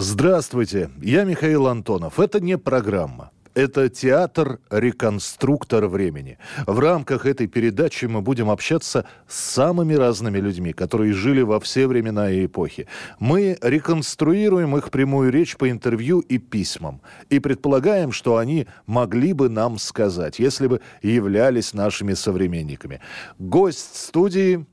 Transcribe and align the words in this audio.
Здравствуйте, 0.00 0.90
я 1.02 1.24
Михаил 1.24 1.66
Антонов. 1.66 2.20
Это 2.20 2.38
не 2.38 2.56
программа. 2.56 3.32
Это 3.54 3.88
театр 3.88 4.60
«Реконструктор 4.70 5.88
времени». 5.88 6.38
В 6.68 6.78
рамках 6.78 7.26
этой 7.26 7.48
передачи 7.48 8.04
мы 8.04 8.20
будем 8.20 8.48
общаться 8.48 9.06
с 9.26 9.34
самыми 9.34 9.94
разными 9.94 10.38
людьми, 10.38 10.72
которые 10.72 11.14
жили 11.14 11.42
во 11.42 11.58
все 11.58 11.88
времена 11.88 12.30
и 12.30 12.46
эпохи. 12.46 12.86
Мы 13.18 13.58
реконструируем 13.60 14.76
их 14.76 14.92
прямую 14.92 15.32
речь 15.32 15.56
по 15.56 15.68
интервью 15.68 16.20
и 16.20 16.38
письмам. 16.38 17.00
И 17.28 17.40
предполагаем, 17.40 18.12
что 18.12 18.36
они 18.36 18.68
могли 18.86 19.32
бы 19.32 19.48
нам 19.48 19.78
сказать, 19.78 20.38
если 20.38 20.68
бы 20.68 20.80
являлись 21.02 21.74
нашими 21.74 22.14
современниками. 22.14 23.00
Гость 23.40 23.96
студии... 23.96 24.64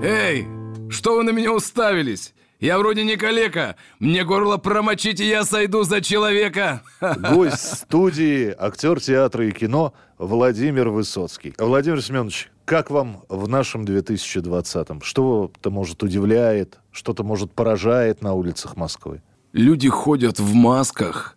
Эй, 0.00 0.46
что 0.90 1.16
вы 1.16 1.24
на 1.24 1.30
меня 1.30 1.52
уставились? 1.52 2.34
Я 2.58 2.78
вроде 2.78 3.04
не 3.04 3.16
калека. 3.16 3.76
Мне 3.98 4.24
горло 4.24 4.56
промочить, 4.56 5.20
и 5.20 5.28
я 5.28 5.44
сойду 5.44 5.82
за 5.82 6.00
человека. 6.00 6.82
Гость 7.00 7.82
студии, 7.82 8.54
актер 8.58 8.98
театра 9.00 9.46
и 9.46 9.52
кино 9.52 9.92
Владимир 10.16 10.88
Высоцкий. 10.88 11.54
Владимир 11.58 12.02
Семенович, 12.02 12.50
как 12.64 12.90
вам 12.90 13.24
в 13.28 13.46
нашем 13.46 13.84
2020-м? 13.84 15.02
Что-то, 15.02 15.70
может, 15.70 16.02
удивляет, 16.02 16.78
что-то, 16.92 17.24
может, 17.24 17.52
поражает 17.52 18.22
на 18.22 18.32
улицах 18.32 18.76
Москвы? 18.76 19.20
Люди 19.52 19.90
ходят 19.90 20.38
в 20.38 20.54
масках. 20.54 21.35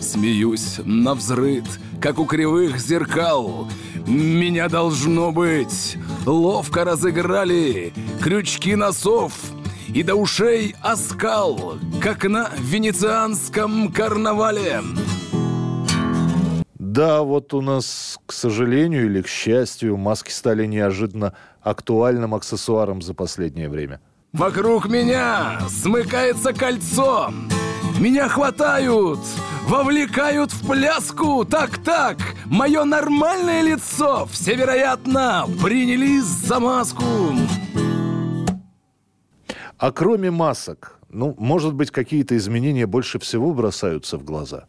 Смеюсь 0.00 0.80
на 0.84 1.14
взрыд, 1.14 1.64
как 2.00 2.18
у 2.18 2.24
кривых 2.24 2.78
зеркал. 2.78 3.68
Меня 4.06 4.68
должно 4.68 5.32
быть 5.32 5.96
ловко 6.24 6.84
разыграли 6.84 7.92
крючки 8.22 8.74
носов 8.74 9.32
и 9.88 10.02
до 10.02 10.14
ушей 10.14 10.74
оскал, 10.82 11.78
как 12.00 12.24
на 12.24 12.50
венецианском 12.58 13.92
карнавале. 13.92 14.82
Да, 16.74 17.22
вот 17.22 17.52
у 17.54 17.60
нас, 17.60 18.18
к 18.26 18.32
сожалению 18.32 19.06
или 19.06 19.22
к 19.22 19.28
счастью, 19.28 19.96
маски 19.96 20.30
стали 20.30 20.66
неожиданно 20.66 21.34
актуальным 21.60 22.34
аксессуаром 22.34 23.02
за 23.02 23.14
последнее 23.14 23.68
время. 23.68 24.00
Вокруг 24.32 24.88
меня 24.88 25.60
смыкается 25.68 26.52
кольцо. 26.52 27.32
Меня 27.98 28.28
хватают, 28.28 29.20
вовлекают 29.66 30.52
в 30.52 30.66
пляску. 30.66 31.44
Так-так, 31.44 32.18
мое 32.46 32.84
нормальное 32.84 33.62
лицо 33.62 34.26
все, 34.30 34.54
вероятно, 34.54 35.46
принялись 35.62 36.24
за 36.24 36.60
маску. 36.60 37.04
А 39.78 39.92
кроме 39.92 40.30
масок, 40.30 40.98
ну, 41.08 41.34
может 41.38 41.74
быть, 41.74 41.90
какие-то 41.90 42.36
изменения 42.36 42.86
больше 42.86 43.18
всего 43.18 43.52
бросаются 43.54 44.18
в 44.18 44.24
глаза? 44.24 44.64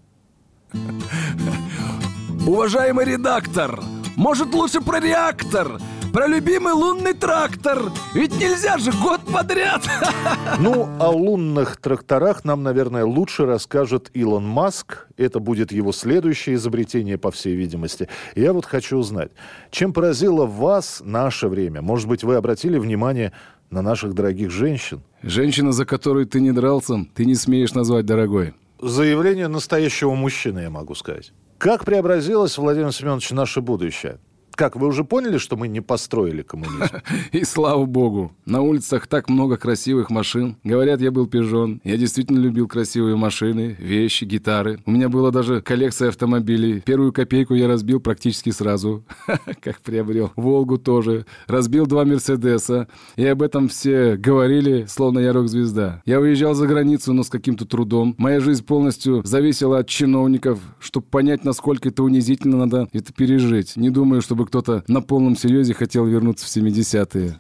Уважаемый 2.48 3.06
редактор, 3.06 3.82
может 4.16 4.54
лучше 4.54 4.82
про 4.82 5.00
реактор? 5.00 5.80
Про 6.14 6.26
любимый 6.26 6.74
лунный 6.74 7.14
трактор. 7.14 7.92
Ведь 8.16 8.36
нельзя 8.40 8.78
же 8.78 8.92
год 8.92 9.22
подряд. 9.32 9.84
Ну, 10.60 10.90
о 11.00 11.10
лунных 11.10 11.78
тракторах 11.78 12.44
нам, 12.44 12.64
наверное, 12.64 13.06
лучше 13.06 13.46
расскажет 13.46 14.10
Илон 14.14 14.46
Маск. 14.46 15.08
Это 15.16 15.40
будет 15.40 15.72
его 15.72 15.92
следующее 15.92 16.56
изобретение, 16.56 17.18
по 17.18 17.32
всей 17.32 17.56
видимости. 17.56 18.10
Я 18.36 18.52
вот 18.52 18.66
хочу 18.66 18.98
узнать, 18.98 19.32
чем 19.72 19.94
поразило 19.94 20.46
вас 20.46 21.02
наше 21.06 21.48
время? 21.48 21.82
Может 21.82 22.10
быть, 22.10 22.24
вы 22.24 22.36
обратили 22.36 22.78
внимание 22.78 23.32
на 23.70 23.82
наших 23.82 24.14
дорогих 24.14 24.52
женщин? 24.52 25.02
Женщина, 25.22 25.72
за 25.72 25.86
которую 25.86 26.26
ты 26.26 26.42
не 26.42 26.52
дрался, 26.52 27.06
ты 27.14 27.26
не 27.26 27.36
смеешь 27.36 27.74
назвать 27.74 28.06
дорогой. 28.06 28.54
Заявление 28.82 29.48
настоящего 29.48 30.14
мужчины, 30.16 30.60
я 30.60 30.70
могу 30.70 30.96
сказать. 30.96 31.32
Как 31.58 31.86
преобразилось, 31.86 32.58
Владимир 32.58 32.92
Семенович, 32.92 33.32
наше 33.32 33.62
будущее? 33.62 34.20
Как, 34.60 34.76
вы 34.76 34.88
уже 34.88 35.06
поняли, 35.06 35.38
что 35.38 35.56
мы 35.56 35.70
не 35.70 35.80
построили 35.80 36.42
коммунизм? 36.42 36.98
И 37.32 37.46
слава 37.46 37.86
богу. 37.86 38.34
На 38.46 38.60
улицах 38.60 39.08
так 39.08 39.30
много 39.30 39.56
красивых 39.56 40.10
машин. 40.10 40.58
Говорят, 40.66 41.00
я 41.00 41.12
был 41.12 41.28
пижон. 41.28 41.80
Я 41.86 41.96
действительно 41.96 42.40
любил 42.40 42.68
красивые 42.68 43.16
машины, 43.16 43.78
вещи, 43.80 44.26
гитары. 44.26 44.82
У 44.86 44.92
меня 44.92 45.08
была 45.08 45.32
даже 45.32 45.62
коллекция 45.62 46.10
автомобилей. 46.10 46.82
Первую 46.82 47.14
копейку 47.14 47.54
я 47.54 47.70
разбил 47.70 48.02
практически 48.02 48.50
сразу. 48.50 49.06
Как 49.62 49.80
приобрел. 49.80 50.34
Волгу 50.36 50.78
тоже. 50.78 51.26
Разбил 51.48 51.88
два 51.88 52.04
Мерседеса. 52.04 52.90
И 53.16 53.26
об 53.26 53.42
этом 53.42 53.70
все 53.70 54.18
говорили, 54.18 54.88
словно 54.90 55.20
я 55.20 55.32
рок-звезда. 55.32 56.02
Я 56.06 56.20
уезжал 56.20 56.54
за 56.54 56.68
границу, 56.68 57.14
но 57.14 57.24
с 57.24 57.30
каким-то 57.30 57.64
трудом. 57.66 58.14
Моя 58.18 58.42
жизнь 58.42 58.66
полностью 58.66 59.22
зависела 59.24 59.80
от 59.80 59.88
чиновников. 59.88 60.60
Чтобы 60.82 61.06
понять, 61.06 61.46
насколько 61.46 61.88
это 61.88 62.04
унизительно, 62.04 62.58
надо 62.58 62.90
это 62.92 63.14
пережить. 63.14 63.78
Не 63.78 63.90
думаю, 63.90 64.22
чтобы 64.22 64.49
кто-то 64.50 64.84
на 64.88 65.02
полном 65.02 65.36
серьезе 65.36 65.76
хотел 65.76 66.08
вернуться 66.08 66.48
в 66.48 66.50
70-е. 66.50 67.40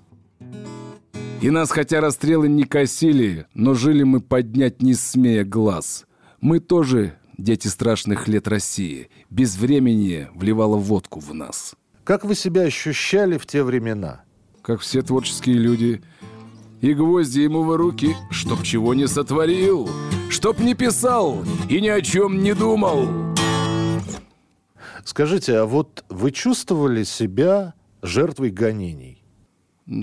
И 1.41 1.49
нас 1.49 1.71
хотя 1.71 2.01
расстрелы 2.01 2.47
не 2.47 2.65
косили, 2.65 3.47
но 3.55 3.73
жили 3.73 4.03
мы 4.03 4.19
поднять 4.19 4.83
не 4.83 4.93
смея 4.93 5.43
глаз. 5.43 6.05
Мы 6.39 6.59
тоже 6.59 7.15
дети 7.37 7.67
страшных 7.67 8.27
лет 8.27 8.47
России. 8.47 9.09
Без 9.31 9.57
времени 9.57 10.27
вливало 10.35 10.77
водку 10.77 11.19
в 11.19 11.33
нас. 11.33 11.73
Как 12.03 12.25
вы 12.25 12.35
себя 12.35 12.61
ощущали 12.63 13.39
в 13.39 13.47
те 13.47 13.63
времена? 13.63 14.21
Как 14.61 14.81
все 14.81 15.01
творческие 15.01 15.55
люди. 15.55 16.03
И 16.81 16.93
гвозди 16.93 17.39
ему 17.39 17.63
в 17.63 17.75
руки, 17.75 18.15
чтоб 18.29 18.61
чего 18.61 18.93
не 18.93 19.07
сотворил, 19.07 19.89
чтоб 20.29 20.59
не 20.59 20.75
писал 20.75 21.43
и 21.69 21.81
ни 21.81 21.87
о 21.87 22.01
чем 22.01 22.43
не 22.43 22.53
думал. 22.53 23.07
Скажите, 25.03 25.57
а 25.57 25.65
вот 25.65 26.03
вы 26.09 26.31
чувствовали 26.31 27.03
себя 27.03 27.73
жертвой 28.01 28.51
гонений? 28.51 29.23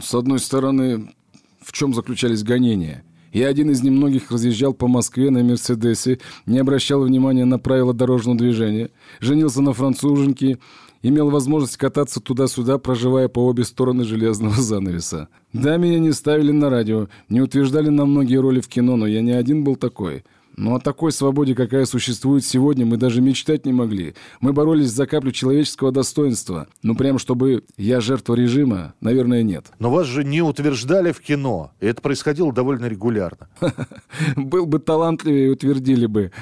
С 0.03 0.15
одной 0.15 0.39
стороны, 0.39 1.15
в 1.61 1.73
чем 1.73 1.95
заключались 1.95 2.43
гонения? 2.43 3.05
Я 3.33 3.49
один 3.49 3.71
из 3.71 3.83
немногих 3.83 4.31
разъезжал 4.31 4.73
по 4.73 4.89
Москве 4.89 5.31
на 5.31 5.43
Мерседесе, 5.43 6.21
не 6.47 6.59
обращал 6.59 7.03
внимания 7.03 7.45
на 7.45 7.59
правила 7.59 7.93
дорожного 7.93 8.39
движения, 8.39 8.91
женился 9.21 9.61
на 9.61 9.75
француженке, 9.75 10.59
имел 11.03 11.29
возможность 11.29 11.77
кататься 11.77 12.21
туда-сюда, 12.21 12.79
проживая 12.79 13.29
по 13.29 13.41
обе 13.41 13.65
стороны 13.65 14.05
железного 14.05 14.55
занавеса. 14.61 15.29
Да, 15.53 15.77
меня 15.77 15.99
не 15.99 16.13
ставили 16.13 16.51
на 16.51 16.71
радио, 16.71 17.09
не 17.29 17.43
утверждали 17.43 17.91
на 17.91 18.07
многие 18.07 18.37
роли 18.37 18.61
в 18.61 18.69
кино, 18.69 18.97
но 18.97 19.07
я 19.07 19.21
не 19.21 19.33
один 19.33 19.65
был 19.65 19.77
такой– 19.77 20.25
но 20.57 20.77
о 20.77 20.81
такой 20.81 21.13
свободе, 21.13 21.55
какая 21.55 21.85
существует 21.85 22.45
сегодня, 22.45 22.87
мы 22.87 22.97
даже 22.97 23.21
мечтать 23.21 23.67
не 23.67 23.73
могли. 23.73 24.15
Мы 24.41 24.53
боролись 24.53 24.91
за 24.91 25.07
каплю 25.07 25.31
человеческого 25.31 25.93
достоинства. 25.93 26.67
Ну, 26.83 26.97
прям 26.97 27.19
чтобы 27.19 27.65
я 27.77 28.01
жертва 28.01 28.35
режима, 28.35 28.95
наверное, 29.01 29.43
нет. 29.43 29.67
Но 29.79 29.91
вас 29.91 30.07
же 30.07 30.25
не 30.25 30.41
утверждали 30.41 31.13
в 31.13 31.21
кино. 31.21 31.73
И 31.81 31.87
это 31.87 32.01
происходило 32.01 32.53
довольно 32.53 32.87
регулярно. 32.87 33.49
Был 34.37 34.67
бы 34.67 34.79
талантливее, 34.79 35.53
утвердили 35.53 36.07
бы. 36.07 36.33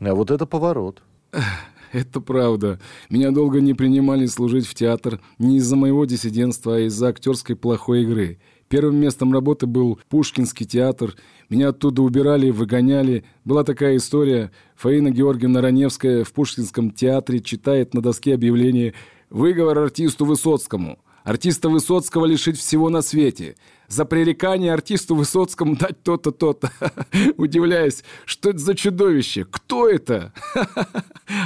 А 0.00 0.14
вот 0.14 0.30
это 0.30 0.46
поворот. 0.46 1.02
Это 1.92 2.20
правда. 2.20 2.80
Меня 3.08 3.30
долго 3.30 3.60
не 3.60 3.72
принимали 3.74 4.26
служить 4.26 4.66
в 4.66 4.74
театр 4.74 5.20
не 5.38 5.58
из-за 5.58 5.76
моего 5.76 6.04
диссидентства, 6.04 6.76
а 6.76 6.80
из-за 6.80 7.08
актерской 7.08 7.54
плохой 7.54 8.02
игры. 8.02 8.38
Первым 8.68 8.96
местом 8.96 9.32
работы 9.32 9.66
был 9.66 9.98
Пушкинский 10.08 10.66
театр. 10.66 11.14
Меня 11.48 11.68
оттуда 11.68 12.02
убирали, 12.02 12.50
выгоняли. 12.50 13.24
Была 13.44 13.64
такая 13.64 13.96
история. 13.96 14.50
Фаина 14.76 15.10
Георгиевна 15.10 15.60
Раневская 15.60 16.24
в 16.24 16.32
Пушкинском 16.32 16.90
театре 16.90 17.40
читает 17.40 17.94
на 17.94 18.00
доске 18.00 18.34
объявление 18.34 18.94
«Выговор 19.30 19.78
артисту 19.78 20.24
Высоцкому». 20.24 20.98
Артиста 21.24 21.70
Высоцкого 21.70 22.26
лишить 22.26 22.58
всего 22.58 22.90
на 22.90 23.00
свете. 23.00 23.56
За 23.88 24.04
пререкание 24.04 24.74
артисту 24.74 25.14
Высоцкому 25.14 25.74
дать 25.74 26.02
то-то, 26.02 26.32
то-то. 26.32 26.70
Удивляюсь, 27.38 28.04
что 28.26 28.50
это 28.50 28.58
за 28.58 28.74
чудовище? 28.74 29.46
Кто 29.50 29.88
это? 29.88 30.32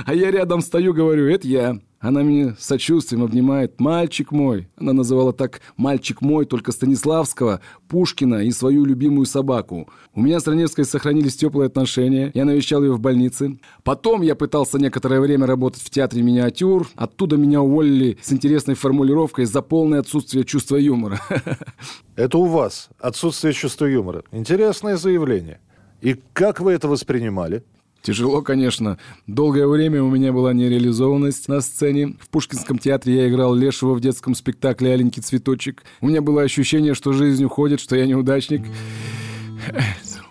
А 0.04 0.12
я 0.12 0.32
рядом 0.32 0.60
стою, 0.60 0.92
говорю, 0.92 1.28
это 1.28 1.46
я. 1.46 1.78
Она 2.00 2.22
меня 2.22 2.54
с 2.58 2.64
сочувствием 2.64 3.24
обнимает. 3.24 3.80
«Мальчик 3.80 4.30
мой!» 4.30 4.68
Она 4.76 4.92
называла 4.92 5.32
так 5.32 5.60
«мальчик 5.76 6.20
мой» 6.20 6.46
только 6.46 6.70
Станиславского, 6.70 7.60
Пушкина 7.88 8.44
и 8.44 8.52
свою 8.52 8.84
любимую 8.84 9.26
собаку. 9.26 9.88
У 10.14 10.20
меня 10.20 10.38
с 10.38 10.46
Раневской 10.46 10.84
сохранились 10.84 11.36
теплые 11.36 11.66
отношения. 11.66 12.30
Я 12.34 12.44
навещал 12.44 12.84
ее 12.84 12.92
в 12.92 13.00
больнице. 13.00 13.58
Потом 13.82 14.22
я 14.22 14.36
пытался 14.36 14.78
некоторое 14.78 15.20
время 15.20 15.46
работать 15.46 15.82
в 15.82 15.90
театре 15.90 16.22
миниатюр. 16.22 16.88
Оттуда 16.94 17.36
меня 17.36 17.62
уволили 17.62 18.16
с 18.22 18.32
интересной 18.32 18.74
формулировкой 18.74 19.46
за 19.46 19.60
полное 19.60 20.00
отсутствие 20.00 20.44
чувства 20.44 20.76
юмора. 20.76 21.20
Это 22.16 22.38
у 22.38 22.44
вас 22.44 22.90
отсутствие 23.00 23.52
чувства 23.52 23.86
юмора. 23.86 24.22
Интересное 24.30 24.96
заявление. 24.96 25.60
И 26.00 26.14
как 26.32 26.60
вы 26.60 26.72
это 26.72 26.86
воспринимали? 26.86 27.64
Тяжело, 28.02 28.42
конечно. 28.42 28.98
Долгое 29.26 29.66
время 29.66 30.02
у 30.02 30.08
меня 30.08 30.32
была 30.32 30.52
нереализованность 30.52 31.48
на 31.48 31.60
сцене. 31.60 32.16
В 32.20 32.28
Пушкинском 32.28 32.78
театре 32.78 33.16
я 33.16 33.28
играл 33.28 33.54
Лешего 33.54 33.94
в 33.94 34.00
детском 34.00 34.34
спектакле 34.34 34.92
«Аленький 34.92 35.22
цветочек». 35.22 35.82
У 36.00 36.08
меня 36.08 36.22
было 36.22 36.42
ощущение, 36.42 36.94
что 36.94 37.12
жизнь 37.12 37.44
уходит, 37.44 37.80
что 37.80 37.96
я 37.96 38.06
неудачник. 38.06 38.62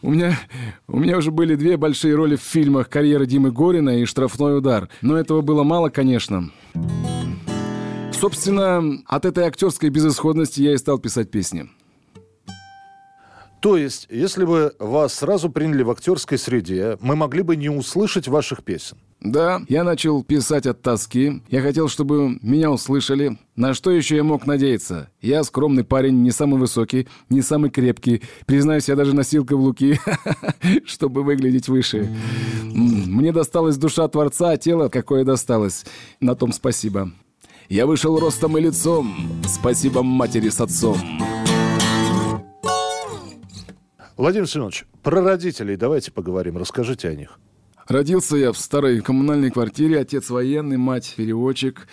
У 0.01 0.11
меня, 0.11 0.39
у 0.87 0.99
меня 0.99 1.17
уже 1.17 1.31
были 1.31 1.55
две 1.55 1.75
большие 1.75 2.15
роли 2.15 2.35
в 2.35 2.41
фильмах 2.41 2.89
«Карьера 2.89 3.25
Димы 3.25 3.51
Горина» 3.51 3.99
и 3.99 4.05
«Штрафной 4.05 4.57
удар». 4.57 4.89
Но 5.01 5.17
этого 5.17 5.41
было 5.41 5.63
мало, 5.63 5.89
конечно. 5.89 6.49
Собственно, 8.13 8.99
от 9.05 9.25
этой 9.25 9.43
актерской 9.43 9.89
безысходности 9.89 10.61
я 10.61 10.73
и 10.73 10.77
стал 10.77 10.97
писать 10.97 11.29
песни. 11.29 11.69
То 13.59 13.75
есть, 13.75 14.07
если 14.09 14.45
бы 14.45 14.75
вас 14.79 15.15
сразу 15.15 15.49
приняли 15.49 15.83
в 15.83 15.89
актерской 15.89 16.37
среде, 16.37 16.97
мы 17.01 17.15
могли 17.15 17.41
бы 17.41 17.55
не 17.55 17.69
услышать 17.69 18.27
ваших 18.27 18.63
песен. 18.63 18.97
Да, 19.19 19.61
я 19.67 19.83
начал 19.83 20.23
писать 20.23 20.67
от 20.67 20.83
тоски. 20.83 21.41
Я 21.49 21.61
хотел, 21.61 21.89
чтобы 21.89 22.37
меня 22.43 22.69
услышали. 22.69 23.39
На 23.55 23.73
что 23.73 23.89
еще 23.89 24.15
я 24.15 24.23
мог 24.23 24.45
надеяться? 24.45 25.09
Я 25.21 25.43
скромный 25.43 25.83
парень, 25.83 26.21
не 26.21 26.29
самый 26.29 26.59
высокий, 26.59 27.07
не 27.29 27.41
самый 27.41 27.71
крепкий. 27.71 28.21
Признаюсь, 28.45 28.87
я 28.87 28.95
даже 28.95 29.15
носил 29.15 29.43
каблуки, 29.43 29.99
чтобы 30.85 31.23
выглядеть 31.23 31.67
выше. 31.67 32.15
Мне 32.63 33.31
досталась 33.31 33.77
душа 33.77 34.07
Творца, 34.07 34.51
а 34.51 34.57
тело 34.57 34.89
какое 34.89 35.23
досталось. 35.23 35.83
На 36.19 36.35
том 36.35 36.53
спасибо. 36.53 37.11
Я 37.69 37.87
вышел 37.87 38.19
ростом 38.19 38.57
и 38.57 38.61
лицом. 38.61 39.41
Спасибо 39.47 40.03
матери 40.03 40.49
с 40.49 40.61
отцом. 40.61 40.97
Владимир 44.17 44.47
Семенович, 44.47 44.85
про 45.03 45.21
родителей 45.21 45.75
давайте 45.75 46.11
поговорим. 46.11 46.57
Расскажите 46.57 47.07
о 47.07 47.13
них. 47.13 47.39
Родился 47.87 48.35
я 48.35 48.51
в 48.51 48.57
старой 48.57 49.01
коммунальной 49.01 49.51
квартире. 49.51 49.99
Отец 49.99 50.31
военный, 50.31 50.77
мать 50.77 51.13
переводчик. 51.15 51.87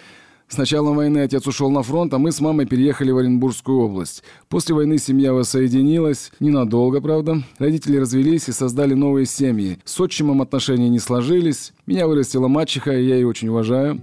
С 0.49 0.57
началом 0.57 0.97
войны 0.97 1.19
отец 1.19 1.47
ушел 1.47 1.71
на 1.71 1.83
фронт, 1.83 2.15
а 2.15 2.19
мы 2.19 2.33
с 2.33 2.41
мамой 2.41 2.65
переехали 2.65 3.11
в 3.11 3.19
Оренбургскую 3.19 3.79
область. 3.79 4.23
После 4.49 4.75
войны 4.75 4.97
семья 4.97 5.35
воссоединилась. 5.35 6.33
Ненадолго, 6.41 7.03
правда. 7.03 7.43
Родители 7.59 7.99
развелись 7.99 8.49
и 8.49 8.53
создали 8.53 8.95
новые 8.95 9.27
семьи. 9.27 9.79
С 9.85 10.01
отчимом 10.01 10.41
отношения 10.41 10.89
не 10.89 11.01
сложились. 11.01 11.75
Меня 11.85 12.07
вырастила 12.07 12.49
мачеха, 12.49 12.93
и 12.93 13.07
я 13.07 13.17
ее 13.17 13.27
очень 13.27 13.49
уважаю. 13.49 14.01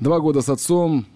Два 0.00 0.20
года 0.20 0.42
с 0.42 0.48
отцом. 0.48 1.06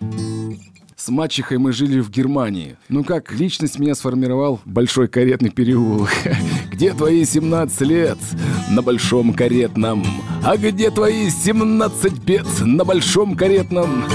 С 0.98 1.10
мачехой 1.10 1.58
мы 1.58 1.72
жили 1.72 2.00
в 2.00 2.10
Германии. 2.10 2.76
Ну 2.88 3.04
как, 3.04 3.32
личность 3.32 3.78
меня 3.78 3.94
сформировал 3.94 4.60
Большой 4.64 5.06
Каретный 5.06 5.50
переулок. 5.50 6.10
Где 6.72 6.92
твои 6.92 7.24
17 7.24 7.80
лет? 7.82 8.18
На 8.68 8.82
Большом 8.82 9.32
Каретном. 9.32 10.04
А 10.44 10.56
где 10.56 10.90
твои 10.90 11.30
17 11.30 12.18
бед? 12.24 12.46
На 12.62 12.84
Большом 12.84 13.36
Каретном. 13.36 14.06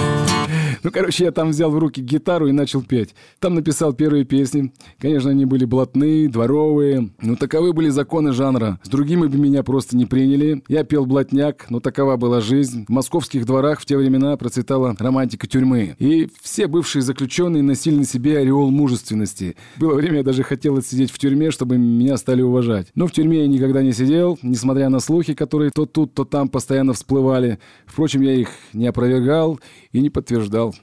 Ну, 0.83 0.91
короче, 0.91 1.23
я 1.23 1.31
там 1.31 1.49
взял 1.49 1.71
в 1.71 1.77
руки 1.77 2.01
гитару 2.01 2.47
и 2.47 2.51
начал 2.51 2.83
петь. 2.83 3.15
Там 3.39 3.55
написал 3.55 3.93
первые 3.93 4.25
песни. 4.25 4.73
Конечно, 4.99 5.31
они 5.31 5.45
были 5.45 5.63
блатные, 5.63 6.27
дворовые. 6.27 7.09
Ну, 7.21 7.37
таковы 7.37 7.71
были 7.71 7.87
законы 7.87 8.33
жанра. 8.33 8.79
С 8.83 8.89
другими 8.89 9.27
бы 9.27 9.37
меня 9.37 9.63
просто 9.63 9.95
не 9.95 10.05
приняли. 10.05 10.61
Я 10.67 10.83
пел 10.83 11.05
блатняк, 11.05 11.67
но 11.69 11.79
такова 11.79 12.17
была 12.17 12.41
жизнь. 12.41 12.85
В 12.87 12.91
московских 12.91 13.45
дворах 13.45 13.79
в 13.79 13.85
те 13.85 13.95
времена 13.95 14.35
процветала 14.35 14.93
романтика 14.99 15.47
тюрьмы. 15.47 15.95
И 15.99 16.27
все 16.41 16.67
бывшие 16.67 17.01
заключенные 17.01 17.63
носили 17.63 17.95
на 17.95 18.05
себе 18.05 18.39
ореол 18.39 18.69
мужественности. 18.69 19.55
Было 19.77 19.93
время, 19.93 20.17
я 20.17 20.23
даже 20.23 20.43
хотел 20.43 20.77
отсидеть 20.77 21.11
в 21.11 21.17
тюрьме, 21.17 21.51
чтобы 21.51 21.77
меня 21.77 22.17
стали 22.17 22.41
уважать. 22.41 22.87
Но 22.93 23.07
в 23.07 23.13
тюрьме 23.13 23.41
я 23.41 23.47
никогда 23.47 23.81
не 23.81 23.93
сидел, 23.93 24.37
несмотря 24.41 24.89
на 24.89 24.99
слухи, 24.99 25.33
которые 25.33 25.71
то 25.71 25.85
тут, 25.85 26.13
то 26.13 26.25
там 26.25 26.49
постоянно 26.49 26.91
всплывали. 26.91 27.59
Впрочем, 27.85 28.21
я 28.21 28.33
их 28.33 28.49
не 28.73 28.87
опровергал 28.87 29.61
и 29.93 30.01
не 30.01 30.09
подтверждал. 30.09 30.75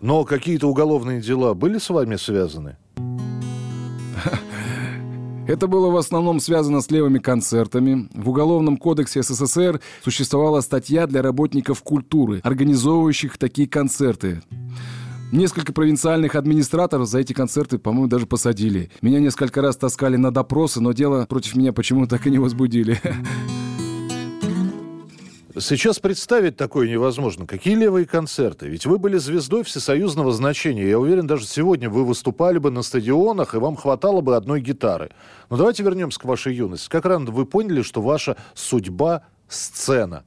Но 0.00 0.24
какие-то 0.24 0.68
уголовные 0.68 1.20
дела 1.20 1.54
были 1.54 1.78
с 1.78 1.90
вами 1.90 2.14
связаны? 2.16 2.76
Это 5.48 5.66
было 5.66 5.90
в 5.90 5.96
основном 5.96 6.38
связано 6.40 6.80
с 6.80 6.90
левыми 6.90 7.18
концертами. 7.18 8.08
В 8.12 8.28
Уголовном 8.28 8.76
кодексе 8.76 9.22
СССР 9.22 9.80
существовала 10.04 10.60
статья 10.60 11.06
для 11.06 11.22
работников 11.22 11.82
культуры, 11.82 12.40
организовывающих 12.44 13.38
такие 13.38 13.66
концерты. 13.66 14.42
Несколько 15.32 15.72
провинциальных 15.72 16.36
администраторов 16.36 17.06
за 17.08 17.20
эти 17.20 17.32
концерты, 17.32 17.78
по-моему, 17.78 18.08
даже 18.08 18.26
посадили. 18.26 18.90
Меня 19.02 19.20
несколько 19.20 19.60
раз 19.60 19.76
таскали 19.76 20.16
на 20.16 20.30
допросы, 20.30 20.80
но 20.80 20.92
дело 20.92 21.26
против 21.26 21.56
меня 21.56 21.72
почему-то 21.72 22.16
так 22.16 22.26
и 22.26 22.30
не 22.30 22.38
возбудили. 22.38 23.00
Сейчас 25.60 25.98
представить 25.98 26.56
такое 26.56 26.88
невозможно. 26.88 27.46
Какие 27.46 27.74
левые 27.74 28.06
концерты? 28.06 28.68
Ведь 28.68 28.86
вы 28.86 28.98
были 28.98 29.16
звездой 29.18 29.64
всесоюзного 29.64 30.32
значения. 30.32 30.88
Я 30.88 30.98
уверен, 30.98 31.26
даже 31.26 31.46
сегодня 31.46 31.90
вы 31.90 32.04
выступали 32.04 32.58
бы 32.58 32.70
на 32.70 32.82
стадионах, 32.82 33.54
и 33.54 33.58
вам 33.58 33.76
хватало 33.76 34.20
бы 34.20 34.36
одной 34.36 34.60
гитары. 34.60 35.10
Но 35.50 35.56
давайте 35.56 35.82
вернемся 35.82 36.20
к 36.20 36.24
вашей 36.24 36.54
юности. 36.54 36.88
Как 36.88 37.04
рано 37.06 37.30
вы 37.30 37.44
поняли, 37.46 37.82
что 37.82 38.02
ваша 38.02 38.36
судьба– 38.54 39.22
сцена? 39.48 40.24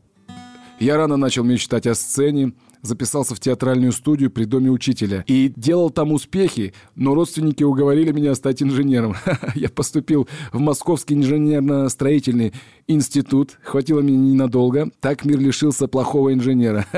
Я 0.80 0.98
рано 0.98 1.16
начал 1.18 1.44
мечтать 1.44 1.88
о 1.88 1.96
сцене, 1.96 2.54
записался 2.82 3.36
в 3.36 3.40
театральную 3.40 3.92
студию 3.92 4.32
при 4.32 4.46
доме 4.46 4.70
учителя 4.70 5.24
и 5.28 5.52
делал 5.56 5.90
там 5.90 6.12
успехи, 6.12 6.74
но 6.96 7.14
родственники 7.14 7.64
уговорили 7.64 8.12
меня 8.12 8.36
стать 8.36 8.62
инженером. 8.64 9.16
Я 9.56 9.70
поступил 9.70 10.28
в 10.52 10.60
Московский 10.60 11.16
инженерно-строительный 11.16 12.54
институт. 12.88 13.58
Хватило 13.64 14.00
меня 14.00 14.18
ненадолго. 14.18 14.90
Так 15.00 15.26
мир 15.26 15.40
лишился 15.40 15.88
плохого 15.88 16.34
инженера. 16.34 16.86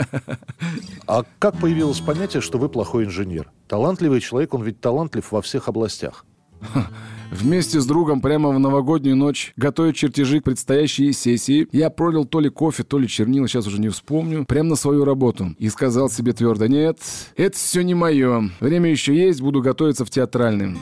А 1.06 1.26
как 1.38 1.60
появилось 1.60 2.00
понятие, 2.00 2.42
что 2.42 2.58
вы 2.58 2.70
плохой 2.70 3.04
инженер? 3.04 3.52
Талантливый 3.68 4.22
человек, 4.22 4.54
он 4.54 4.64
ведь 4.64 4.80
талантлив 4.80 5.30
во 5.32 5.42
всех 5.42 5.68
областях. 5.68 6.26
Вместе 7.34 7.82
с 7.82 7.86
другом 7.86 8.22
прямо 8.22 8.50
в 8.50 8.60
новогоднюю 8.60 9.16
ночь, 9.16 9.54
готовя 9.58 9.92
чертежи 9.92 10.40
к 10.40 10.44
предстоящей 10.44 11.12
сессии, 11.14 11.68
я 11.72 11.90
пролил 11.90 12.26
то 12.26 12.40
ли 12.40 12.50
кофе, 12.50 12.84
то 12.84 13.00
ли 13.00 13.08
чернила, 13.08 13.48
сейчас 13.48 13.66
уже 13.66 13.80
не 13.80 13.90
вспомню, 13.90 14.46
прямо 14.46 14.70
на 14.70 14.76
свою 14.76 15.04
работу. 15.04 15.56
И 15.58 15.70
сказал 15.70 16.10
себе 16.10 16.34
твердо, 16.34 16.68
нет, 16.68 17.00
это 17.36 17.58
все 17.58 17.82
не 17.82 17.96
мое. 17.96 18.52
Время 18.60 18.92
еще 18.92 19.16
есть, 19.16 19.42
буду 19.42 19.62
готовиться 19.62 20.06
в 20.06 20.12
театральный. 20.12 20.78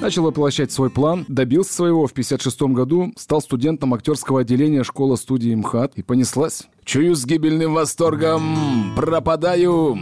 Начал 0.00 0.24
воплощать 0.24 0.70
свой 0.70 0.90
план, 0.90 1.24
добился 1.28 1.72
своего 1.72 2.06
в 2.06 2.12
56 2.12 2.62
году, 2.62 3.12
стал 3.16 3.40
студентом 3.40 3.94
актерского 3.94 4.40
отделения 4.40 4.84
школы-студии 4.84 5.54
МХАТ 5.54 5.94
и 5.96 6.02
понеслась. 6.02 6.64
Чую 6.84 7.16
с 7.16 7.24
гибельным 7.24 7.74
восторгом, 7.74 8.92
пропадаю. 8.94 9.98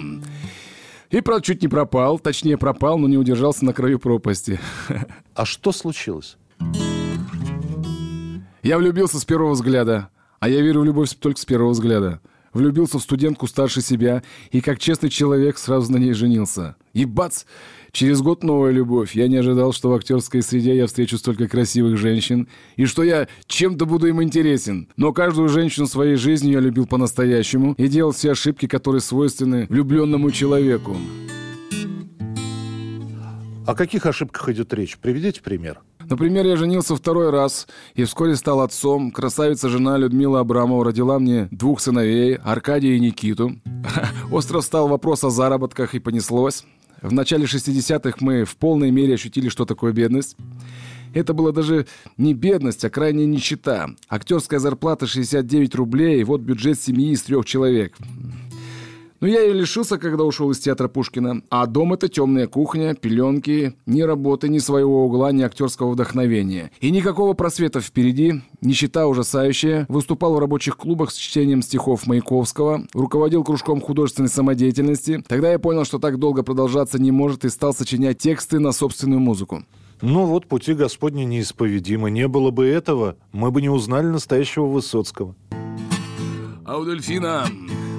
И, 1.12 1.20
правда, 1.20 1.44
чуть 1.44 1.62
не 1.62 1.68
пропал. 1.68 2.18
Точнее, 2.18 2.56
пропал, 2.56 2.98
но 2.98 3.06
не 3.06 3.18
удержался 3.18 3.64
на 3.64 3.72
краю 3.72 3.98
пропасти. 3.98 4.58
А 5.34 5.44
что 5.46 5.72
случилось? 5.72 6.36
Я 8.62 8.78
влюбился 8.78 9.18
с 9.18 9.24
первого 9.24 9.52
взгляда. 9.52 10.08
А 10.40 10.48
я 10.48 10.60
верю 10.60 10.80
в 10.80 10.84
любовь 10.84 11.10
только 11.14 11.38
с 11.38 11.44
первого 11.44 11.70
взгляда. 11.70 12.20
Влюбился 12.52 12.98
в 12.98 13.02
студентку 13.02 13.46
старше 13.46 13.80
себя 13.80 14.22
и, 14.50 14.60
как 14.60 14.78
честный 14.78 15.10
человек, 15.10 15.58
сразу 15.58 15.92
на 15.92 15.98
ней 15.98 16.12
женился. 16.12 16.76
И 16.92 17.04
бац! 17.04 17.44
Через 17.94 18.22
год 18.22 18.42
новая 18.42 18.70
любовь. 18.70 19.14
Я 19.14 19.28
не 19.28 19.36
ожидал, 19.36 19.74
что 19.74 19.90
в 19.90 19.94
актерской 19.94 20.42
среде 20.42 20.74
я 20.74 20.86
встречу 20.86 21.18
столько 21.18 21.46
красивых 21.46 21.98
женщин, 21.98 22.48
и 22.76 22.86
что 22.86 23.02
я 23.02 23.28
чем-то 23.46 23.84
буду 23.84 24.06
им 24.06 24.22
интересен. 24.22 24.88
Но 24.96 25.12
каждую 25.12 25.50
женщину 25.50 25.86
своей 25.86 26.16
жизни 26.16 26.52
я 26.52 26.60
любил 26.60 26.86
по-настоящему 26.86 27.74
и 27.76 27.88
делал 27.88 28.12
все 28.12 28.32
ошибки, 28.32 28.66
которые 28.66 29.02
свойственны 29.02 29.66
влюбленному 29.68 30.30
человеку. 30.30 30.96
О 33.66 33.74
каких 33.74 34.06
ошибках 34.06 34.48
идет 34.48 34.72
речь? 34.72 34.96
Приведите 34.96 35.42
пример. 35.42 35.80
Например, 36.08 36.46
я 36.46 36.56
женился 36.56 36.96
второй 36.96 37.28
раз 37.28 37.68
и 37.94 38.04
вскоре 38.04 38.36
стал 38.36 38.62
отцом. 38.62 39.10
Красавица 39.10 39.68
жена 39.68 39.98
Людмила 39.98 40.40
Абрамова 40.40 40.86
родила 40.86 41.18
мне 41.18 41.46
двух 41.50 41.80
сыновей, 41.80 42.36
Аркадия 42.36 42.94
и 42.94 43.00
Никиту. 43.00 43.60
Остро 44.32 44.62
стал 44.62 44.88
вопрос 44.88 45.24
о 45.24 45.30
заработках 45.30 45.94
и 45.94 45.98
понеслось. 45.98 46.64
В 47.02 47.12
начале 47.12 47.44
60-х 47.44 48.18
мы 48.20 48.44
в 48.44 48.56
полной 48.56 48.92
мере 48.92 49.14
ощутили, 49.14 49.48
что 49.48 49.64
такое 49.64 49.92
бедность. 49.92 50.36
Это 51.14 51.34
была 51.34 51.52
даже 51.52 51.86
не 52.16 52.32
бедность, 52.32 52.84
а 52.84 52.90
крайняя 52.90 53.26
нищета. 53.26 53.90
Актерская 54.08 54.60
зарплата 54.60 55.06
69 55.06 55.74
рублей, 55.74 56.20
и 56.20 56.24
вот 56.24 56.40
бюджет 56.40 56.80
семьи 56.80 57.10
из 57.10 57.22
трех 57.22 57.44
человек. 57.44 57.94
Но 59.22 59.28
я 59.28 59.40
ее 59.42 59.52
лишился, 59.52 59.98
когда 59.98 60.24
ушел 60.24 60.50
из 60.50 60.58
театра 60.58 60.88
Пушкина. 60.88 61.42
А 61.48 61.66
дом— 61.66 61.92
это 61.94 62.08
темная 62.08 62.48
кухня, 62.48 62.96
пеленки, 62.96 63.72
ни 63.86 64.02
работы, 64.02 64.48
ни 64.48 64.58
своего 64.58 65.04
угла, 65.06 65.30
ни 65.30 65.42
актерского 65.42 65.92
вдохновения. 65.92 66.72
И 66.80 66.90
никакого 66.90 67.34
просвета 67.34 67.80
впереди, 67.80 68.42
нищета 68.60 69.06
ужасающая. 69.06 69.86
Выступал 69.88 70.34
в 70.34 70.40
рабочих 70.40 70.76
клубах 70.76 71.12
с 71.12 71.16
чтением 71.16 71.62
стихов 71.62 72.08
Маяковского, 72.08 72.84
руководил 72.94 73.44
кружком 73.44 73.80
художественной 73.80 74.28
самодеятельности. 74.28 75.22
Тогда 75.28 75.52
я 75.52 75.60
понял, 75.60 75.84
что 75.84 76.00
так 76.00 76.18
долго 76.18 76.42
продолжаться 76.42 77.00
не 77.00 77.12
может, 77.12 77.44
и 77.44 77.48
стал 77.48 77.72
сочинять 77.72 78.18
тексты 78.18 78.58
на 78.58 78.72
собственную 78.72 79.20
музыку. 79.20 79.62
Ну 80.00 80.26
вот, 80.26 80.48
пути 80.48 80.74
Господни 80.74 81.22
неисповедимы. 81.22 82.10
Не 82.10 82.26
было 82.26 82.50
бы 82.50 82.66
этого, 82.66 83.14
мы 83.30 83.52
бы 83.52 83.62
не 83.62 83.68
узнали 83.68 84.06
настоящего 84.06 84.66
Высоцкого. 84.66 85.36
А 86.64 86.76
у 86.76 86.84
дельфина 86.84 87.46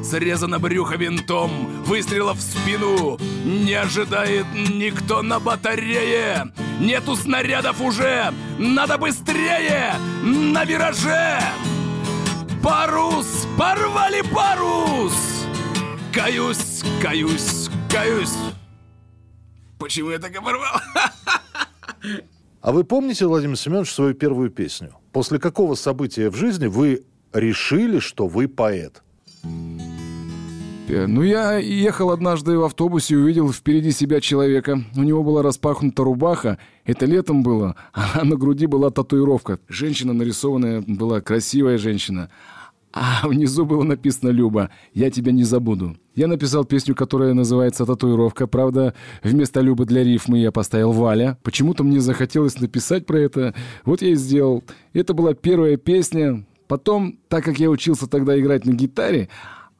срезано 0.03 0.59
брюхо 0.59 0.95
винтом, 0.95 1.83
выстрелов 1.83 2.37
в 2.37 2.41
спину 2.41 3.17
не 3.45 3.73
ожидает 3.73 4.45
никто 4.53 5.21
на 5.21 5.39
батарее. 5.39 6.51
Нету 6.79 7.15
снарядов 7.15 7.81
уже, 7.81 8.33
надо 8.57 8.97
быстрее, 8.97 9.93
на 10.23 10.65
вираже. 10.65 11.39
Парус, 12.61 13.47
порвали 13.57 14.21
парус! 14.33 15.45
Каюсь, 16.13 16.83
каюсь, 17.01 17.69
каюсь. 17.89 18.35
Почему 19.79 20.11
я 20.11 20.19
так 20.19 20.35
оборвал? 20.35 20.79
А 22.61 22.71
вы 22.71 22.85
помните, 22.85 23.25
Владимир 23.25 23.57
Семенович, 23.57 23.91
свою 23.91 24.13
первую 24.13 24.49
песню? 24.49 24.95
После 25.11 25.39
какого 25.39 25.75
события 25.75 26.29
в 26.29 26.35
жизни 26.35 26.67
вы 26.67 27.03
решили, 27.33 27.99
что 27.99 28.27
вы 28.27 28.47
поэт? 28.47 29.03
Ну, 31.07 31.21
я 31.23 31.57
ехал 31.57 32.11
однажды 32.11 32.57
в 32.57 32.63
автобусе 32.63 33.15
и 33.15 33.17
увидел 33.17 33.51
впереди 33.51 33.91
себя 33.91 34.21
человека. 34.21 34.83
У 34.95 35.03
него 35.03 35.23
была 35.23 35.41
распахнута 35.41 36.03
рубаха. 36.03 36.57
Это 36.85 37.05
летом 37.05 37.43
было, 37.43 37.75
а 37.93 38.23
на 38.23 38.35
груди 38.35 38.65
была 38.65 38.89
татуировка. 38.89 39.59
Женщина 39.67 40.13
нарисованная 40.13 40.83
была, 40.85 41.21
красивая 41.21 41.77
женщина. 41.77 42.29
А 42.95 43.27
внизу 43.27 43.65
было 43.65 43.81
написано 43.81 44.29
«Люба, 44.29 44.69
я 44.93 45.09
тебя 45.09 45.31
не 45.31 45.43
забуду». 45.43 45.97
Я 46.13 46.27
написал 46.27 46.63
песню, 46.63 46.93
которая 46.93 47.33
называется 47.33 47.87
«Татуировка». 47.87 48.45
Правда, 48.45 48.93
вместо 49.23 49.61
Любы 49.61 49.85
для 49.85 50.03
рифмы 50.03 50.37
я 50.37 50.51
поставил 50.51 50.91
«Валя». 50.91 51.39
Почему-то 51.41 51.83
мне 51.83 51.99
захотелось 51.99 52.59
написать 52.59 53.07
про 53.07 53.17
это. 53.17 53.55
Вот 53.83 54.03
я 54.03 54.09
и 54.09 54.15
сделал. 54.15 54.63
Это 54.93 55.15
была 55.15 55.33
первая 55.33 55.75
песня. 55.77 56.45
Потом, 56.67 57.17
так 57.29 57.43
как 57.43 57.59
я 57.59 57.71
учился 57.71 58.07
тогда 58.07 58.39
играть 58.39 58.65
на 58.65 58.73
гитаре, 58.73 59.27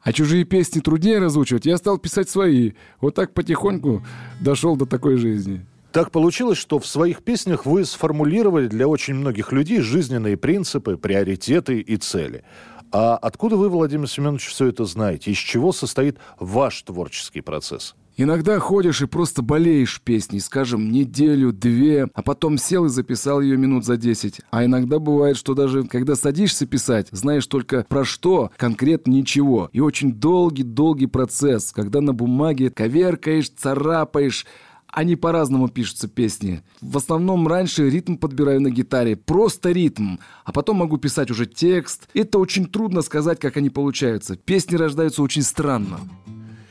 а 0.04 0.12
чужие 0.12 0.44
песни 0.44 0.80
труднее 0.80 1.18
разучивать, 1.18 1.64
я 1.66 1.78
стал 1.78 1.98
писать 1.98 2.28
свои. 2.28 2.72
Вот 3.00 3.14
так 3.14 3.32
потихоньку 3.32 4.04
дошел 4.40 4.76
до 4.76 4.84
такой 4.86 5.16
жизни. 5.16 5.64
Так 5.92 6.10
получилось, 6.10 6.58
что 6.58 6.78
в 6.78 6.86
своих 6.86 7.22
песнях 7.22 7.66
вы 7.66 7.84
сформулировали 7.84 8.66
для 8.66 8.86
очень 8.86 9.14
многих 9.14 9.50
людей 9.52 9.80
жизненные 9.80 10.36
принципы, 10.36 10.96
приоритеты 10.96 11.80
и 11.80 11.96
цели. 11.96 12.44
А 12.92 13.16
откуда 13.16 13.56
вы, 13.56 13.68
Владимир 13.68 14.08
Семенович, 14.08 14.46
все 14.46 14.66
это 14.66 14.84
знаете? 14.84 15.30
Из 15.30 15.38
чего 15.38 15.72
состоит 15.72 16.18
ваш 16.38 16.82
творческий 16.82 17.40
процесс? 17.40 17.94
Иногда 18.16 18.60
ходишь 18.60 19.02
и 19.02 19.06
просто 19.06 19.42
болеешь 19.42 20.00
песней, 20.00 20.38
скажем, 20.38 20.92
неделю, 20.92 21.52
две, 21.52 22.08
а 22.14 22.22
потом 22.22 22.58
сел 22.58 22.84
и 22.84 22.88
записал 22.88 23.40
ее 23.40 23.56
минут 23.56 23.84
за 23.84 23.96
десять. 23.96 24.40
А 24.52 24.64
иногда 24.64 25.00
бывает, 25.00 25.36
что 25.36 25.54
даже 25.54 25.82
когда 25.82 26.14
садишься 26.14 26.64
писать, 26.66 27.08
знаешь 27.10 27.46
только 27.48 27.84
про 27.88 28.04
что, 28.04 28.52
конкретно 28.56 29.10
ничего. 29.10 29.68
И 29.72 29.80
очень 29.80 30.12
долгий-долгий 30.12 31.06
процесс, 31.06 31.72
когда 31.72 32.00
на 32.00 32.12
бумаге 32.12 32.70
коверкаешь, 32.70 33.50
царапаешь, 33.50 34.46
они 34.86 35.16
по-разному 35.16 35.68
пишутся 35.68 36.06
песни. 36.06 36.62
В 36.80 36.96
основном 36.96 37.48
раньше 37.48 37.90
ритм 37.90 38.14
подбираю 38.14 38.60
на 38.60 38.70
гитаре, 38.70 39.16
просто 39.16 39.72
ритм, 39.72 40.18
а 40.44 40.52
потом 40.52 40.76
могу 40.76 40.98
писать 40.98 41.32
уже 41.32 41.46
текст. 41.46 42.08
Это 42.14 42.38
очень 42.38 42.66
трудно 42.66 43.02
сказать, 43.02 43.40
как 43.40 43.56
они 43.56 43.70
получаются. 43.70 44.36
Песни 44.36 44.76
рождаются 44.76 45.20
очень 45.20 45.42
странно. 45.42 45.98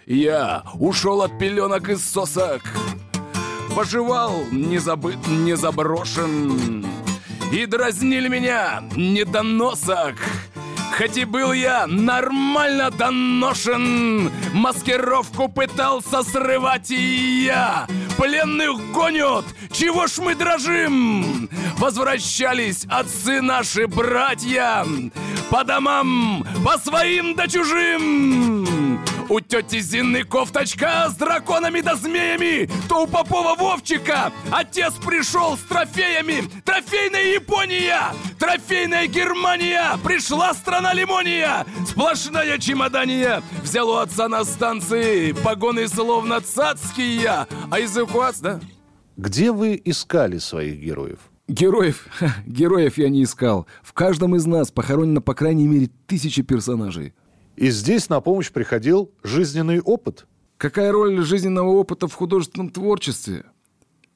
Я 0.06 0.64
ушел 0.80 1.22
от 1.22 1.38
пеленок 1.40 1.90
и 1.90 1.96
сосок, 1.96 2.62
Поживал, 3.74 4.44
не 4.52 4.78
забыт, 4.78 5.18
не 5.28 5.56
заброшен, 5.56 6.86
И 7.52 7.66
дразнили 7.66 8.28
меня 8.28 8.84
недоносок. 8.96 10.16
Хоть 10.96 11.18
и 11.18 11.26
был 11.26 11.54
я 11.54 11.88
нормально 11.88 12.92
доношен, 12.92 14.30
Маскировку 14.54 15.48
пытался 15.48 16.22
срывать 16.22 16.92
и 16.92 17.46
я. 17.46 17.88
Пленных 18.18 18.92
гонят, 18.92 19.46
чего 19.72 20.06
ж 20.08 20.18
мы 20.20 20.36
дрожим? 20.36 21.50
Возвращались 21.78 22.86
отцы 22.90 23.42
наши 23.42 23.88
братья 23.88 24.86
По 25.50 25.64
домам, 25.64 26.46
по 26.64 26.78
своим 26.78 27.36
да 27.36 27.48
чужим 27.48 29.04
у 29.34 29.40
тети 29.40 29.80
Зины 29.80 30.24
кофточка 30.24 31.10
с 31.10 31.16
драконами 31.16 31.82
да 31.82 31.96
змеями, 31.96 32.70
то 32.88 33.04
у 33.04 33.08
Попова 33.08 33.56
Вовчика 33.56 34.32
отец 34.52 34.94
пришел 35.04 35.58
с 35.58 35.62
трофеями. 35.62 36.44
Трофейная 36.63 37.34
Япония, 37.34 38.13
трофейная 38.38 39.08
Германия, 39.08 39.98
пришла 40.04 40.54
страна 40.54 40.94
лимония, 40.94 41.66
сплошная 41.88 42.60
чемодания. 42.60 43.42
Взял 43.63 43.90
у 43.90 43.96
отца 43.96 44.28
на 44.30 44.44
станции 44.44 45.32
погоны 45.32 45.88
словно 45.88 46.40
цацкие, 46.40 47.48
а 47.72 47.80
язык 47.80 48.13
у 48.13 48.20
вас, 48.20 48.40
да? 48.40 48.60
Где 49.18 49.52
вы 49.52 49.82
искали 49.84 50.38
своих 50.38 50.80
героев? 50.80 51.18
Героев, 51.48 52.06
героев 52.46 53.00
я 53.00 53.10
не 53.10 53.24
искал. 53.24 53.66
В 53.82 53.94
каждом 53.94 54.36
из 54.36 54.46
нас 54.46 54.70
похоронено 54.70 55.22
по 55.22 55.34
крайней 55.34 55.68
мере 55.68 55.90
тысячи 56.06 56.44
персонажей. 56.44 57.16
И 57.56 57.70
здесь 57.70 58.10
на 58.10 58.20
помощь 58.22 58.52
приходил 58.52 59.12
жизненный 59.24 59.80
опыт. 59.80 60.26
Какая 60.58 60.92
роль 60.92 61.22
жизненного 61.24 61.70
опыта 61.70 62.08
в 62.08 62.14
художественном 62.14 62.70
творчестве? 62.70 63.46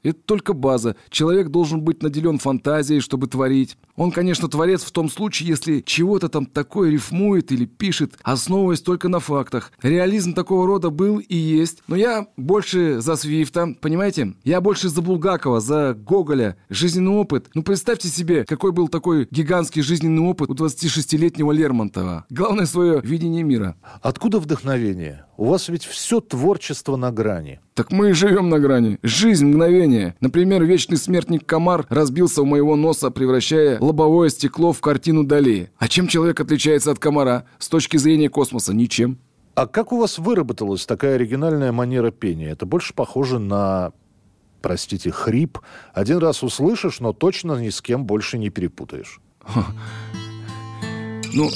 Это 0.08 0.20
только 0.26 0.54
база. 0.54 0.96
Человек 1.10 1.50
должен 1.50 1.82
быть 1.82 2.02
наделен 2.02 2.40
фантазией, 2.40 3.02
чтобы 3.02 3.28
творить. 3.28 3.78
Он, 3.96 4.12
конечно, 4.12 4.48
творец 4.48 4.84
в 4.84 4.92
том 4.92 5.10
случае, 5.10 5.50
если 5.50 5.82
чего-то 5.82 6.30
там 6.30 6.46
такое 6.46 6.92
рифмует 6.92 7.52
или 7.52 7.66
пишет, 7.66 8.14
основываясь 8.24 8.82
только 8.82 9.10
на 9.10 9.20
фактах. 9.20 9.72
Реализм 9.82 10.34
такого 10.34 10.66
рода 10.66 10.90
был 10.90 11.18
и 11.20 11.36
есть. 11.36 11.84
Но 11.88 11.96
я 11.96 12.28
больше 12.38 13.02
за 13.02 13.18
Свифта, 13.18 13.76
понимаете? 13.82 14.34
Я 14.46 14.62
больше 14.62 14.88
за 14.88 15.02
Булгакова, 15.02 15.60
за 15.60 15.94
Гоголя. 15.94 16.58
Жизненный 16.70 17.12
опыт. 17.12 17.50
Ну, 17.54 17.64
представьте 17.64 18.08
себе, 18.08 18.46
какой 18.46 18.72
был 18.72 18.88
такой 18.88 19.28
гигантский 19.30 19.82
жизненный 19.82 20.24
опыт 20.24 20.50
у 20.50 20.54
26-летнего 20.54 21.52
Лермонтова. 21.52 22.26
Главное 22.30 22.66
свое 22.66 23.02
видение 23.04 23.44
мира. 23.44 23.76
Откуда 24.02 24.40
вдохновение? 24.40 25.27
У 25.38 25.46
вас 25.46 25.70
ведь 25.70 25.86
все 25.86 26.20
творчество 26.20 26.96
на 26.96 27.12
грани. 27.12 27.60
Так 27.76 27.92
мы 27.92 28.10
и 28.10 28.14
живем 28.14 28.50
на 28.50 28.60
грани. 28.60 28.98
Жизнь, 29.04 29.46
мгновение. 29.46 30.16
Например, 30.20 30.64
вечный 30.64 30.98
смертник 30.98 31.46
Комар 31.46 31.86
разбился 31.90 32.42
у 32.42 32.46
моего 32.46 32.76
носа, 32.76 33.12
превращая 33.12 33.80
лобовое 33.80 34.30
стекло 34.30 34.74
в 34.74 34.82
картину 34.82 35.24
Дали. 35.24 35.70
А 35.78 35.88
чем 35.88 36.08
человек 36.08 36.40
отличается 36.40 36.90
от 36.90 36.98
комара 36.98 37.46
с 37.60 37.70
точки 37.70 37.98
зрения 37.98 38.30
космоса? 38.30 38.74
Ничем. 38.74 39.20
А 39.54 39.68
как 39.68 39.94
у 39.94 40.00
вас 40.00 40.18
выработалась 40.18 40.88
такая 40.88 41.16
оригинальная 41.16 41.72
манера 41.72 42.10
пения? 42.10 42.50
Это 42.50 42.66
больше 42.66 42.96
похоже 42.96 43.38
на, 43.38 43.92
простите, 44.64 45.12
хрип. 45.12 45.60
Один 45.94 46.18
раз 46.18 46.42
услышишь, 46.42 47.00
но 47.00 47.14
точно 47.14 47.62
ни 47.62 47.70
с 47.70 47.82
кем 47.84 48.06
больше 48.06 48.40
не 48.40 48.50
перепутаешь. 48.50 49.22
Ну, 51.34 51.50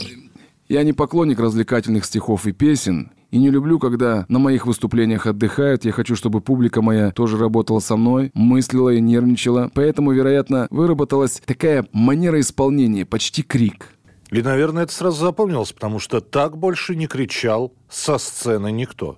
я 0.70 0.84
не 0.84 0.94
поклонник 0.94 1.40
развлекательных 1.40 2.06
стихов 2.06 2.46
и 2.46 2.52
песен, 2.52 3.12
и 3.32 3.40
не 3.40 3.50
люблю, 3.50 3.80
когда 3.80 4.26
на 4.28 4.40
моих 4.40 4.66
выступлениях 4.66 5.26
отдыхают. 5.26 5.86
Я 5.86 5.92
хочу, 5.92 6.16
чтобы 6.16 6.42
публика 6.42 6.82
моя 6.82 7.12
тоже 7.12 7.38
работала 7.38 7.80
со 7.80 7.96
мной, 7.96 8.32
мыслила 8.34 8.90
и 8.90 9.02
нервничала. 9.02 9.72
Поэтому, 9.74 10.12
вероятно, 10.12 10.68
выработалась 10.70 11.42
такая 11.46 11.88
манера 11.94 12.40
исполнения, 12.40 13.06
почти 13.06 13.42
крик. 13.42 13.88
И, 14.30 14.42
наверное, 14.42 14.84
это 14.84 14.94
сразу 14.94 15.26
запомнилось, 15.26 15.74
потому 15.74 16.00
что 16.00 16.22
так 16.22 16.58
больше 16.58 16.96
не 16.96 17.08
кричал 17.08 17.74
со 17.90 18.18
сцены 18.18 18.72
никто. 18.72 19.18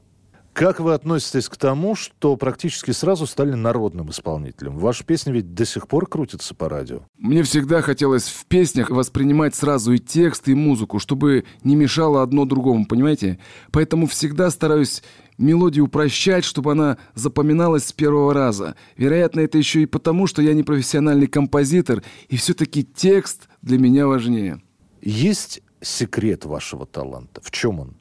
Как 0.53 0.79
вы 0.79 0.93
относитесь 0.93 1.49
к 1.49 1.57
тому, 1.57 1.95
что 1.95 2.37
практически 2.37 2.91
сразу 2.91 3.25
стали 3.25 3.53
народным 3.53 4.11
исполнителем? 4.11 4.77
Ваши 4.77 5.03
песни 5.03 5.31
ведь 5.31 5.55
до 5.55 5.65
сих 5.65 5.87
пор 5.87 6.07
крутятся 6.07 6.53
по 6.53 6.69
радио. 6.69 7.01
Мне 7.17 7.41
всегда 7.41 7.81
хотелось 7.81 8.27
в 8.27 8.45
песнях 8.45 8.91
воспринимать 8.91 9.55
сразу 9.55 9.93
и 9.93 9.97
текст, 9.97 10.47
и 10.47 10.53
музыку, 10.53 10.99
чтобы 10.99 11.45
не 11.63 11.75
мешало 11.75 12.21
одно 12.21 12.45
другому, 12.45 12.85
понимаете? 12.85 13.39
Поэтому 13.71 14.05
всегда 14.05 14.51
стараюсь 14.51 15.01
мелодию 15.39 15.85
упрощать, 15.85 16.45
чтобы 16.45 16.73
она 16.73 16.97
запоминалась 17.15 17.85
с 17.85 17.91
первого 17.91 18.31
раза. 18.31 18.75
Вероятно, 18.95 19.39
это 19.39 19.57
еще 19.57 19.81
и 19.81 19.87
потому, 19.87 20.27
что 20.27 20.43
я 20.43 20.53
не 20.53 20.61
профессиональный 20.61 21.27
композитор, 21.27 22.03
и 22.29 22.37
все-таки 22.37 22.83
текст 22.83 23.49
для 23.63 23.79
меня 23.79 24.05
важнее. 24.05 24.61
Есть 25.01 25.61
секрет 25.81 26.45
вашего 26.45 26.85
таланта? 26.85 27.41
В 27.43 27.49
чем 27.49 27.79
он? 27.79 27.95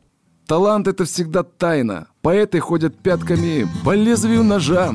Талант— 0.52 0.86
это 0.86 1.06
всегда 1.06 1.44
тайна. 1.44 2.08
Поэты 2.20 2.60
ходят 2.60 2.94
пятками 2.98 3.66
по 3.86 3.94
лезвию 3.94 4.44
ножа 4.44 4.92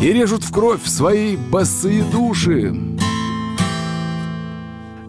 и 0.00 0.12
режут 0.14 0.44
в 0.44 0.50
кровь 0.50 0.86
свои 0.86 1.36
босые 1.36 2.02
души. 2.04 2.74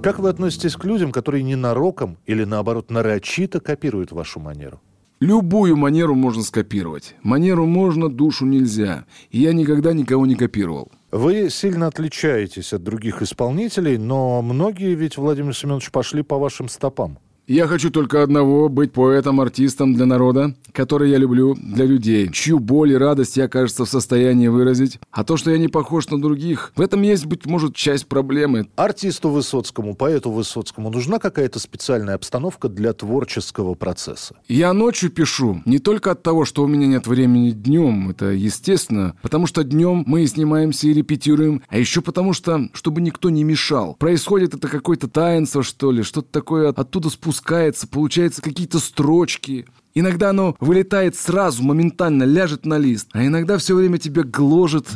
Как 0.01 0.19
вы 0.19 0.27
относитесь 0.27 0.75
к 0.75 0.83
людям, 0.83 1.13
которые 1.13 1.43
ненароком 1.43 2.17
или, 2.25 2.43
наоборот, 2.43 2.91
нарочито 2.91 3.61
копируют 3.61 4.11
вашу 4.11 4.41
манеру? 4.41 4.81
Любую 5.21 5.77
манеру 5.77 6.13
можно 6.13 6.43
скопировать. 6.43 7.15
Манеру 7.23 7.65
можно, 7.65 8.09
душу 8.09 8.45
нельзя. 8.45 9.05
И 9.31 9.39
я 9.39 9.53
никогда 9.53 9.93
никого 9.93 10.25
не 10.25 10.35
копировал. 10.35 10.91
Вы 11.09 11.49
сильно 11.49 11.87
отличаетесь 11.87 12.73
от 12.73 12.83
других 12.83 13.21
исполнителей, 13.21 13.97
но 13.97 14.41
многие 14.41 14.93
ведь, 14.93 15.15
Владимир 15.15 15.55
Семенович, 15.55 15.89
пошли 15.91 16.21
по 16.21 16.37
вашим 16.37 16.67
стопам. 16.67 17.17
Я 17.45 17.67
хочу 17.67 17.91
только 17.91 18.23
одного— 18.23 18.69
быть 18.69 18.93
поэтом, 18.93 19.41
артистом 19.41 19.93
для 19.93 20.05
народа, 20.05 20.55
который 20.71 21.09
я 21.09 21.17
люблю, 21.17 21.57
для 21.61 21.83
людей, 21.83 22.31
чью 22.31 22.57
боль 22.57 22.93
и 22.93 22.97
радость 22.97 23.35
я, 23.35 23.49
кажется, 23.49 23.83
в 23.83 23.89
состоянии 23.89 24.47
выразить. 24.47 24.97
А 25.11 25.25
то, 25.25 25.35
что 25.35 25.51
я 25.51 25.57
не 25.57 25.67
похож 25.67 26.07
на 26.07 26.21
других, 26.21 26.71
в 26.77 26.79
этом 26.79 27.01
есть, 27.01 27.25
быть 27.25 27.45
может, 27.45 27.75
часть 27.75 28.07
проблемы. 28.07 28.69
Артисту 28.77 29.29
Высоцкому, 29.29 29.93
поэту 29.93 30.31
Высоцкому 30.31 30.89
нужна 30.89 31.19
какая-то 31.19 31.59
специальная 31.59 32.15
обстановка 32.15 32.69
для 32.69 32.93
творческого 32.93 33.73
процесса? 33.73 34.35
Я 34.47 34.71
ночью 34.71 35.09
пишу 35.09 35.61
не 35.65 35.79
только 35.79 36.11
от 36.11 36.23
того, 36.23 36.45
что 36.45 36.63
у 36.63 36.67
меня 36.67 36.87
нет 36.87 37.07
времени 37.07 37.51
днем, 37.51 38.11
это 38.11 38.27
естественно, 38.27 39.17
потому 39.21 39.47
что 39.47 39.65
днем 39.65 40.05
мы 40.07 40.23
и 40.23 40.27
снимаемся 40.27 40.87
и 40.87 40.93
репетируем, 40.93 41.61
а 41.67 41.77
еще 41.77 42.01
потому 42.01 42.31
что, 42.31 42.69
чтобы 42.71 43.01
никто 43.01 43.29
не 43.29 43.43
мешал. 43.43 43.97
Происходит 43.99 44.53
это 44.53 44.69
какое-то 44.69 45.09
таинство, 45.09 45.61
что 45.61 45.91
ли, 45.91 46.03
что-то 46.03 46.29
такое 46.31 46.69
оттуда 46.69 47.09
спускается 47.09 47.32
спускается, 47.33 47.87
получается 47.87 48.41
какие-то 48.41 48.79
строчки. 48.79 49.65
Иногда 49.95 50.29
оно 50.29 50.55
вылетает 50.59 51.15
сразу, 51.15 51.63
моментально, 51.63 52.23
ляжет 52.23 52.65
на 52.65 52.77
лист, 52.77 53.09
а 53.11 53.25
иногда 53.25 53.57
все 53.57 53.75
время 53.75 53.97
тебя 53.97 54.23
гложет, 54.23 54.87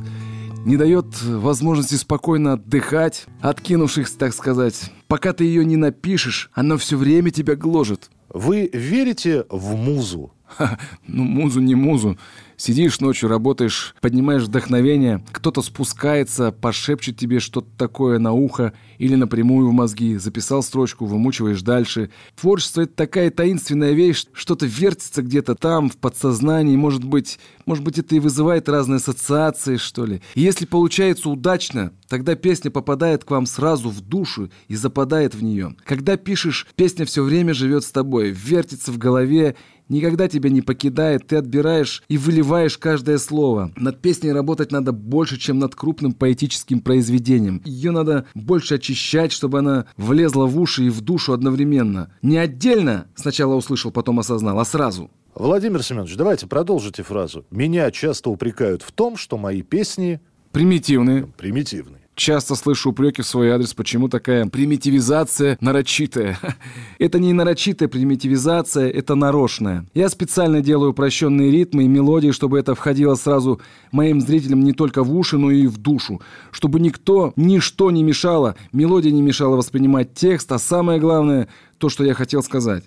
не 0.66 0.78
дает 0.78 1.06
возможности 1.24 1.96
спокойно 1.96 2.54
отдыхать, 2.54 3.26
откинувшись, 3.42 4.12
так 4.12 4.34
сказать. 4.34 4.92
Пока 5.08 5.34
ты 5.34 5.46
ее 5.46 5.66
не 5.66 5.78
напишешь, 5.78 6.50
оно 6.54 6.78
все 6.78 6.96
время 6.96 7.32
тебя 7.32 7.56
гложет. 7.56 8.10
Вы 8.30 8.70
верите 8.72 9.46
в 9.50 9.76
музу? 9.76 10.32
Ха, 10.46 10.78
ну, 11.08 11.24
музу 11.24 11.60
не 11.60 11.76
музу. 11.76 12.18
Сидишь 12.60 13.00
ночью, 13.02 13.30
работаешь, 13.30 13.94
поднимаешь 14.02 14.42
вдохновение, 14.42 15.24
кто-то 15.32 15.62
спускается, 15.62 16.52
пошепчет 16.52 17.16
тебе 17.16 17.40
что-то 17.40 17.68
такое 17.78 18.18
на 18.18 18.34
ухо 18.34 18.74
или 18.98 19.14
напрямую 19.14 19.70
в 19.70 19.74
мозги, 19.74 20.18
записал 20.18 20.64
строчку, 20.64 21.06
вымучиваешь 21.06 21.62
дальше. 21.62 22.10
Творчество— 22.36 22.82
это 22.84 22.94
такая 22.94 23.30
таинственная 23.30 23.92
вещь, 23.92 24.26
что-то 24.34 24.66
вертится 24.66 25.22
где-то 25.22 25.54
там, 25.54 25.92
в 25.92 25.98
подсознании, 25.98 26.76
может 26.76 27.04
быть, 27.04 27.38
может 27.68 27.84
быть, 27.84 28.00
это 28.00 28.16
и 28.16 28.20
вызывает 28.20 28.68
разные 28.70 28.96
ассоциации, 28.96 29.76
что 29.76 30.06
ли. 30.06 30.24
И 30.34 30.42
если 30.42 30.66
получается 30.66 31.30
удачно, 31.30 31.92
тогда 32.08 32.34
песня 32.34 32.72
попадает 32.72 33.24
к 33.24 33.30
вам 33.30 33.46
сразу 33.46 33.90
в 33.90 34.02
душу 34.02 34.50
и 34.68 34.76
западает 34.76 35.36
в 35.36 35.44
нее. 35.44 35.76
Когда 35.84 36.18
пишешь, 36.18 36.66
песня 36.76 37.06
все 37.06 37.22
время 37.22 37.54
живет 37.54 37.84
с 37.84 37.92
тобой, 37.92 38.32
вертится 38.32 38.92
в 38.92 38.98
голове 38.98 39.56
никогда 39.90 40.28
тебя 40.28 40.50
не 40.50 40.62
покидает, 40.62 41.28
ты 41.28 41.36
отбираешь 41.36 42.04
и 42.08 42.18
выливаешь 42.18 42.78
каждое 42.78 43.18
слово. 43.18 43.72
Над 43.76 44.02
песней 44.02 44.32
работать 44.32 44.72
надо 44.72 44.92
больше, 44.92 45.38
чем 45.38 45.60
над 45.60 45.76
крупным 45.76 46.14
поэтическим 46.14 46.82
произведением. 46.82 47.62
Ее 47.66 47.92
надо 47.92 48.26
больше 48.34 48.76
очищать, 48.76 49.32
чтобы 49.32 49.60
она 49.60 49.86
влезла 49.98 50.46
в 50.46 50.60
уши 50.60 50.86
и 50.86 50.90
в 50.90 51.02
душу 51.02 51.34
одновременно. 51.34 52.12
Не 52.22 52.38
отдельно, 52.38 53.08
сначала 53.16 53.56
услышал, 53.56 53.92
потом 53.92 54.20
осознал, 54.20 54.60
а 54.60 54.66
сразу. 54.66 55.10
Владимир 55.36 55.84
Семенович, 55.84 56.16
давайте 56.16 56.48
продолжите 56.48 57.04
фразу. 57.04 57.46
Меня 57.52 57.92
часто 57.92 58.32
упрекают 58.32 58.82
в 58.82 58.92
том, 58.92 59.18
что 59.18 59.38
мои 59.38 59.62
песни... 59.62 60.20
Примитивные. 60.52 61.28
Примитивные. 61.38 62.07
Часто 62.18 62.56
слышу 62.56 62.90
упреки 62.90 63.22
в 63.22 63.28
свой 63.28 63.52
адрес, 63.52 63.76
почему 63.76 64.10
такая 64.10 64.48
примитивизация 64.48 65.56
нарочитая. 65.62 66.40
это 67.00 67.20
не 67.20 67.32
нарочитая 67.32 67.88
примитивизация, 67.88 68.90
это 68.90 69.14
нарочная. 69.14 69.86
Я 69.94 70.10
специально 70.10 70.62
делаю 70.62 70.92
упрощенные 70.92 71.52
ритмы 71.52 71.84
и 71.84 71.88
мелодии, 71.88 72.32
чтобы 72.32 72.58
это 72.58 72.74
входило 72.74 73.14
сразу 73.14 73.62
моим 73.92 74.20
зрителям 74.20 74.62
не 74.62 74.74
только 74.74 75.04
в 75.04 75.16
уши, 75.16 75.38
но 75.38 75.52
и 75.52 75.68
в 75.68 75.78
душу. 75.78 76.20
Чтобы 76.50 76.80
никто, 76.80 77.34
ничто 77.36 77.92
не 77.92 78.02
мешало, 78.02 78.56
мелодия 78.72 79.12
не 79.12 79.22
мешала 79.22 79.56
воспринимать 79.56 80.16
текст, 80.16 80.52
а 80.52 80.58
самое 80.58 81.00
главное, 81.00 81.50
то, 81.78 81.88
что 81.88 82.04
я 82.04 82.16
хотел 82.16 82.42
сказать. 82.42 82.84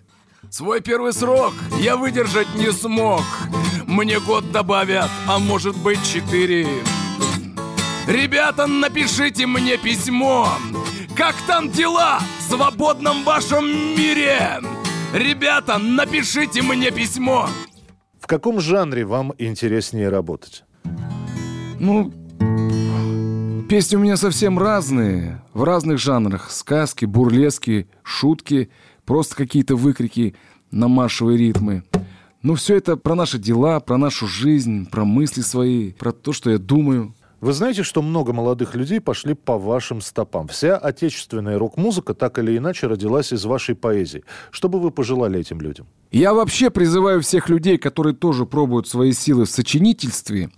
Свой 0.50 0.80
первый 0.80 1.12
срок 1.12 1.52
я 1.80 1.96
выдержать 1.96 2.48
не 2.56 2.72
смог. 2.72 3.22
Мне 3.86 4.18
год 4.18 4.50
добавят, 4.50 5.08
а 5.28 5.38
может 5.38 5.76
быть 5.76 6.00
четыре. 6.02 6.66
Ребята, 8.08 8.66
напишите 8.66 9.46
мне 9.46 9.76
письмо 9.76 10.48
Как 11.16 11.34
там 11.46 11.70
дела 11.70 12.20
в 12.38 12.42
свободном 12.50 13.24
вашем 13.24 13.66
мире? 13.66 14.60
Ребята, 15.14 15.78
напишите 15.78 16.62
мне 16.62 16.90
письмо 16.90 17.48
В 18.18 18.26
каком 18.26 18.60
жанре 18.60 19.04
вам 19.04 19.34
интереснее 19.38 20.08
работать? 20.08 20.64
Ну, 21.78 22.12
песни 23.68 23.96
у 23.96 24.00
меня 24.00 24.16
совсем 24.16 24.58
разные 24.58 25.42
В 25.52 25.62
разных 25.62 25.98
жанрах 25.98 26.50
Сказки, 26.50 27.04
бурлески, 27.04 27.88
шутки 28.02 28.70
Просто 29.04 29.36
какие-то 29.36 29.76
выкрики 29.76 30.34
на 30.70 30.88
маршевые 30.88 31.38
ритмы 31.38 31.84
но 32.42 32.54
все 32.54 32.76
это 32.76 32.96
про 32.96 33.14
наши 33.14 33.38
дела, 33.38 33.80
про 33.80 33.98
нашу 33.98 34.26
жизнь, 34.26 34.88
про 34.88 35.04
мысли 35.04 35.42
свои, 35.42 35.92
про 35.92 36.10
то, 36.10 36.32
что 36.32 36.50
я 36.50 36.56
думаю. 36.56 37.14
Вы 37.40 37.54
знаете, 37.54 37.82
что 37.82 38.02
много 38.02 38.34
молодых 38.34 38.74
людей 38.74 39.00
пошли 39.00 39.32
по 39.32 39.56
вашим 39.56 40.02
стопам. 40.02 40.48
Вся 40.48 40.76
отечественная 40.76 41.58
рок-музыка 41.58 42.12
так 42.12 42.38
или 42.38 42.58
иначе 42.58 42.86
родилась 42.86 43.32
из 43.32 43.46
вашей 43.46 43.74
поэзии. 43.74 44.24
Что 44.50 44.68
бы 44.68 44.78
вы 44.78 44.90
пожелали 44.90 45.40
этим 45.40 45.60
людям? 45.60 45.86
Я 46.12 46.34
вообще 46.34 46.68
призываю 46.68 47.22
всех 47.22 47.48
людей, 47.48 47.78
которые 47.78 48.14
тоже 48.14 48.44
пробуют 48.44 48.88
свои 48.88 49.12
силы 49.12 49.46
в 49.46 49.50
сочинительстве, 49.50 50.50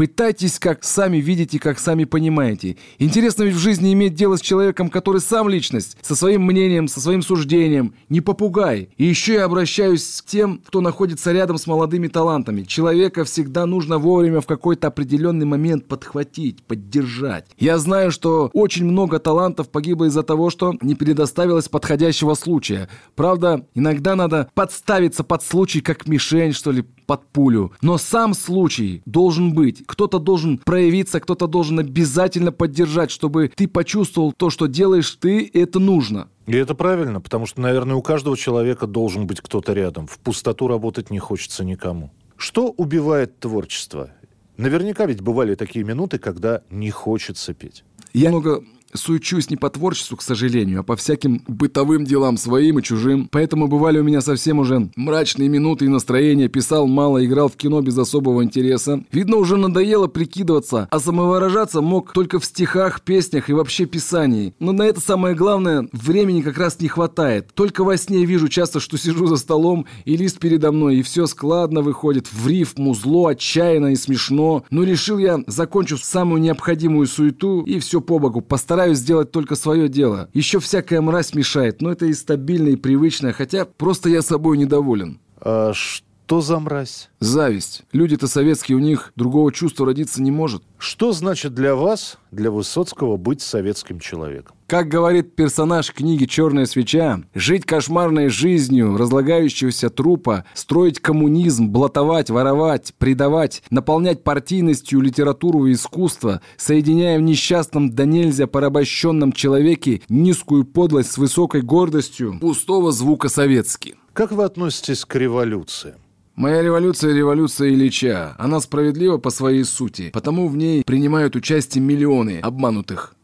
Пытайтесь, 0.00 0.58
как 0.58 0.82
сами 0.82 1.18
видите, 1.18 1.58
как 1.58 1.78
сами 1.78 2.04
понимаете. 2.04 2.78
Интересно 2.98 3.42
ведь 3.42 3.54
в 3.54 3.58
жизни 3.58 3.92
иметь 3.92 4.14
дело 4.14 4.36
с 4.36 4.40
человеком, 4.40 4.88
который 4.88 5.20
сам 5.20 5.46
личность, 5.46 5.98
со 6.00 6.16
своим 6.16 6.42
мнением, 6.46 6.88
со 6.88 7.02
своим 7.02 7.20
суждением. 7.20 7.92
Не 8.08 8.22
попугай. 8.22 8.88
И 8.96 9.04
еще 9.04 9.34
я 9.34 9.44
обращаюсь 9.44 10.22
к 10.22 10.24
тем, 10.24 10.62
кто 10.66 10.80
находится 10.80 11.32
рядом 11.32 11.58
с 11.58 11.66
молодыми 11.66 12.08
талантами. 12.08 12.62
Человека 12.62 13.24
всегда 13.24 13.66
нужно 13.66 13.98
вовремя 13.98 14.40
в 14.40 14.46
какой-то 14.46 14.86
определенный 14.86 15.44
момент 15.44 15.86
подхватить, 15.86 16.62
поддержать. 16.62 17.44
Я 17.58 17.76
знаю, 17.76 18.10
что 18.10 18.48
очень 18.54 18.86
много 18.86 19.18
талантов 19.18 19.68
погибло 19.68 20.06
из-за 20.06 20.22
того, 20.22 20.48
что 20.48 20.76
не 20.80 20.94
предоставилось 20.94 21.68
подходящего 21.68 22.32
случая. 22.32 22.88
Правда, 23.16 23.66
иногда 23.74 24.16
надо 24.16 24.50
подставиться 24.54 25.24
под 25.24 25.42
случай, 25.42 25.82
как 25.82 26.08
мишень, 26.08 26.54
что 26.54 26.70
ли, 26.70 26.86
под 27.10 27.26
пулю. 27.26 27.72
Но 27.82 27.98
сам 27.98 28.34
случай 28.34 29.02
должен 29.04 29.52
быть. 29.52 29.84
Кто-то 29.90 30.20
должен 30.20 30.58
проявиться, 30.58 31.18
кто-то 31.18 31.48
должен 31.48 31.80
обязательно 31.80 32.52
поддержать, 32.52 33.10
чтобы 33.10 33.50
ты 33.52 33.66
почувствовал 33.66 34.32
то, 34.32 34.48
что 34.48 34.66
делаешь 34.66 35.10
ты, 35.20 35.50
это 35.52 35.80
нужно. 35.80 36.28
И 36.46 36.54
это 36.54 36.76
правильно, 36.76 37.20
потому 37.20 37.46
что, 37.46 37.60
наверное, 37.60 37.96
у 37.96 38.02
каждого 38.02 38.36
человека 38.36 38.86
должен 38.86 39.26
быть 39.26 39.40
кто-то 39.40 39.72
рядом. 39.72 40.06
В 40.06 40.20
пустоту 40.20 40.68
работать 40.68 41.10
не 41.10 41.18
хочется 41.18 41.64
никому. 41.64 42.12
Что 42.36 42.68
убивает 42.68 43.40
творчество? 43.40 44.10
Наверняка 44.56 45.06
ведь 45.06 45.22
бывали 45.22 45.56
такие 45.56 45.84
минуты, 45.84 46.18
когда 46.18 46.62
не 46.70 46.90
хочется 46.90 47.52
петь. 47.52 47.82
Я 48.12 48.30
много 48.30 48.62
суечусь 48.94 49.50
не 49.50 49.56
по 49.56 49.70
творчеству, 49.70 50.16
к 50.16 50.22
сожалению, 50.22 50.80
а 50.80 50.82
по 50.82 50.96
всяким 50.96 51.42
бытовым 51.46 52.04
делам, 52.04 52.36
своим 52.36 52.78
и 52.78 52.82
чужим. 52.82 53.28
Поэтому 53.30 53.68
бывали 53.68 53.98
у 53.98 54.04
меня 54.04 54.20
совсем 54.20 54.58
уже 54.58 54.90
мрачные 54.96 55.48
минуты 55.48 55.84
и 55.84 55.88
настроения, 55.88 56.48
писал 56.48 56.86
мало, 56.86 57.24
играл 57.24 57.48
в 57.48 57.56
кино 57.56 57.80
без 57.80 57.96
особого 57.98 58.42
интереса. 58.42 59.04
Видно, 59.12 59.36
уже 59.36 59.56
надоело 59.56 60.06
прикидываться, 60.06 60.88
а 60.90 61.00
самовыражаться 61.00 61.80
мог 61.80 62.12
только 62.12 62.38
в 62.38 62.44
стихах, 62.44 63.02
песнях 63.02 63.48
и 63.48 63.52
вообще 63.52 63.86
писании. 63.86 64.54
Но 64.58 64.72
на 64.72 64.82
это 64.82 65.00
самое 65.00 65.34
главное, 65.34 65.88
времени 65.92 66.42
как 66.42 66.58
раз 66.58 66.80
не 66.80 66.88
хватает. 66.88 67.50
Только 67.54 67.84
во 67.84 67.96
сне 67.96 68.24
вижу 68.24 68.48
часто, 68.48 68.80
что 68.80 68.98
сижу 68.98 69.26
за 69.26 69.36
столом 69.36 69.86
и 70.04 70.16
лист 70.16 70.38
передо 70.38 70.72
мной, 70.72 70.96
и 70.96 71.02
все 71.02 71.26
складно 71.26 71.82
выходит, 71.82 72.26
в 72.32 72.48
рифму, 72.48 72.94
зло, 72.94 73.28
отчаянно 73.28 73.88
и 73.88 73.96
смешно. 73.96 74.64
Но 74.70 74.82
решил 74.82 75.18
я, 75.18 75.40
закончу 75.46 75.98
самую 75.98 76.40
необходимую 76.40 77.06
суету 77.06 77.62
и 77.62 77.78
все 77.78 78.00
по 78.00 78.18
богу, 78.18 78.40
постараюсь 78.40 78.79
стараюсь 78.80 78.98
сделать 78.98 79.30
только 79.30 79.56
свое 79.56 79.90
дело. 79.90 80.30
Еще 80.32 80.58
всякая 80.58 81.02
мразь 81.02 81.34
мешает, 81.34 81.82
но 81.82 81.92
это 81.92 82.06
и 82.06 82.14
стабильно, 82.14 82.68
и 82.68 82.76
привычно, 82.76 83.34
хотя 83.34 83.66
просто 83.66 84.08
я 84.08 84.22
собой 84.22 84.56
недоволен. 84.56 85.20
А 85.38 85.74
что 85.74 86.40
за 86.40 86.58
мразь? 86.58 87.10
Зависть. 87.20 87.82
Люди-то 87.92 88.26
советские, 88.26 88.76
у 88.76 88.80
них 88.80 89.12
другого 89.16 89.52
чувства 89.52 89.84
родиться 89.84 90.22
не 90.22 90.30
может. 90.30 90.62
Что 90.80 91.12
значит 91.12 91.54
для 91.54 91.74
вас 91.74 92.16
для 92.30 92.50
Высоцкого 92.50 93.18
быть 93.18 93.42
советским 93.42 94.00
человеком? 94.00 94.56
Как 94.66 94.88
говорит 94.88 95.36
персонаж 95.36 95.92
книги 95.92 96.24
«Черная 96.24 96.64
свеча», 96.64 97.20
жить 97.34 97.66
кошмарной 97.66 98.30
жизнью 98.30 98.96
разлагающегося 98.96 99.90
трупа, 99.90 100.46
строить 100.54 100.98
коммунизм, 100.98 101.68
блатовать, 101.68 102.30
воровать, 102.30 102.94
предавать, 102.96 103.62
наполнять 103.68 104.24
партийностью 104.24 105.02
литературу 105.02 105.66
и 105.66 105.72
искусство, 105.72 106.40
соединяя 106.56 107.18
в 107.18 107.22
несчастном 107.22 107.90
да 107.90 108.06
нельзя 108.06 108.46
порабощенном 108.46 109.32
человеке 109.32 110.00
низкую 110.08 110.64
подлость 110.64 111.12
с 111.12 111.18
высокой 111.18 111.60
гордостью 111.60 112.38
пустого 112.40 112.90
звука 112.90 113.28
советский. 113.28 113.96
Как 114.14 114.32
вы 114.32 114.44
относитесь 114.44 115.04
к 115.04 115.14
революции? 115.14 115.96
Моя 116.40 116.62
революция– 116.62 117.12
революция 117.14 117.68
Ильича. 117.68 118.34
Она 118.38 118.60
справедлива 118.60 119.18
по 119.18 119.28
своей 119.28 119.62
сути, 119.62 120.08
потому 120.08 120.48
в 120.48 120.56
ней 120.56 120.82
принимают 120.86 121.36
участие 121.36 121.84
миллионы 121.84 122.40
обманутых. 122.40 123.14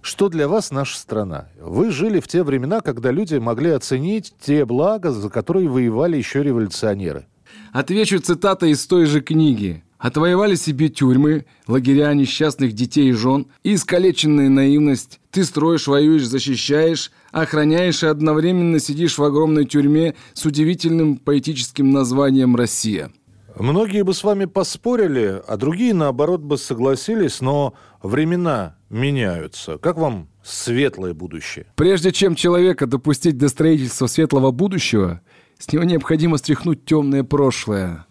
Что 0.00 0.30
для 0.30 0.48
вас 0.48 0.70
наша 0.70 0.96
страна? 0.96 1.48
Вы 1.60 1.90
жили 1.90 2.18
в 2.18 2.26
те 2.28 2.42
времена, 2.42 2.80
когда 2.80 3.10
люди 3.10 3.34
могли 3.34 3.72
оценить 3.72 4.32
те 4.40 4.64
блага, 4.64 5.12
за 5.12 5.28
которые 5.28 5.68
воевали 5.68 6.16
еще 6.16 6.42
революционеры. 6.42 7.26
Отвечу 7.74 8.20
цитатой 8.20 8.70
из 8.70 8.86
той 8.86 9.04
же 9.04 9.20
книги. 9.20 9.84
Отвоевали 9.98 10.54
себе 10.56 10.88
тюрьмы, 10.88 11.46
лагеря 11.66 12.12
несчастных 12.12 12.72
детей 12.72 13.08
и 13.08 13.12
жен, 13.12 13.46
и 13.62 13.74
искалеченная 13.74 14.48
наивность. 14.48 15.20
Ты 15.30 15.44
строишь, 15.44 15.86
воюешь, 15.86 16.26
защищаешь, 16.26 17.10
охраняешь 17.32 18.02
и 18.02 18.06
одновременно 18.06 18.78
сидишь 18.78 19.18
в 19.18 19.24
огромной 19.24 19.64
тюрьме 19.64 20.14
с 20.34 20.44
удивительным 20.44 21.16
поэтическим 21.16 21.90
названием 21.90 22.56
«Россия». 22.56 23.10
Многие 23.58 24.04
бы 24.04 24.12
с 24.12 24.22
вами 24.22 24.44
поспорили, 24.44 25.40
а 25.46 25.56
другие, 25.56 25.94
наоборот, 25.94 26.42
бы 26.42 26.58
согласились, 26.58 27.40
но 27.40 27.72
времена 28.02 28.76
меняются. 28.90 29.78
Как 29.78 29.96
вам 29.96 30.28
светлое 30.44 31.14
будущее? 31.14 31.64
Прежде 31.74 32.12
чем 32.12 32.34
человека 32.34 32.86
допустить 32.86 33.38
до 33.38 33.48
строительства 33.48 34.08
светлого 34.08 34.50
будущего, 34.50 35.22
с 35.58 35.72
него 35.72 35.84
необходимо 35.84 36.36
стряхнуть 36.36 36.84
темное 36.84 37.24
прошлое. 37.24 38.04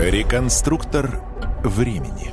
Реконструктор 0.00 1.20
времени. 1.62 2.32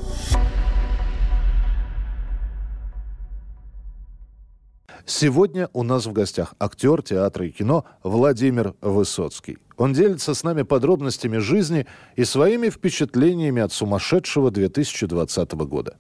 Сегодня 5.06 5.70
у 5.74 5.84
нас 5.84 6.06
в 6.06 6.14
гостях 6.14 6.54
актер 6.60 7.02
театра 7.02 7.46
и 7.46 7.52
кино 7.52 7.84
Владимир 8.04 8.74
Высоцкий. 8.80 9.58
Он 9.76 9.92
делится 9.92 10.34
с 10.34 10.46
нами 10.46 10.62
подробностями 10.62 11.40
жизни 11.40 11.86
и 12.16 12.24
своими 12.24 12.70
впечатлениями 12.70 13.62
от 13.62 13.74
сумасшедшего 13.74 14.50
2020 14.50 15.52
года. 15.66 15.98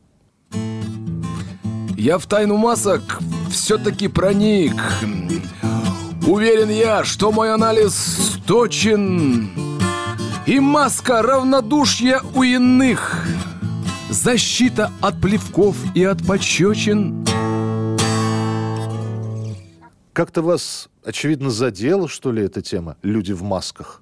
Я 1.98 2.18
в 2.18 2.28
тайну 2.28 2.56
масок 2.56 3.20
все-таки 3.52 4.08
проник. 4.08 4.82
Уверен 6.26 6.70
я, 6.70 7.04
что 7.04 7.34
мой 7.34 7.54
анализ 7.54 8.40
точен. 8.48 9.77
И 10.48 10.62
маска 10.62 11.22
равнодушья 11.22 12.22
у 12.34 12.42
иных. 12.42 13.28
Защита 14.10 14.94
от 15.02 15.20
плевков 15.20 15.76
и 15.94 16.06
от 16.06 16.26
пощечин. 16.26 17.26
Как-то 20.14 20.42
вас, 20.42 20.88
очевидно, 21.04 21.50
задела, 21.50 22.08
что 22.08 22.32
ли, 22.32 22.44
эта 22.44 22.62
тема? 22.62 22.96
Люди 23.04 23.34
в 23.34 23.44
масках. 23.44 24.02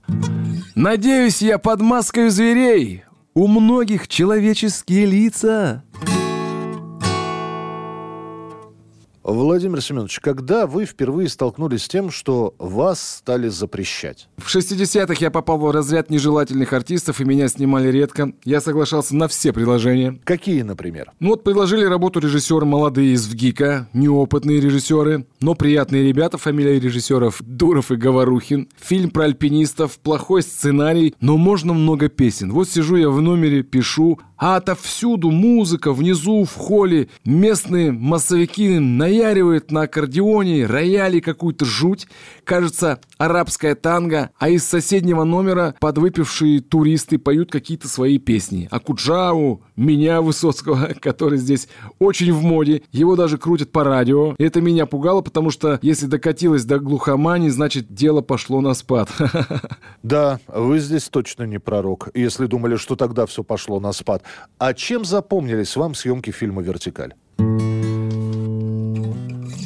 Надеюсь, 0.76 1.42
я 1.42 1.58
под 1.58 1.82
маской 1.82 2.30
зверей. 2.30 3.06
У 3.34 3.48
многих 3.48 4.08
человеческие 4.08 5.08
лица. 5.08 5.84
Владимир 9.26 9.82
Семенович, 9.82 10.20
когда 10.20 10.68
вы 10.68 10.86
впервые 10.86 11.30
столкнулись 11.30 11.86
с 11.86 11.88
тем, 11.88 12.12
что 12.12 12.54
вас 12.60 13.18
стали 13.18 13.48
запрещать? 13.48 14.30
В 14.38 14.56
60-х 14.56 15.16
я 15.20 15.32
попал 15.32 15.58
в 15.58 15.72
разряд 15.72 16.12
нежелательных 16.12 16.74
артистов, 16.74 17.20
и 17.20 17.26
меня 17.26 17.48
снимали 17.48 17.88
редко. 17.88 18.34
Я 18.44 18.62
соглашался 18.62 19.16
на 19.16 19.28
все 19.28 19.52
предложения. 19.52 20.20
Какие, 20.26 20.62
например? 20.62 21.12
Ну 21.20 21.30
вот 21.30 21.44
предложили 21.44 21.86
работу 21.86 22.20
режиссера 22.20 22.66
молодые 22.66 23.14
из 23.14 23.28
ВГИКа, 23.28 23.90
неопытные 23.94 24.62
режиссеры, 24.62 25.26
но 25.42 25.56
приятные 25.56 26.04
ребята, 26.04 26.38
фамилия 26.38 26.80
режиссеров 26.80 27.42
Дуров 27.42 27.92
и 27.92 27.96
Говорухин. 27.96 28.70
Фильм 28.80 29.10
про 29.10 29.24
альпинистов, 29.24 29.98
плохой 29.98 30.44
сценарий, 30.44 31.16
но 31.20 31.38
можно 31.38 31.74
много 31.74 32.10
песен. 32.10 32.52
Вот 32.52 32.70
сижу 32.70 32.96
я 32.96 33.10
в 33.10 33.20
номере, 33.22 33.64
пишу, 33.64 34.20
а 34.38 34.58
отовсюду 34.58 35.32
музыка, 35.32 35.94
внизу, 35.94 36.44
в 36.44 36.54
холле, 36.54 37.10
местные 37.24 37.92
массовики 37.92 38.80
наяривают 39.16 39.72
на 39.72 39.84
аккордеоне, 39.84 40.66
рояли 40.66 41.20
какую-то 41.20 41.66
жуть. 41.66 42.08
Кажется, 42.44 43.00
арабская 43.18 43.76
танго, 43.76 44.32
а 44.38 44.50
из 44.50 44.66
соседнего 44.66 45.24
номера 45.24 45.76
подвыпившие 45.80 46.60
туристы 46.60 47.18
поют 47.18 47.52
какие-то 47.52 47.88
свои 47.88 48.18
песни. 48.18 48.68
А 48.72 48.80
Куджаву, 48.80 49.64
меня 49.76 50.22
Высоцкого, 50.22 50.90
который 51.02 51.38
здесь 51.38 51.70
очень 52.00 52.34
в 52.34 52.42
моде, 52.44 52.84
его 52.92 53.16
даже 53.16 53.38
крутят 53.38 53.72
по 53.72 53.84
радио. 53.84 54.36
Это 54.38 54.60
меня 54.62 54.86
пугало, 54.86 55.22
потому 55.22 55.50
что 55.50 55.80
если 55.82 56.08
докатилось 56.08 56.66
до 56.66 56.80
глухомани, 56.80 57.50
значит 57.50 57.94
дело 57.94 58.22
пошло 58.22 58.62
на 58.62 58.74
спад. 58.74 59.10
Да, 60.04 60.40
вы 60.48 60.80
здесь 60.80 61.10
точно 61.10 61.44
не 61.44 61.58
пророк, 61.58 62.10
если 62.14 62.46
думали, 62.46 62.76
что 62.76 62.96
тогда 62.96 63.26
все 63.26 63.44
пошло 63.44 63.80
на 63.80 63.92
спад. 63.92 64.22
А 64.60 64.74
чем 64.76 65.04
запомнились 65.04 65.76
вам 65.76 65.96
съемки 65.96 66.30
фильма 66.30 66.62
«Вертикаль»? 66.62 67.16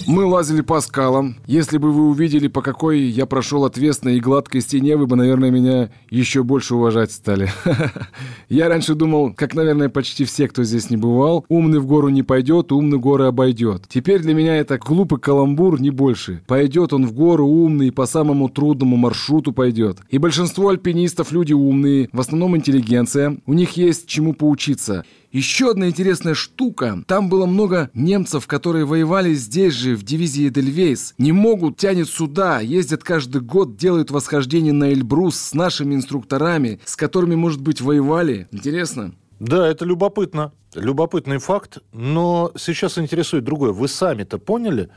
Мы 0.07 0.25
лазили 0.25 0.61
по 0.61 0.81
скалам. 0.81 1.35
Если 1.45 1.77
бы 1.77 1.91
вы 1.91 2.07
увидели, 2.09 2.47
по 2.47 2.61
какой 2.61 3.01
я 3.01 3.25
прошел 3.25 3.65
отвесной 3.65 4.17
и 4.17 4.19
гладкой 4.19 4.61
стене, 4.61 4.97
вы 4.97 5.07
бы, 5.07 5.15
наверное, 5.15 5.51
меня 5.51 5.89
еще 6.09 6.43
больше 6.43 6.75
уважать 6.75 7.11
стали. 7.11 7.49
Я 8.49 8.67
раньше 8.69 8.95
думал, 8.95 9.33
как, 9.33 9.53
наверное, 9.53 9.89
почти 9.89 10.25
все, 10.25 10.47
кто 10.47 10.63
здесь 10.63 10.89
не 10.89 10.97
бывал, 10.97 11.45
умный 11.49 11.79
в 11.79 11.85
гору 11.85 12.09
не 12.09 12.23
пойдет, 12.23 12.71
умный 12.71 12.97
горы 12.97 13.25
обойдет. 13.25 13.83
Теперь 13.87 14.21
для 14.21 14.33
меня 14.33 14.55
это 14.55 14.77
глупый 14.77 15.19
каламбур, 15.19 15.79
не 15.79 15.91
больше. 15.91 16.41
Пойдет 16.47 16.93
он 16.93 17.05
в 17.05 17.13
гору 17.13 17.45
умный, 17.45 17.91
по 17.91 18.05
самому 18.05 18.49
трудному 18.49 18.97
маршруту 18.97 19.51
пойдет. 19.51 19.99
И 20.09 20.17
большинство 20.17 20.69
альпинистов 20.69 21.31
люди 21.31 21.53
умные, 21.53 22.09
в 22.11 22.19
основном 22.19 22.57
интеллигенция. 22.57 23.37
У 23.45 23.53
них 23.53 23.71
есть 23.77 24.07
чему 24.07 24.33
поучиться. 24.33 25.05
Еще 25.31 25.69
одна 25.69 25.89
интересная 25.89 26.33
штука. 26.33 27.03
Там 27.05 27.29
было 27.29 27.45
много 27.45 27.91
немцев, 27.93 28.47
которые 28.47 28.85
воевали 28.85 29.33
здесь 29.35 29.73
же, 29.73 29.95
в 29.95 30.03
дивизии 30.03 30.47
Эдельвейс. 30.47 31.13
Не 31.19 31.31
могут, 31.31 31.77
тянет 31.77 32.09
сюда, 32.09 32.59
ездят 32.61 33.03
каждый 33.03 33.41
год, 33.41 33.77
делают 33.77 34.09
восхождение 34.09 34.73
на 34.73 34.91
Эльбрус 34.91 35.35
с 35.35 35.53
нашими 35.53 35.93
инструкторами, 35.93 36.79
с 36.83 36.95
которыми, 36.95 37.35
может 37.35 37.61
быть, 37.61 37.79
воевали. 37.79 38.47
Интересно? 38.51 39.13
Да, 39.39 39.67
это 39.67 39.85
любопытно. 39.85 40.51
Любопытный 40.73 41.37
факт. 41.37 41.77
Но 41.93 42.51
сейчас 42.57 42.97
интересует 42.97 43.43
другое. 43.43 43.71
Вы 43.71 43.87
сами-то 43.87 44.39
поняли 44.39 44.89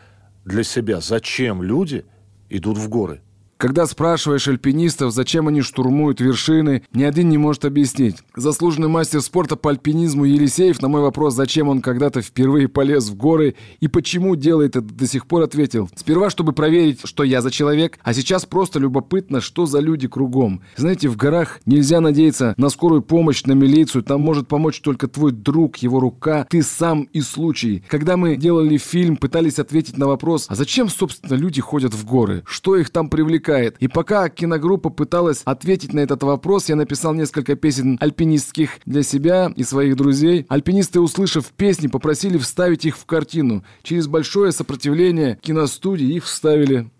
для 0.46 0.64
себя, 0.64 1.00
зачем 1.00 1.62
люди 1.62 2.06
идут 2.48 2.78
в 2.78 2.88
горы? 2.88 3.20
Когда 3.62 3.86
спрашиваешь 3.86 4.48
альпинистов, 4.48 5.12
зачем 5.12 5.46
они 5.46 5.60
штурмуют 5.60 6.20
вершины, 6.20 6.82
ни 6.92 7.04
один 7.04 7.28
не 7.28 7.38
может 7.38 7.64
объяснить. 7.64 8.16
Заслуженный 8.34 8.88
мастер 8.88 9.20
спорта 9.20 9.54
по 9.54 9.70
альпинизму 9.70 10.24
Елисеев 10.24 10.82
на 10.82 10.88
мой 10.88 11.00
вопрос, 11.00 11.34
зачем 11.34 11.68
он 11.68 11.80
когда-то 11.80 12.22
впервые 12.22 12.66
полез 12.66 13.08
в 13.08 13.14
горы 13.14 13.54
и 13.78 13.86
почему 13.86 14.34
делает 14.34 14.74
это 14.74 14.80
до 14.80 15.06
сих 15.06 15.28
пор, 15.28 15.42
ответил. 15.42 15.88
Сперва, 15.94 16.28
чтобы 16.28 16.52
проверить, 16.52 17.02
что 17.04 17.22
я 17.22 17.40
за 17.40 17.52
человек, 17.52 18.00
а 18.02 18.12
сейчас 18.14 18.46
просто 18.46 18.80
любопытно, 18.80 19.40
что 19.40 19.64
за 19.64 19.78
люди 19.78 20.08
кругом. 20.08 20.62
Знаете, 20.74 21.06
в 21.06 21.16
горах 21.16 21.60
нельзя 21.64 22.00
надеяться 22.00 22.54
на 22.56 22.68
скорую 22.68 23.02
помощь, 23.02 23.44
на 23.44 23.52
милицию, 23.52 24.02
там 24.02 24.22
может 24.22 24.48
помочь 24.48 24.80
только 24.80 25.06
твой 25.06 25.30
друг, 25.30 25.76
его 25.76 26.00
рука, 26.00 26.48
ты 26.50 26.64
сам 26.64 27.02
и 27.12 27.20
случай. 27.20 27.84
Когда 27.86 28.16
мы 28.16 28.34
делали 28.34 28.76
фильм, 28.76 29.16
пытались 29.16 29.60
ответить 29.60 29.98
на 29.98 30.08
вопрос, 30.08 30.46
а 30.48 30.56
зачем, 30.56 30.88
собственно, 30.88 31.34
люди 31.34 31.60
ходят 31.60 31.94
в 31.94 32.04
горы? 32.04 32.42
Что 32.44 32.76
их 32.76 32.90
там 32.90 33.08
привлекает? 33.08 33.51
И 33.60 33.88
пока 33.88 34.28
киногруппа 34.28 34.90
пыталась 34.90 35.42
ответить 35.44 35.92
на 35.92 36.00
этот 36.00 36.22
вопрос, 36.22 36.68
я 36.68 36.76
написал 36.76 37.14
несколько 37.14 37.56
песен 37.56 37.98
альпинистских 38.00 38.80
для 38.86 39.02
себя 39.02 39.52
и 39.54 39.64
своих 39.64 39.96
друзей. 39.96 40.46
Альпинисты, 40.48 41.00
услышав 41.00 41.46
песни, 41.46 41.86
попросили 41.86 42.38
вставить 42.38 42.84
их 42.84 42.96
в 42.96 43.04
картину. 43.06 43.64
Через 43.82 44.06
большое 44.06 44.52
сопротивление 44.52 45.38
киностудии 45.42 46.14
их 46.14 46.24
вставили. 46.24 46.90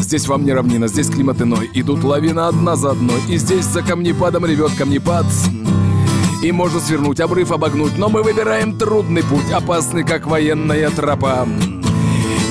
Здесь 0.00 0.26
вам 0.26 0.44
не 0.44 0.52
равнина, 0.52 0.88
здесь 0.88 1.08
климат 1.08 1.40
иной 1.40 1.70
Идут 1.72 2.02
лавина 2.02 2.48
одна 2.48 2.74
за 2.74 2.90
одной 2.90 3.20
И 3.28 3.36
здесь 3.36 3.64
за 3.66 3.82
камнепадом 3.82 4.44
ревет 4.44 4.72
камнепад 4.76 5.26
и 6.42 6.52
можно 6.52 6.80
свернуть, 6.80 7.20
обрыв 7.20 7.52
обогнуть 7.52 7.98
Но 7.98 8.08
мы 8.08 8.22
выбираем 8.22 8.78
трудный 8.78 9.22
путь 9.22 9.52
Опасный, 9.52 10.04
как 10.04 10.26
военная 10.26 10.88
тропа 10.90 11.46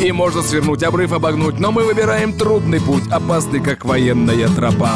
И 0.02 0.14
можно 0.14 0.42
свернуть, 0.42 0.82
обрыв 0.84 1.12
обогнуть 1.12 1.60
Но 1.60 1.74
мы 1.74 1.84
выбираем 1.84 2.38
трудный 2.38 2.80
путь 2.80 3.04
Опасный, 3.12 3.62
как 3.62 3.84
военная 3.84 4.48
тропа 4.48 4.94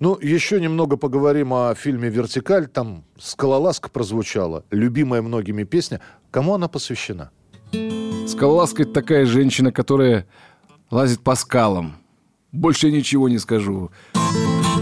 Ну, 0.00 0.18
еще 0.20 0.60
немного 0.60 0.96
поговорим 0.96 1.54
о 1.54 1.76
фильме 1.76 2.08
«Вертикаль». 2.08 2.66
Там 2.66 3.04
«Скалолазка» 3.20 3.88
прозвучала, 3.88 4.64
любимая 4.72 5.22
многими 5.22 5.62
песня. 5.62 6.00
Кому 6.32 6.54
она 6.54 6.66
посвящена? 6.66 7.30
Скалолазка— 8.26 8.82
это 8.84 8.94
такая 8.94 9.26
женщина, 9.26 9.70
которая 9.70 10.26
лазит 10.90 11.20
по 11.20 11.36
скалам. 11.36 11.98
Больше 12.50 12.88
я 12.88 12.92
ничего 12.92 13.28
не 13.28 13.38
скажу. 13.38 13.92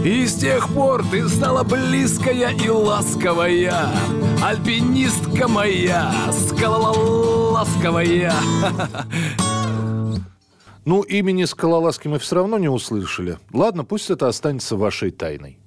И 0.03 0.25
с 0.25 0.33
тех 0.33 0.67
пор 0.73 1.05
ты 1.11 1.29
стала 1.29 1.63
близкая 1.63 2.57
и 2.57 2.69
ласковая 2.69 3.87
Альпинистка 4.43 5.47
моя, 5.47 6.11
скалолазковая 6.31 8.33
Ну, 10.85 11.03
имени 11.03 11.45
Скалолазки 11.45 12.07
мы 12.07 12.17
все 12.17 12.37
равно 12.37 12.57
не 12.57 12.67
услышали. 12.67 13.37
Ладно, 13.53 13.83
пусть 13.83 14.09
это 14.09 14.27
останется 14.27 14.75
вашей 14.75 15.11
тайной. 15.11 15.59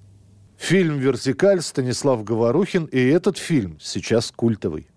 Фильм 0.59 0.99
«Вертикаль» 0.99 1.63
Станислав 1.63 2.25
Говорухин, 2.25 2.87
и 2.87 2.99
этот 2.99 3.39
фильм 3.39 3.79
сейчас 3.81 4.33
культовый. 4.35 4.89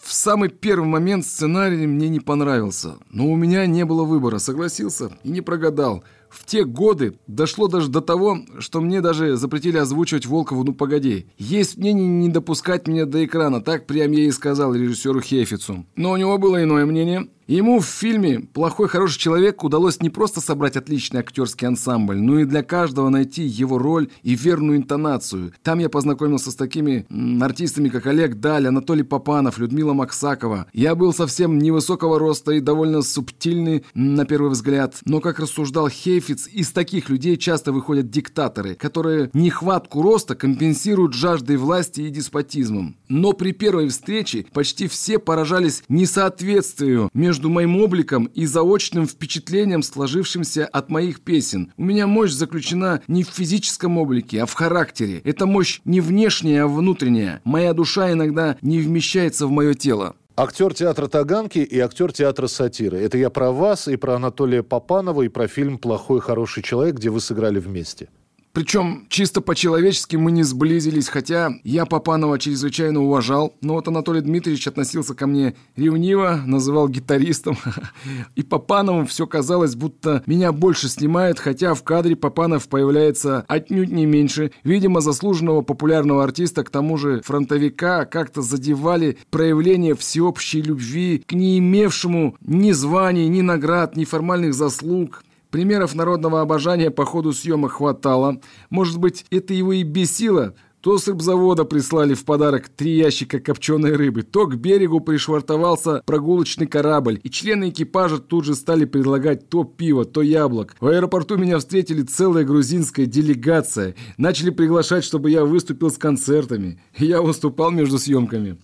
В 0.00 0.14
самый 0.14 0.48
первый 0.48 0.88
момент 0.88 1.26
сценарий 1.26 1.86
мне 1.86 2.08
не 2.08 2.20
понравился, 2.20 2.96
но 3.10 3.26
у 3.26 3.36
меня 3.36 3.66
не 3.66 3.84
было 3.84 4.04
выбора, 4.04 4.38
согласился 4.38 5.10
и 5.22 5.28
не 5.28 5.42
прогадал– 5.42 6.02
в 6.30 6.46
те 6.46 6.64
годы 6.64 7.18
дошло 7.26 7.68
даже 7.68 7.88
до 7.88 8.00
того, 8.00 8.38
что 8.58 8.80
мне 8.80 9.00
даже 9.00 9.36
запретили 9.36 9.76
озвучивать 9.76 10.26
Волкову 10.26 10.64
«Ну 10.64 10.72
погоди». 10.72 11.26
Есть 11.38 11.76
мнение 11.76 12.06
не 12.06 12.28
допускать 12.28 12.86
меня 12.86 13.04
до 13.04 13.24
экрана, 13.24 13.60
так 13.60 13.86
прям 13.86 14.12
я 14.12 14.24
и 14.24 14.30
сказал 14.30 14.74
режиссеру 14.74 15.20
Хефицу. 15.20 15.84
Но 15.96 16.12
у 16.12 16.16
него 16.16 16.38
было 16.38 16.62
иное 16.62 16.86
мнение– 16.86 17.28
Ему 17.50 17.80
в 17.80 17.84
фильме 17.84 18.38
«Плохой 18.38 18.86
хороший 18.86 19.18
человек» 19.18 19.64
удалось 19.64 20.00
не 20.00 20.08
просто 20.08 20.40
собрать 20.40 20.76
отличный 20.76 21.18
актерский 21.18 21.66
ансамбль, 21.66 22.16
но 22.16 22.38
и 22.38 22.44
для 22.44 22.62
каждого 22.62 23.08
найти 23.08 23.42
его 23.42 23.76
роль 23.76 24.08
и 24.22 24.36
верную 24.36 24.76
интонацию. 24.76 25.52
Там 25.64 25.80
я 25.80 25.88
познакомился 25.88 26.52
с 26.52 26.54
такими 26.54 27.06
артистами, 27.42 27.88
как 27.88 28.06
Олег 28.06 28.36
Даль, 28.36 28.68
Анатолий 28.68 29.02
Попанов, 29.02 29.58
Людмила 29.58 29.94
Максакова. 29.94 30.66
Я 30.72 30.94
был 30.94 31.12
совсем 31.12 31.58
невысокого 31.58 32.20
роста 32.20 32.52
и 32.52 32.60
довольно 32.60 33.02
субтильный 33.02 33.84
на 33.94 34.24
первый 34.26 34.52
взгляд. 34.52 35.00
Но, 35.04 35.18
как 35.18 35.40
рассуждал 35.40 35.88
Хейфиц, 35.88 36.46
из 36.46 36.70
таких 36.70 37.10
людей 37.10 37.36
часто 37.36 37.72
выходят 37.72 38.10
диктаторы, 38.10 38.76
которые 38.76 39.28
нехватку 39.32 40.02
роста 40.02 40.36
компенсируют 40.36 41.14
жаждой 41.14 41.56
власти 41.56 42.02
и 42.02 42.10
деспотизмом. 42.10 42.94
Но 43.08 43.32
при 43.32 43.50
первой 43.50 43.88
встрече 43.88 44.46
почти 44.52 44.86
все 44.86 45.18
поражались 45.18 45.82
несоответствию 45.88 47.10
между 47.12 47.39
между 47.40 47.48
моим 47.48 47.80
обликом 47.80 48.26
и 48.26 48.44
заочным 48.44 49.06
впечатлением, 49.06 49.82
сложившимся 49.82 50.66
от 50.66 50.90
моих 50.90 51.22
песен. 51.22 51.72
У 51.78 51.84
меня 51.84 52.06
мощь 52.06 52.32
заключена 52.32 53.00
не 53.08 53.24
в 53.24 53.28
физическом 53.28 53.96
облике, 53.96 54.42
а 54.42 54.46
в 54.46 54.52
характере. 54.52 55.22
Эта 55.24 55.46
мощь 55.46 55.80
не 55.86 56.02
внешняя, 56.02 56.64
а 56.64 56.68
внутренняя. 56.68 57.40
Моя 57.44 57.72
душа 57.72 58.12
иногда 58.12 58.58
не 58.60 58.78
вмещается 58.80 59.46
в 59.46 59.50
мое 59.50 59.72
тело. 59.72 60.16
Актер 60.36 60.74
театра 60.74 61.06
Таганки 61.06 61.60
и 61.60 61.78
актер 61.78 62.12
театра 62.12 62.46
сатиры. 62.46 62.98
Это 62.98 63.16
я 63.16 63.30
про 63.30 63.52
вас 63.52 63.88
и 63.88 63.96
про 63.96 64.16
Анатолия 64.16 64.62
Попанова 64.62 65.22
и 65.22 65.28
про 65.28 65.48
фильм 65.48 65.78
«Плохой 65.78 66.20
хороший 66.20 66.62
человек», 66.62 66.96
где 66.96 67.08
вы 67.08 67.22
сыграли 67.22 67.58
вместе. 67.58 68.10
Причем 68.52 69.06
чисто 69.08 69.40
по-человечески 69.40 70.16
мы 70.16 70.32
не 70.32 70.42
сблизились, 70.42 71.08
хотя 71.08 71.52
я 71.62 71.86
Папанова 71.86 72.36
чрезвычайно 72.38 73.00
уважал, 73.00 73.54
но 73.60 73.74
вот 73.74 73.86
Анатолий 73.86 74.22
Дмитриевич 74.22 74.66
относился 74.66 75.14
ко 75.14 75.28
мне 75.28 75.54
ревниво, 75.76 76.42
называл 76.44 76.88
гитаристом. 76.88 77.56
И 78.34 78.42
Папанову 78.42 79.06
все 79.06 79.28
казалось, 79.28 79.76
будто 79.76 80.24
меня 80.26 80.50
больше 80.50 80.88
снимают, 80.88 81.38
хотя 81.38 81.74
в 81.74 81.84
кадре 81.84 82.16
Папанов 82.16 82.68
появляется 82.68 83.44
отнюдь 83.46 83.92
не 83.92 84.04
меньше. 84.04 84.50
Видимо, 84.64 85.00
заслуженного 85.00 85.62
популярного 85.62 86.24
артиста, 86.24 86.64
к 86.64 86.70
тому 86.70 86.96
же 86.96 87.22
фронтовика, 87.22 88.04
как-то 88.04 88.42
задевали 88.42 89.16
проявление 89.30 89.94
всеобщей 89.94 90.60
любви 90.60 91.22
к 91.24 91.32
не 91.32 91.58
имевшему 91.58 92.36
ни 92.40 92.72
званий, 92.72 93.28
ни 93.28 93.42
наград, 93.42 93.94
ни 93.94 94.04
формальных 94.04 94.54
заслуг. 94.54 95.22
Примеров 95.50 95.94
народного 95.94 96.40
обожания 96.40 96.90
по 96.90 97.04
ходу 97.04 97.32
съемок 97.32 97.72
хватало. 97.72 98.40
Может 98.70 98.98
быть, 98.98 99.24
это 99.30 99.52
его 99.52 99.72
и 99.72 99.82
бесило. 99.82 100.54
То 100.80 100.96
с 100.96 101.08
рыбзавода 101.08 101.64
прислали 101.64 102.14
в 102.14 102.24
подарок 102.24 102.70
три 102.70 102.96
ящика 102.96 103.38
копченой 103.38 103.96
рыбы, 103.96 104.22
то 104.22 104.46
к 104.46 104.56
берегу 104.56 105.00
пришвартовался 105.00 106.02
прогулочный 106.06 106.66
корабль, 106.66 107.20
и 107.22 107.28
члены 107.28 107.68
экипажа 107.68 108.18
тут 108.18 108.46
же 108.46 108.54
стали 108.54 108.86
предлагать 108.86 109.50
то 109.50 109.64
пиво, 109.64 110.06
то 110.06 110.22
яблок. 110.22 110.76
В 110.80 110.86
аэропорту 110.86 111.36
меня 111.36 111.58
встретили 111.58 112.00
целая 112.00 112.44
грузинская 112.44 113.04
делегация. 113.04 113.94
Начали 114.16 114.48
приглашать, 114.48 115.04
чтобы 115.04 115.30
я 115.30 115.44
выступил 115.44 115.90
с 115.90 115.98
концертами. 115.98 116.80
Я 116.96 117.20
выступал 117.20 117.70
между 117.70 117.98
съемками. 117.98 118.56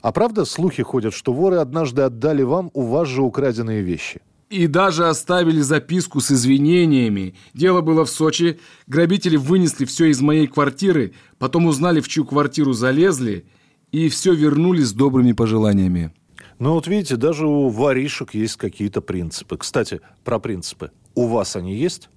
А 0.00 0.10
правда 0.12 0.46
слухи 0.46 0.82
ходят, 0.82 1.12
что 1.12 1.34
воры 1.34 1.56
однажды 1.56 2.00
отдали 2.00 2.44
вам 2.44 2.70
у 2.72 2.82
вас 2.82 3.08
же 3.08 3.20
украденные 3.20 3.82
вещи? 3.82 4.22
И 4.50 4.66
даже 4.66 5.08
оставили 5.08 5.60
записку 5.60 6.20
с 6.20 6.32
извинениями. 6.32 7.34
Дело 7.52 7.82
было 7.82 8.04
в 8.06 8.10
Сочи. 8.10 8.58
Грабители 8.86 9.36
вынесли 9.36 9.84
все 9.84 10.06
из 10.06 10.20
моей 10.22 10.46
квартиры, 10.46 11.12
потом 11.38 11.66
узнали, 11.66 12.00
в 12.00 12.08
чью 12.08 12.24
квартиру 12.24 12.72
залезли, 12.72 13.44
и 13.92 14.08
все 14.08 14.32
вернули 14.32 14.82
с 14.82 14.92
добрыми 14.92 15.32
пожеланиями. 15.32 16.12
Ну 16.58 16.72
вот 16.72 16.88
видите, 16.88 17.16
даже 17.16 17.46
у 17.46 17.68
воришек 17.68 18.34
есть 18.34 18.56
какие-то 18.56 19.00
принципы. 19.00 19.58
Кстати, 19.58 20.00
про 20.24 20.38
принципы. 20.38 20.90
У 21.14 21.26
вас 21.26 21.54
они 21.54 21.76
есть? 21.76 22.08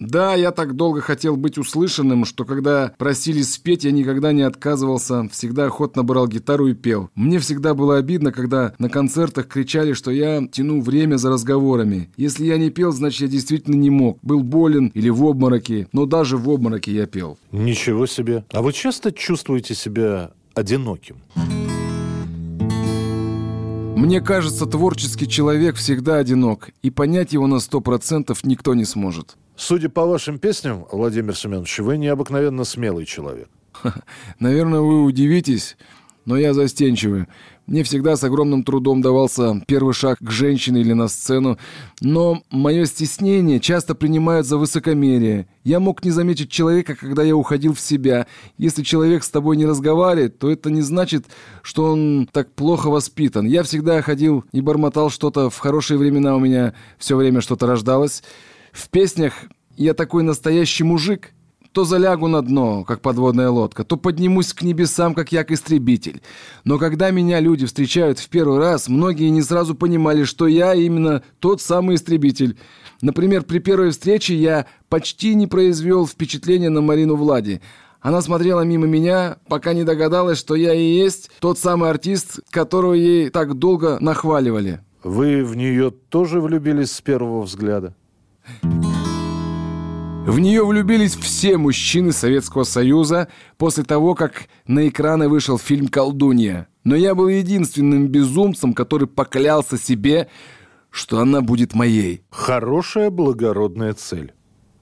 Да, 0.00 0.34
я 0.34 0.50
так 0.50 0.76
долго 0.76 1.02
хотел 1.02 1.36
быть 1.36 1.58
услышанным, 1.58 2.24
что 2.24 2.46
когда 2.46 2.92
просили 2.96 3.42
спеть, 3.42 3.84
я 3.84 3.92
никогда 3.92 4.32
не 4.32 4.40
отказывался, 4.40 5.28
всегда 5.30 5.66
охотно 5.66 6.02
брал 6.02 6.26
гитару 6.26 6.68
и 6.68 6.74
пел. 6.74 7.10
Мне 7.14 7.38
всегда 7.38 7.74
было 7.74 7.98
обидно, 7.98 8.32
когда 8.32 8.72
на 8.78 8.88
концертах 8.88 9.46
кричали, 9.46 9.92
что 9.92 10.10
я 10.10 10.46
тяну 10.50 10.80
время 10.80 11.16
за 11.16 11.28
разговорами. 11.28 12.10
Если 12.16 12.46
я 12.46 12.56
не 12.56 12.70
пел, 12.70 12.92
значит, 12.92 13.20
я 13.20 13.28
действительно 13.28 13.76
не 13.76 13.90
мог. 13.90 14.18
Был 14.22 14.42
болен 14.42 14.90
или 14.94 15.10
в 15.10 15.22
обмороке, 15.22 15.86
но 15.92 16.06
даже 16.06 16.38
в 16.38 16.48
обмороке 16.48 16.92
я 16.92 17.06
пел. 17.06 17.38
Ничего 17.52 18.06
себе. 18.06 18.44
А 18.52 18.62
вы 18.62 18.72
часто 18.72 19.12
чувствуете 19.12 19.74
себя 19.74 20.30
одиноким? 20.54 21.16
Мне 23.96 24.22
кажется, 24.22 24.64
творческий 24.64 25.28
человек 25.28 25.76
всегда 25.76 26.16
одинок, 26.16 26.70
и 26.80 26.88
понять 26.88 27.34
его 27.34 27.46
на 27.46 27.60
сто 27.60 27.82
процентов 27.82 28.44
никто 28.44 28.72
не 28.74 28.86
сможет. 28.86 29.36
Судя 29.60 29.90
по 29.90 30.06
вашим 30.06 30.38
песням, 30.38 30.86
Владимир 30.90 31.36
Семенович, 31.36 31.80
вы 31.80 31.98
необыкновенно 31.98 32.64
смелый 32.64 33.04
человек. 33.04 33.50
Наверное, 34.38 34.80
вы 34.80 35.04
удивитесь, 35.04 35.76
но 36.24 36.38
я 36.38 36.54
застенчивый. 36.54 37.26
Мне 37.66 37.82
всегда 37.82 38.16
с 38.16 38.24
огромным 38.24 38.64
трудом 38.64 39.02
давался 39.02 39.62
первый 39.66 39.92
шаг 39.92 40.16
к 40.18 40.30
женщине 40.30 40.80
или 40.80 40.94
на 40.94 41.08
сцену, 41.08 41.58
но 42.00 42.42
мое 42.50 42.86
стеснение 42.86 43.60
часто 43.60 43.94
принимают 43.94 44.46
за 44.46 44.56
высокомерие. 44.56 45.46
Я 45.62 45.78
мог 45.78 46.02
не 46.06 46.10
заметить 46.10 46.50
человека, 46.50 46.96
когда 46.96 47.22
я 47.22 47.36
уходил 47.36 47.74
в 47.74 47.80
себя. 47.80 48.26
Если 48.56 48.82
человек 48.82 49.22
с 49.24 49.30
тобой 49.30 49.58
не 49.58 49.66
разговаривает, 49.66 50.38
то 50.38 50.50
это 50.50 50.70
не 50.70 50.80
значит, 50.80 51.26
что 51.60 51.92
он 51.92 52.30
так 52.32 52.50
плохо 52.54 52.88
воспитан. 52.88 53.44
Я 53.44 53.62
всегда 53.62 54.00
ходил 54.00 54.42
и 54.52 54.62
бормотал 54.62 55.10
что-то. 55.10 55.50
В 55.50 55.58
хорошие 55.58 55.98
времена 55.98 56.34
у 56.34 56.40
меня 56.40 56.72
все 56.96 57.14
время 57.14 57.42
что-то 57.42 57.66
рождалось. 57.66 58.22
В 58.72 58.88
песнях 58.88 59.34
«Я 59.76 59.94
такой 59.94 60.22
настоящий 60.22 60.84
мужик» 60.84 61.32
то 61.72 61.84
залягу 61.84 62.26
на 62.26 62.42
дно, 62.42 62.84
как 62.84 63.00
подводная 63.00 63.50
лодка, 63.50 63.84
то 63.84 63.96
поднимусь 63.96 64.52
к 64.52 64.62
небесам, 64.62 65.14
как 65.14 65.30
як-истребитель. 65.32 66.20
Но 66.64 66.78
когда 66.78 67.10
меня 67.10 67.38
люди 67.40 67.66
встречают 67.66 68.18
в 68.18 68.28
первый 68.28 68.58
раз, 68.58 68.88
многие 68.88 69.28
не 69.30 69.42
сразу 69.42 69.74
понимали, 69.74 70.24
что 70.24 70.46
я 70.46 70.74
именно 70.74 71.22
тот 71.38 71.62
самый 71.62 71.96
истребитель. 71.96 72.58
Например, 73.02 73.42
при 73.44 73.60
первой 73.60 73.90
встрече 73.90 74.34
я 74.34 74.66
почти 74.88 75.34
не 75.34 75.46
произвел 75.46 76.06
впечатления 76.06 76.70
на 76.70 76.80
Марину 76.80 77.14
Влади. 77.16 77.60
Она 78.00 78.22
смотрела 78.22 78.62
мимо 78.62 78.86
меня, 78.86 79.36
пока 79.48 79.72
не 79.72 79.84
догадалась, 79.84 80.38
что 80.38 80.54
я 80.54 80.74
и 80.74 80.82
есть 80.82 81.30
тот 81.38 81.58
самый 81.58 81.90
артист, 81.90 82.40
которого 82.50 82.94
ей 82.94 83.28
так 83.30 83.54
долго 83.54 83.98
нахваливали. 84.00 84.80
Вы 85.02 85.44
в 85.44 85.56
нее 85.56 85.90
тоже 85.90 86.40
влюбились 86.40 86.92
с 86.92 87.00
первого 87.00 87.42
взгляда? 87.42 87.94
В 90.26 90.38
нее 90.38 90.64
влюбились 90.64 91.16
все 91.16 91.56
мужчины 91.56 92.12
Советского 92.12 92.64
Союза 92.64 93.28
после 93.56 93.84
того, 93.84 94.14
как 94.14 94.48
на 94.66 94.86
экраны 94.86 95.28
вышел 95.28 95.58
фильм 95.58 95.88
«Колдунья». 95.88 96.68
Но 96.84 96.94
я 96.94 97.14
был 97.14 97.28
единственным 97.28 98.08
безумцем, 98.08 98.72
который 98.72 99.08
поклялся 99.08 99.76
себе, 99.76 100.28
что 100.90 101.20
она 101.20 101.40
будет 101.40 101.74
моей. 101.74 102.22
Хорошая 102.30 103.10
благородная 103.10 103.92
цель. 103.94 104.32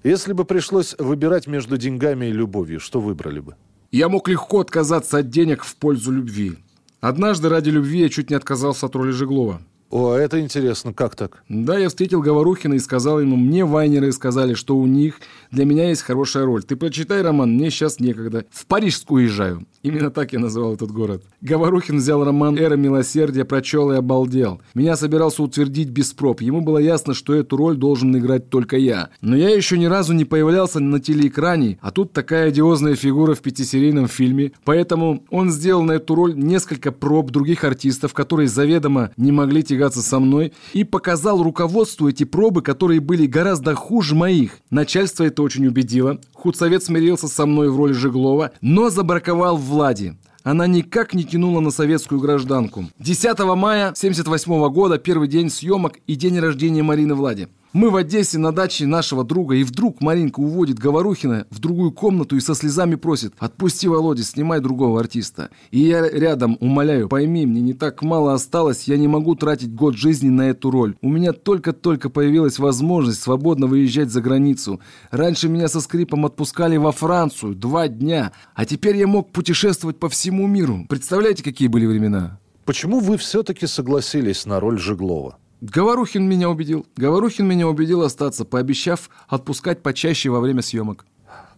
Если 0.04 0.32
бы 0.32 0.44
пришлось 0.44 0.94
выбирать 0.98 1.46
между 1.46 1.76
деньгами 1.76 2.26
и 2.26 2.32
любовью, 2.32 2.78
что 2.78 3.00
выбрали 3.00 3.40
бы? 3.40 3.56
Я 3.90 4.08
мог 4.08 4.28
легко 4.28 4.60
отказаться 4.60 5.18
от 5.18 5.30
денег 5.30 5.64
в 5.64 5.76
пользу 5.76 6.12
любви. 6.12 6.58
Однажды 7.00 7.48
ради 7.48 7.70
любви 7.70 8.00
я 8.00 8.08
чуть 8.08 8.30
не 8.30 8.36
отказался 8.36 8.86
от 8.86 8.96
роли 8.96 9.12
Жеглова. 9.12 9.62
О, 9.90 10.14
это 10.14 10.38
интересно, 10.40 10.92
как 10.92 11.16
так? 11.16 11.42
Да, 11.48 11.78
я 11.78 11.88
встретил 11.88 12.20
Говорухина 12.20 12.74
и 12.74 12.78
сказал 12.78 13.20
ему, 13.20 13.36
мне 13.36 13.64
вайнеры 13.64 14.12
сказали, 14.12 14.52
что 14.52 14.76
у 14.76 14.86
них 14.86 15.18
для 15.50 15.64
меня 15.64 15.88
есть 15.88 16.02
хорошая 16.02 16.44
роль. 16.44 16.62
Ты 16.62 16.76
прочитай 16.76 17.22
роман, 17.22 17.54
мне 17.54 17.70
сейчас 17.70 18.00
некогда. 18.00 18.44
В 18.50 18.66
Парижск 18.66 19.10
уезжаю. 19.10 19.66
Именно 19.82 20.10
так 20.10 20.32
я 20.32 20.40
называл 20.40 20.74
этот 20.74 20.90
город. 20.90 21.22
Говорухин 21.40 21.98
взял 21.98 22.24
роман 22.24 22.58
«Эра 22.58 22.76
милосердия», 22.76 23.44
прочел 23.44 23.92
и 23.92 23.96
обалдел. 23.96 24.60
Меня 24.74 24.96
собирался 24.96 25.42
утвердить 25.42 25.88
без 25.88 26.12
проб. 26.12 26.40
Ему 26.40 26.60
было 26.60 26.78
ясно, 26.78 27.14
что 27.14 27.32
эту 27.32 27.56
роль 27.56 27.76
должен 27.76 28.16
играть 28.16 28.50
только 28.50 28.76
я. 28.76 29.10
Но 29.20 29.36
я 29.36 29.54
еще 29.54 29.78
ни 29.78 29.86
разу 29.86 30.12
не 30.14 30.24
появлялся 30.24 30.80
на 30.80 30.98
телеэкране, 30.98 31.78
а 31.80 31.90
тут 31.92 32.12
такая 32.12 32.48
одиозная 32.48 32.96
фигура 32.96 33.34
в 33.34 33.40
пятисерийном 33.40 34.08
фильме. 34.08 34.52
Поэтому 34.64 35.24
он 35.30 35.50
сделал 35.50 35.82
на 35.82 35.92
эту 35.92 36.14
роль 36.14 36.36
несколько 36.36 36.90
проб 36.90 37.30
других 37.30 37.62
артистов, 37.62 38.12
которые 38.14 38.48
заведомо 38.48 39.12
не 39.16 39.30
могли 39.30 39.62
тягаться 39.62 40.02
со 40.02 40.18
мной, 40.18 40.52
и 40.72 40.82
показал 40.82 41.42
руководству 41.42 42.08
эти 42.08 42.24
пробы, 42.24 42.62
которые 42.62 43.00
были 43.00 43.26
гораздо 43.26 43.74
хуже 43.74 44.16
моих. 44.16 44.58
Начальство 44.70 45.24
это 45.24 45.37
очень 45.42 45.66
убедило. 45.66 46.18
Худсовет 46.34 46.82
смирился 46.82 47.28
со 47.28 47.46
мной 47.46 47.70
в 47.70 47.76
роли 47.76 47.92
Жеглова, 47.92 48.52
но 48.60 48.90
забраковал 48.90 49.56
Влади. 49.56 50.16
Она 50.42 50.66
никак 50.66 51.14
не 51.14 51.24
тянула 51.24 51.60
на 51.60 51.70
советскую 51.70 52.20
гражданку. 52.20 52.86
10 52.98 53.38
мая 53.56 53.92
78 53.94 54.68
года, 54.70 54.98
первый 54.98 55.28
день 55.28 55.50
съемок 55.50 55.98
и 56.06 56.14
день 56.14 56.38
рождения 56.38 56.82
Марины 56.82 57.14
Влади. 57.14 57.48
Мы 57.74 57.90
в 57.90 57.96
Одессе 57.96 58.38
на 58.38 58.50
даче 58.50 58.86
нашего 58.86 59.24
друга, 59.24 59.54
и 59.54 59.62
вдруг 59.62 60.00
Маринка 60.00 60.40
уводит 60.40 60.78
Говорухина 60.78 61.46
в 61.50 61.58
другую 61.58 61.92
комнату 61.92 62.34
и 62.34 62.40
со 62.40 62.54
слезами 62.54 62.94
просит 62.94 63.34
«Отпусти, 63.38 63.86
Володя, 63.88 64.22
снимай 64.22 64.60
другого 64.60 65.00
артиста». 65.00 65.50
И 65.70 65.80
я 65.80 66.08
рядом 66.08 66.56
умоляю 66.60 67.10
«Пойми, 67.10 67.44
мне 67.44 67.60
не 67.60 67.74
так 67.74 68.02
мало 68.02 68.32
осталось, 68.32 68.84
я 68.84 68.96
не 68.96 69.06
могу 69.06 69.34
тратить 69.34 69.74
год 69.74 69.96
жизни 69.96 70.30
на 70.30 70.48
эту 70.48 70.70
роль. 70.70 70.96
У 71.02 71.10
меня 71.10 71.34
только-только 71.34 72.08
появилась 72.08 72.58
возможность 72.58 73.20
свободно 73.20 73.66
выезжать 73.66 74.10
за 74.10 74.22
границу. 74.22 74.80
Раньше 75.10 75.50
меня 75.50 75.68
со 75.68 75.82
скрипом 75.82 76.24
отпускали 76.24 76.78
во 76.78 76.92
Францию 76.92 77.54
два 77.54 77.88
дня, 77.88 78.32
а 78.54 78.64
теперь 78.64 78.96
я 78.96 79.06
мог 79.06 79.30
путешествовать 79.30 79.98
по 79.98 80.08
всему 80.08 80.46
миру. 80.46 80.86
Представляете, 80.88 81.44
какие 81.44 81.68
были 81.68 81.84
времена?» 81.84 82.38
Почему 82.64 83.00
вы 83.00 83.16
все-таки 83.16 83.66
согласились 83.66 84.44
на 84.44 84.60
роль 84.60 84.78
Жеглова? 84.78 85.38
Говорухин 85.60 86.28
меня 86.28 86.48
убедил. 86.50 86.86
Говорухин 86.96 87.46
меня 87.46 87.66
убедил 87.66 88.02
остаться, 88.02 88.44
пообещав 88.44 89.10
отпускать 89.26 89.82
почаще 89.82 90.30
во 90.30 90.40
время 90.40 90.62
съемок. 90.62 91.04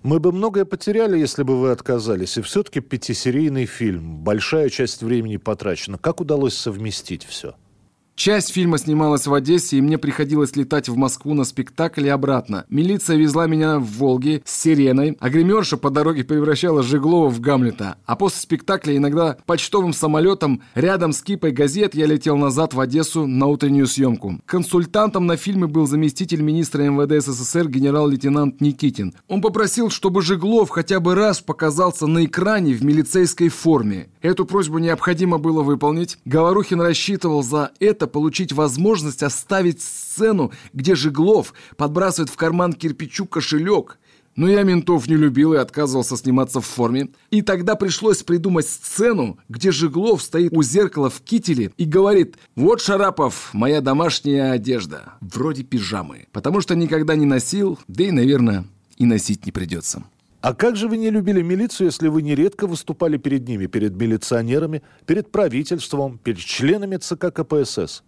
Мы 0.02 0.18
бы 0.18 0.32
многое 0.32 0.64
потеряли, 0.64 1.18
если 1.18 1.42
бы 1.42 1.60
вы 1.60 1.70
отказались. 1.70 2.38
И 2.38 2.42
все-таки 2.42 2.80
пятисерийный 2.80 3.66
фильм. 3.66 4.16
Большая 4.18 4.70
часть 4.70 5.02
времени 5.02 5.36
потрачена. 5.36 5.98
Как 5.98 6.20
удалось 6.20 6.56
совместить 6.56 7.24
все? 7.24 7.54
Часть 8.20 8.52
фильма 8.52 8.76
снималась 8.76 9.26
в 9.26 9.32
Одессе, 9.32 9.78
и 9.78 9.80
мне 9.80 9.96
приходилось 9.96 10.54
летать 10.54 10.90
в 10.90 10.94
Москву 10.94 11.32
на 11.32 11.44
спектакль 11.44 12.04
и 12.04 12.10
обратно. 12.10 12.66
Милиция 12.68 13.16
везла 13.16 13.46
меня 13.46 13.78
в 13.78 13.86
Волге 13.96 14.42
с 14.44 14.60
сиреной, 14.60 15.16
а 15.18 15.30
гримерша 15.30 15.78
по 15.78 15.88
дороге 15.88 16.22
превращала 16.22 16.82
Жеглова 16.82 17.30
в 17.30 17.40
Гамлета. 17.40 17.96
А 18.04 18.16
после 18.16 18.42
спектакля 18.42 18.94
иногда 18.94 19.38
почтовым 19.46 19.94
самолетом 19.94 20.60
рядом 20.74 21.14
с 21.14 21.22
кипой 21.22 21.52
газет 21.52 21.94
я 21.94 22.04
летел 22.04 22.36
назад 22.36 22.74
в 22.74 22.80
Одессу 22.80 23.26
на 23.26 23.46
утреннюю 23.46 23.86
съемку. 23.86 24.38
Консультантом 24.44 25.24
на 25.24 25.38
фильме 25.38 25.66
был 25.66 25.86
заместитель 25.86 26.42
министра 26.42 26.82
МВД 26.82 27.24
СССР 27.24 27.68
генерал-лейтенант 27.70 28.60
Никитин. 28.60 29.14
Он 29.28 29.40
попросил, 29.40 29.88
чтобы 29.88 30.20
Жеглов 30.20 30.68
хотя 30.68 31.00
бы 31.00 31.14
раз 31.14 31.40
показался 31.40 32.06
на 32.06 32.26
экране 32.26 32.74
в 32.74 32.84
милицейской 32.84 33.48
форме. 33.48 34.10
Эту 34.20 34.44
просьбу 34.44 34.76
необходимо 34.76 35.38
было 35.38 35.62
выполнить. 35.62 36.18
Говорухин 36.26 36.82
рассчитывал 36.82 37.42
за 37.42 37.70
это 37.80 38.09
получить 38.10 38.52
возможность 38.52 39.22
оставить 39.22 39.80
сцену, 39.80 40.52
где 40.72 40.94
Жеглов 40.94 41.54
подбрасывает 41.76 42.30
в 42.30 42.36
карман 42.36 42.72
кирпичу 42.72 43.26
кошелек. 43.26 43.98
Но 44.36 44.48
я 44.48 44.62
ментов 44.62 45.08
не 45.08 45.16
любил 45.16 45.54
и 45.54 45.58
отказывался 45.58 46.16
сниматься 46.16 46.60
в 46.60 46.66
форме. 46.66 47.08
И 47.30 47.42
тогда 47.42 47.74
пришлось 47.74 48.22
придумать 48.22 48.66
сцену, 48.68 49.38
где 49.48 49.72
Жеглов 49.72 50.22
стоит 50.22 50.52
у 50.52 50.62
зеркала 50.62 51.10
в 51.10 51.20
кителе 51.20 51.72
и 51.76 51.84
говорит 51.84 52.36
«Вот, 52.54 52.80
Шарапов, 52.80 53.50
моя 53.52 53.80
домашняя 53.80 54.52
одежда, 54.52 55.14
вроде 55.20 55.64
пижамы, 55.64 56.26
потому 56.32 56.60
что 56.60 56.76
никогда 56.76 57.16
не 57.16 57.26
носил, 57.26 57.78
да 57.88 58.04
и, 58.04 58.10
наверное, 58.10 58.64
и 58.96 59.04
носить 59.04 59.46
не 59.46 59.52
придется». 59.52 60.04
А 60.42 60.54
как 60.54 60.76
же 60.76 60.88
вы 60.88 60.96
не 60.96 61.10
любили 61.10 61.42
милицию, 61.42 61.88
если 61.88 62.08
вы 62.08 62.22
нередко 62.22 62.66
выступали 62.66 63.18
перед 63.18 63.46
ними, 63.46 63.66
перед 63.66 63.94
милиционерами, 63.94 64.82
перед 65.06 65.30
правительством, 65.30 66.18
перед 66.18 66.38
членами 66.38 66.96
ЦК 66.96 67.26
КПСС? 67.32 68.02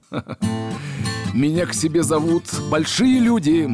Меня 1.34 1.66
к 1.66 1.74
себе 1.74 2.02
зовут 2.02 2.44
большие 2.70 3.18
люди. 3.18 3.70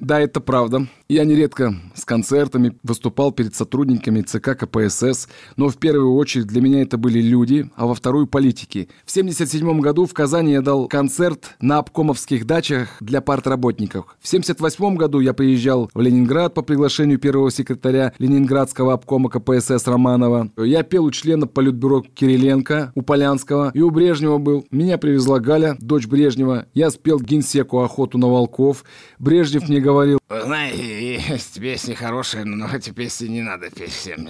Да, 0.00 0.18
это 0.18 0.40
правда. 0.40 0.86
Я 1.10 1.24
нередко 1.24 1.74
с 1.94 2.04
концертами 2.04 2.78
выступал 2.82 3.32
перед 3.32 3.54
сотрудниками 3.54 4.22
ЦК 4.22 4.56
КПСС, 4.56 5.28
но 5.56 5.68
в 5.68 5.76
первую 5.76 6.14
очередь 6.14 6.46
для 6.46 6.60
меня 6.62 6.82
это 6.82 6.96
были 6.96 7.20
люди, 7.20 7.68
а 7.74 7.86
во 7.86 7.94
вторую– 7.94 8.26
политики. 8.28 8.88
В 9.04 9.10
1977 9.10 9.80
году 9.80 10.06
в 10.06 10.14
Казани 10.14 10.52
я 10.52 10.62
дал 10.62 10.86
концерт 10.86 11.56
на 11.60 11.78
обкомовских 11.78 12.46
дачах 12.46 12.90
для 13.00 13.20
партработников. 13.20 14.16
В 14.20 14.28
1978 14.28 14.96
году 14.96 15.20
я 15.20 15.34
приезжал 15.34 15.90
в 15.92 16.00
Ленинград 16.00 16.54
по 16.54 16.62
приглашению 16.62 17.18
первого 17.18 17.50
секретаря 17.50 18.12
Ленинградского 18.18 18.94
обкома 18.94 19.28
КПСС 19.30 19.86
Романова. 19.86 20.50
Я 20.56 20.84
пел 20.84 21.04
у 21.04 21.10
члена 21.10 21.48
Политбюро 21.48 22.04
Кириленко, 22.14 22.92
у 22.94 23.02
Полянского 23.02 23.72
и 23.74 23.80
у 23.80 23.90
Брежнева 23.90 24.38
был. 24.38 24.64
Меня 24.70 24.96
привезла 24.96 25.40
Галя, 25.40 25.76
дочь 25.80 26.06
Брежнева. 26.06 26.66
Я 26.72 26.90
спел 26.90 27.18
генсеку 27.18 27.80
«Охоту 27.80 28.16
на 28.16 28.28
волков». 28.28 28.84
Брежнев 29.18 29.68
мне 29.68 29.80
говорил, 29.80 29.90
говорил... 30.00 30.18
Знаешь, 30.28 30.76
есть 30.76 31.60
песни 31.60 31.94
хорошие, 31.94 32.44
но 32.44 32.68
эти 32.74 32.90
песни 32.90 33.28
не 33.28 33.42
надо 33.42 33.70
петь 33.70 33.92
всем. 33.92 34.28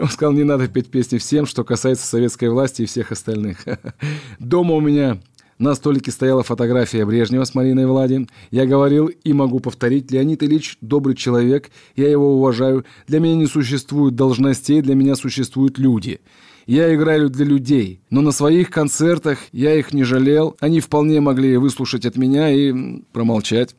Он 0.00 0.08
сказал, 0.08 0.32
не 0.32 0.44
надо 0.44 0.68
петь 0.68 0.90
песни 0.90 1.18
всем, 1.18 1.46
что 1.46 1.64
касается 1.64 2.06
советской 2.06 2.48
власти 2.48 2.82
и 2.82 2.86
всех 2.86 3.12
остальных. 3.12 3.64
Дома 4.38 4.74
у 4.74 4.80
меня 4.80 5.18
на 5.58 5.74
столике 5.74 6.10
стояла 6.10 6.42
фотография 6.44 7.04
Брежнева 7.04 7.44
с 7.44 7.54
Мариной 7.54 7.86
Влади. 7.86 8.28
Я 8.50 8.66
говорил 8.66 9.06
и 9.06 9.32
могу 9.32 9.58
повторить, 9.58 10.10
Леонид 10.12 10.42
Ильич 10.42 10.78
добрый 10.80 11.16
человек, 11.16 11.70
я 11.96 12.08
его 12.08 12.36
уважаю. 12.36 12.84
Для 13.08 13.18
меня 13.18 13.34
не 13.34 13.46
существует 13.46 14.14
должностей, 14.14 14.82
для 14.82 14.94
меня 14.94 15.16
существуют 15.16 15.78
люди. 15.78 16.20
Я 16.68 16.94
играю 16.94 17.30
для 17.30 17.46
людей, 17.46 18.02
но 18.10 18.20
на 18.20 18.30
своих 18.30 18.68
концертах 18.68 19.38
я 19.52 19.74
их 19.74 19.94
не 19.94 20.04
жалел. 20.04 20.54
Они 20.60 20.80
вполне 20.80 21.18
могли 21.18 21.56
выслушать 21.56 22.04
от 22.04 22.16
меня 22.16 22.50
и 22.50 23.00
промолчать. 23.10 23.74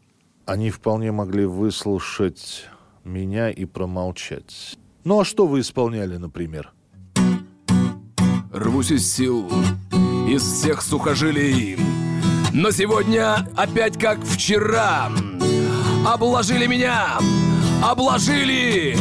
Они 0.47 0.71
вполне 0.71 1.11
могли 1.11 1.45
выслушать 1.45 2.65
меня 3.03 3.51
и 3.51 3.65
промолчать. 3.65 4.75
Ну 5.03 5.19
а 5.19 5.23
что 5.23 5.45
вы 5.45 5.59
исполняли, 5.59 6.17
например? 6.17 6.71
Рвусь 8.51 8.89
из 8.89 9.13
сил, 9.13 9.47
из 10.27 10.41
всех 10.41 10.81
сухожилий. 10.81 11.77
Но 12.55 12.71
сегодня 12.71 13.47
опять 13.55 13.99
как 13.99 14.23
вчера 14.23 15.11
Обложили 16.07 16.65
меня, 16.65 17.19
обложили 17.83 18.97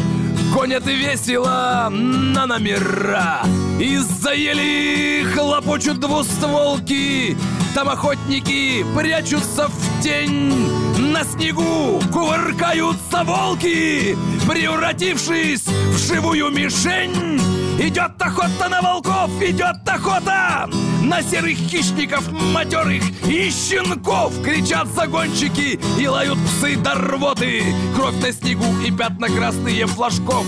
Гонят 0.53 0.87
весело 0.87 1.89
на 1.91 2.47
номера. 2.47 3.43
Из-за 3.79 4.33
ели 4.33 5.25
хлопочут 5.35 6.01
двустволки. 6.01 7.37
Там 7.75 7.89
охотники 7.89 8.85
прячутся 8.97 9.69
в 9.69 10.03
тень. 10.03 10.69
На 10.99 11.25
снегу 11.25 12.01
кувыркаются 12.13 13.25
волки 13.25 14.17
Превратившись 14.47 15.65
в 15.65 15.99
живую 15.99 16.51
мишень 16.51 17.41
Идет 17.79 18.21
охота 18.21 18.69
на 18.69 18.83
волков, 18.83 19.31
идет 19.41 19.89
охота 19.89 20.69
На 21.03 21.23
серых 21.23 21.57
хищников, 21.57 22.29
матерых 22.33 23.05
и 23.25 23.51
щенков 23.51 24.43
Кричат 24.43 24.89
загонщики 24.89 25.79
и 25.97 26.09
лают 26.09 26.39
псы 26.45 26.77
до 26.77 26.95
рвоты 26.95 27.63
Кровь 27.95 28.21
на 28.21 28.33
снегу 28.33 28.67
и 28.85 28.91
пятна 28.91 29.29
красные 29.29 29.87
флажков 29.87 30.45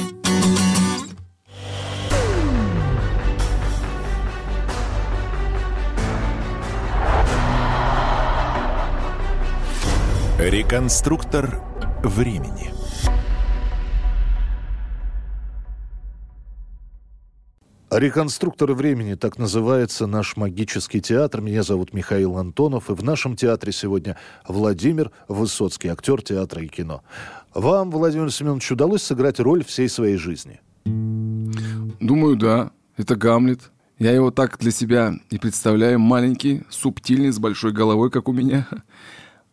Реконструктор 10.38 11.62
времени. 12.02 12.79
Реконструкторы 17.90 18.74
времени, 18.74 19.14
так 19.14 19.36
называется 19.36 20.06
наш 20.06 20.36
магический 20.36 21.00
театр. 21.00 21.40
Меня 21.40 21.64
зовут 21.64 21.92
Михаил 21.92 22.38
Антонов, 22.38 22.88
и 22.88 22.94
в 22.94 23.02
нашем 23.02 23.34
театре 23.34 23.72
сегодня 23.72 24.16
Владимир 24.46 25.10
Высоцкий, 25.26 25.88
актер 25.88 26.22
театра 26.22 26.62
и 26.62 26.68
кино. 26.68 27.02
Вам, 27.52 27.90
Владимир 27.90 28.30
Семенович, 28.30 28.70
удалось 28.70 29.02
сыграть 29.02 29.40
роль 29.40 29.64
всей 29.64 29.88
своей 29.88 30.18
жизни? 30.18 30.60
Думаю, 30.84 32.36
да. 32.36 32.70
Это 32.96 33.16
Гамлет. 33.16 33.72
Я 33.98 34.12
его 34.12 34.30
так 34.30 34.56
для 34.60 34.70
себя 34.70 35.14
и 35.30 35.38
представляю. 35.38 35.98
Маленький, 35.98 36.62
субтильный, 36.70 37.32
с 37.32 37.40
большой 37.40 37.72
головой, 37.72 38.08
как 38.12 38.28
у 38.28 38.32
меня. 38.32 38.68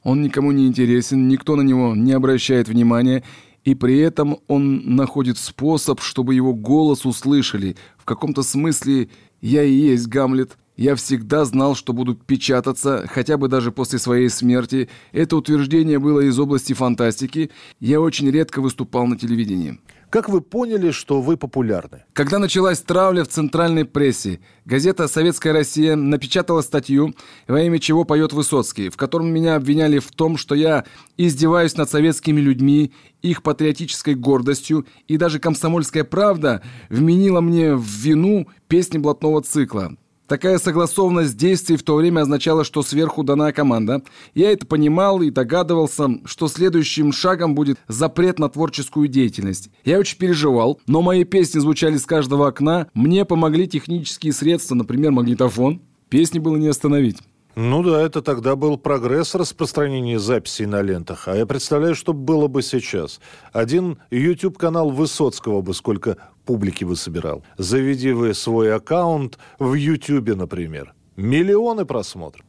Он 0.03 0.21
никому 0.21 0.51
не 0.51 0.67
интересен, 0.67 1.27
никто 1.27 1.55
на 1.55 1.63
него 1.63 1.95
не 1.95 2.13
обращает 2.13 2.69
внимания, 2.69 3.23
и 3.67 3.75
при 3.75 3.99
этом 3.99 4.37
он 4.47 4.95
находит 4.95 5.37
способ, 5.37 5.99
чтобы 5.99 6.33
его 6.33 6.53
голос 6.53 7.05
услышали. 7.05 7.75
В 7.97 8.05
каком-то 8.05 8.41
смысле 8.41 9.09
я 9.41 9.61
и 9.61 9.73
есть 9.73 10.07
Гамлет. 10.07 10.57
Я 10.77 10.95
всегда 10.95 11.43
знал, 11.43 11.75
что 11.75 11.91
буду 11.91 12.15
печататься, 12.15 13.05
хотя 13.09 13.35
бы 13.35 13.49
даже 13.49 13.73
после 13.73 13.99
своей 13.99 14.29
смерти. 14.29 14.87
Это 15.11 15.35
утверждение 15.35 15.99
было 15.99 16.21
из 16.21 16.39
области 16.39 16.71
фантастики. 16.71 17.51
Я 17.81 17.99
очень 17.99 18.31
редко 18.31 18.61
выступал 18.61 19.05
на 19.05 19.17
телевидении. 19.17 19.81
Как 20.09 20.29
вы 20.29 20.39
поняли, 20.39 20.91
что 20.91 21.21
вы 21.21 21.35
популярны? 21.35 22.03
Когда 22.13 22.39
началась 22.39 22.79
травля 22.79 23.25
в 23.25 23.27
центральной 23.27 23.83
прессе, 23.83 24.39
газета 24.63 25.09
«Советская 25.09 25.51
Россия» 25.51 25.97
напечатала 25.97 26.61
статью, 26.61 27.13
во 27.45 27.61
имя 27.61 27.77
чего 27.77 28.05
поет 28.05 28.31
Высоцкий, 28.31 28.87
в 28.89 28.95
котором 28.95 29.27
меня 29.27 29.55
обвиняли 29.55 29.99
в 29.99 30.09
том, 30.11 30.37
что 30.37 30.55
я 30.55 30.85
издеваюсь 31.17 31.75
над 31.75 31.89
советскими 31.89 32.39
людьми, 32.39 32.93
их 33.21 33.43
патриотической 33.43 34.15
гордостью, 34.15 34.87
и 35.09 35.17
даже 35.17 35.39
«Комсомольская 35.39 36.05
правда» 36.05 36.61
вменила 36.89 37.41
мне 37.41 37.75
в 37.75 37.85
вину 37.85 38.47
песни 38.69 38.99
блатного 38.99 39.41
цикла. 39.41 39.97
Такая 40.27 40.57
согласованность 40.57 41.37
действий 41.37 41.77
в 41.77 41.83
то 41.83 41.95
время 41.95 42.21
означала, 42.21 42.65
что 42.65 42.83
сверху 42.83 43.23
дана 43.23 43.53
команда. 43.53 44.03
Я 44.35 44.51
это 44.51 44.65
понимал 44.67 45.21
и 45.21 45.31
догадывался, 45.31 46.09
что 46.25 46.49
следующим 46.49 47.13
шагом 47.13 47.55
будет 47.55 47.77
запрет 47.87 48.37
на 48.37 48.49
творческую 48.49 49.07
деятельность. 49.07 49.69
Я 49.85 49.99
очень 49.99 50.17
переживал, 50.17 50.81
но 50.85 51.01
мои 51.01 51.23
песни 51.23 51.59
звучали 51.59 51.97
с 51.97 52.05
каждого 52.05 52.47
окна. 52.47 52.87
Мне 52.93 53.23
помогли 53.23 53.67
технические 53.67 54.33
средства, 54.33 54.75
например, 54.75 55.11
магнитофон. 55.11 55.81
Песни 56.09 56.39
было 56.39 56.57
не 56.57 56.67
остановить. 56.67 57.17
Ну 57.59 57.81
да, 57.81 58.03
это 58.03 58.21
тогда 58.21 58.55
был 58.55 58.77
прогресс 58.77 59.33
распространения 59.33 60.19
записей 60.19 60.67
на 60.67 60.83
лентах. 60.83 61.27
А 61.27 61.35
я 61.35 61.47
представляю, 61.47 61.95
что 61.95 62.13
было 62.13 62.47
бы 62.47 62.61
сейчас. 62.61 63.19
Один 63.51 63.97
YouTube-канал 64.11 64.91
Высоцкого 64.91 65.63
бы 65.63 65.73
сколько 65.73 66.17
публики 66.45 66.83
бы 66.83 66.95
собирал. 66.95 67.43
Заведи 67.57 68.11
вы 68.11 68.35
свой 68.35 68.75
аккаунт 68.75 69.39
в 69.57 69.73
YouTube, 69.73 70.35
например. 70.35 70.93
Миллионы 71.15 71.85
просмотров. 71.85 72.45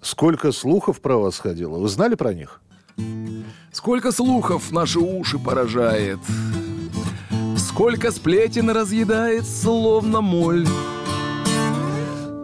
Сколько 0.00 0.52
слухов 0.52 1.02
про 1.02 1.18
вас 1.18 1.38
ходило? 1.38 1.78
Вы 1.78 1.90
знали 1.90 2.14
про 2.14 2.32
них? 2.32 2.62
Сколько 3.72 4.10
слухов 4.10 4.72
наши 4.72 5.00
уши 5.00 5.38
поражает. 5.38 6.18
Сколько 7.58 8.10
сплетен 8.10 8.70
разъедает, 8.70 9.44
словно 9.44 10.22
моль. 10.22 10.66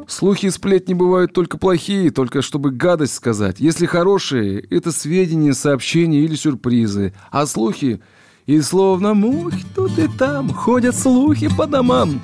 Слухи 0.06 0.46
и 0.46 0.50
сплетни 0.50 0.94
бывают 0.94 1.32
только 1.32 1.58
плохие, 1.58 2.10
только 2.10 2.40
чтобы 2.40 2.70
гадость 2.70 3.14
сказать. 3.14 3.56
Если 3.58 3.86
хорошие, 3.86 4.60
это 4.60 4.92
сведения, 4.92 5.52
сообщения 5.52 6.20
или 6.20 6.34
сюрпризы. 6.34 7.12
А 7.30 7.46
слухи... 7.46 8.00
И 8.46 8.60
словно 8.60 9.12
мухи 9.12 9.64
тут 9.74 9.98
и 9.98 10.06
там 10.06 10.54
ходят 10.54 10.94
слухи 10.94 11.48
по 11.56 11.66
домам. 11.66 12.20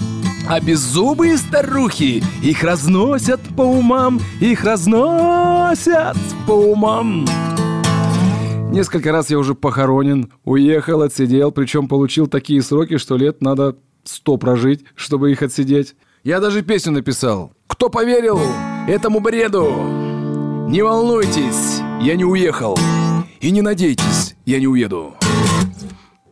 А 0.49 0.61
беззубые 0.61 1.37
старухи 1.37 2.23
их 2.41 2.63
разносят 2.63 3.41
по 3.57 3.63
умам, 3.63 4.21
их 4.41 4.63
разносят 4.63 6.17
по 6.47 6.53
умам. 6.53 7.27
Несколько 8.71 9.11
раз 9.11 9.31
я 9.31 9.39
уже 9.39 9.57
похоронен, 9.57 10.33
уехал, 10.45 11.03
отсидел, 11.03 11.51
причем 11.51 11.89
получил 11.89 12.29
такие 12.29 12.63
сроки, 12.63 12.99
что 12.99 13.17
лет 13.17 13.43
надо 13.43 13.77
сто 14.05 14.37
прожить, 14.37 14.85
чтобы 14.95 15.33
их 15.33 15.43
отсидеть. 15.43 15.97
Я 16.23 16.39
даже 16.39 16.63
песню 16.63 16.93
написал. 16.93 17.53
Кто 17.73 17.89
поверил 17.89 18.39
этому 18.87 19.21
бреду? 19.21 19.73
Не 20.69 20.83
волнуйтесь, 20.83 21.81
я 22.03 22.17
не 22.17 22.25
уехал. 22.25 22.79
И 23.41 23.51
не 23.51 23.63
надейтесь, 23.63 24.37
я 24.45 24.61
не 24.61 24.67
уеду. 24.67 25.15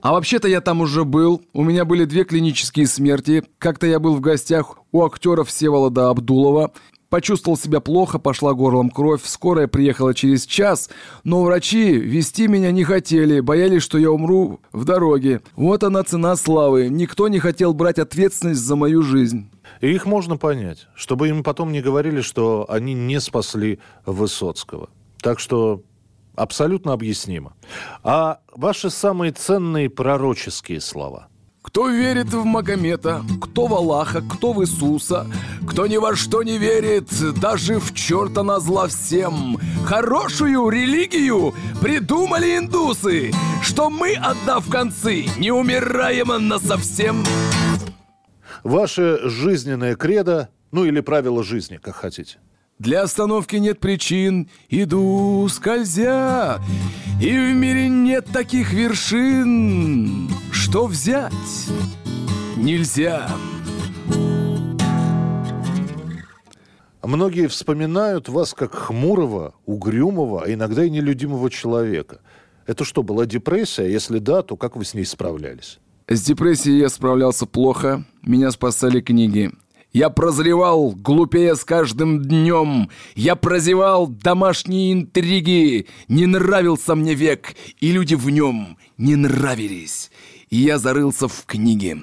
А 0.02 0.12
вообще-то 0.12 0.48
я 0.48 0.60
там 0.60 0.82
уже 0.82 1.04
был. 1.04 1.40
У 1.54 1.64
меня 1.64 1.86
были 1.86 2.04
две 2.04 2.24
клинические 2.24 2.86
смерти. 2.86 3.42
Как-то 3.56 3.86
я 3.86 3.98
был 3.98 4.16
в 4.16 4.20
гостях 4.20 4.76
у 4.92 5.02
актера 5.02 5.42
Всеволода 5.42 6.10
Абдулова. 6.10 6.72
Почувствовал 7.08 7.56
себя 7.56 7.80
плохо, 7.80 8.18
пошла 8.18 8.52
горлом 8.52 8.90
кровь. 8.90 9.22
Скорая 9.24 9.66
приехала 9.66 10.14
через 10.14 10.44
час, 10.44 10.90
но 11.24 11.42
врачи 11.42 11.94
вести 11.94 12.48
меня 12.48 12.70
не 12.70 12.84
хотели, 12.84 13.40
боялись, 13.40 13.82
что 13.82 13.96
я 13.96 14.12
умру 14.12 14.60
в 14.72 14.84
дороге. 14.84 15.40
Вот 15.56 15.84
она 15.84 16.04
цена 16.04 16.36
славы. 16.36 16.88
Никто 16.88 17.28
не 17.28 17.38
хотел 17.38 17.72
брать 17.72 17.98
ответственность 17.98 18.60
за 18.60 18.76
мою 18.76 19.02
жизнь. 19.02 19.48
И 19.80 19.88
их 19.88 20.06
можно 20.06 20.36
понять, 20.36 20.88
чтобы 20.94 21.28
им 21.28 21.42
потом 21.42 21.72
не 21.72 21.80
говорили, 21.80 22.20
что 22.20 22.66
они 22.68 22.94
не 22.94 23.20
спасли 23.20 23.78
Высоцкого. 24.06 24.90
Так 25.20 25.38
что 25.38 25.82
абсолютно 26.34 26.92
объяснимо. 26.92 27.54
А 28.02 28.40
ваши 28.54 28.90
самые 28.90 29.32
ценные 29.32 29.90
пророческие 29.90 30.80
слова? 30.80 31.28
Кто 31.62 31.88
верит 31.88 32.32
в 32.32 32.44
Магомета, 32.44 33.22
кто 33.40 33.66
в 33.66 33.74
Аллаха, 33.74 34.22
кто 34.22 34.54
в 34.54 34.62
Иисуса, 34.62 35.26
кто 35.68 35.86
ни 35.86 35.98
во 35.98 36.16
что 36.16 36.42
не 36.42 36.56
верит, 36.56 37.08
даже 37.38 37.78
в 37.78 37.94
черта 37.94 38.42
на 38.42 38.60
зла 38.60 38.88
всем. 38.88 39.58
Хорошую 39.84 40.70
религию 40.70 41.54
придумали 41.82 42.56
индусы, 42.56 43.32
что 43.62 43.90
мы, 43.90 44.14
отдав 44.14 44.68
концы, 44.70 45.26
не 45.36 45.50
умираем 45.50 46.48
на 46.48 46.58
совсем. 46.58 47.22
Ваше 48.64 49.20
жизненное 49.28 49.96
кредо, 49.96 50.48
ну 50.70 50.84
или 50.84 51.00
правило 51.00 51.42
жизни, 51.42 51.78
как 51.78 51.96
хотите. 51.96 52.38
Для 52.78 53.02
остановки 53.02 53.56
нет 53.56 53.78
причин, 53.78 54.48
иду 54.70 55.46
скользя, 55.48 56.60
И 57.20 57.30
в 57.30 57.54
мире 57.54 57.88
нет 57.88 58.26
таких 58.32 58.72
вершин, 58.72 60.30
Что 60.50 60.86
взять 60.86 61.32
нельзя. 62.56 63.28
Многие 67.02 67.48
вспоминают 67.48 68.28
вас 68.28 68.54
как 68.54 68.74
хмурого, 68.74 69.54
угрюмого, 69.66 70.44
а 70.44 70.52
иногда 70.52 70.84
и 70.84 70.90
нелюдимого 70.90 71.50
человека. 71.50 72.20
Это 72.66 72.84
что, 72.84 73.02
была 73.02 73.26
депрессия? 73.26 73.90
Если 73.90 74.18
да, 74.18 74.42
то 74.42 74.56
как 74.56 74.76
вы 74.76 74.84
с 74.84 74.94
ней 74.94 75.04
справлялись? 75.04 75.80
С 76.12 76.22
депрессией 76.22 76.78
я 76.80 76.88
справлялся 76.88 77.46
плохо. 77.46 78.04
Меня 78.22 78.50
спасали 78.50 79.00
книги. 79.00 79.52
Я 79.92 80.10
прозревал, 80.10 80.90
глупее 80.90 81.54
с 81.54 81.64
каждым 81.64 82.20
днем. 82.20 82.90
Я 83.14 83.36
прозевал 83.36 84.08
домашние 84.08 84.92
интриги. 84.92 85.86
Не 86.08 86.26
нравился 86.26 86.96
мне 86.96 87.14
век, 87.14 87.54
и 87.78 87.92
люди 87.92 88.16
в 88.16 88.28
нем 88.28 88.76
не 88.98 89.14
нравились. 89.14 90.10
И 90.48 90.56
я 90.56 90.78
зарылся 90.78 91.28
в 91.28 91.44
книги. 91.46 91.98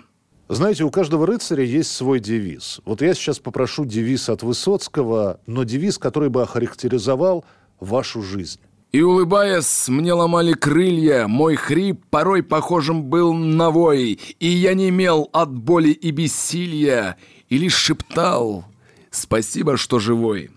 Знаете, 0.47 0.85
у 0.85 0.89
каждого 0.89 1.27
рыцаря 1.27 1.65
есть 1.65 1.91
свой 1.91 2.21
девиз. 2.21 2.79
Вот 2.85 3.01
я 3.01 3.13
сейчас 3.13 3.39
попрошу 3.39 3.83
девиз 3.83 4.29
от 4.29 4.41
Высоцкого, 4.41 5.41
но 5.47 5.65
девиз, 5.65 5.97
который 5.97 6.29
бы 6.29 6.43
охарактеризовал 6.43 7.43
вашу 7.81 8.21
жизнь. 8.23 8.61
И 8.91 9.01
улыбаясь, 9.01 9.89
мне 9.89 10.13
ломали 10.13 10.53
крылья, 10.53 11.27
мой 11.27 11.55
хрип 11.55 12.05
порой 12.09 12.41
похожим 12.41 13.03
был 13.03 13.33
на 13.33 13.69
вой, 13.69 14.19
и 14.39 14.47
я 14.47 14.73
не 14.73 14.89
имел 14.89 15.29
от 15.33 15.53
боли 15.53 15.89
и 15.89 16.11
бессилия, 16.11 17.17
и 17.49 17.57
лишь 17.57 17.75
шептал 17.75 18.65
«Спасибо, 19.11 19.77
что 19.77 19.99
живой». 19.99 20.51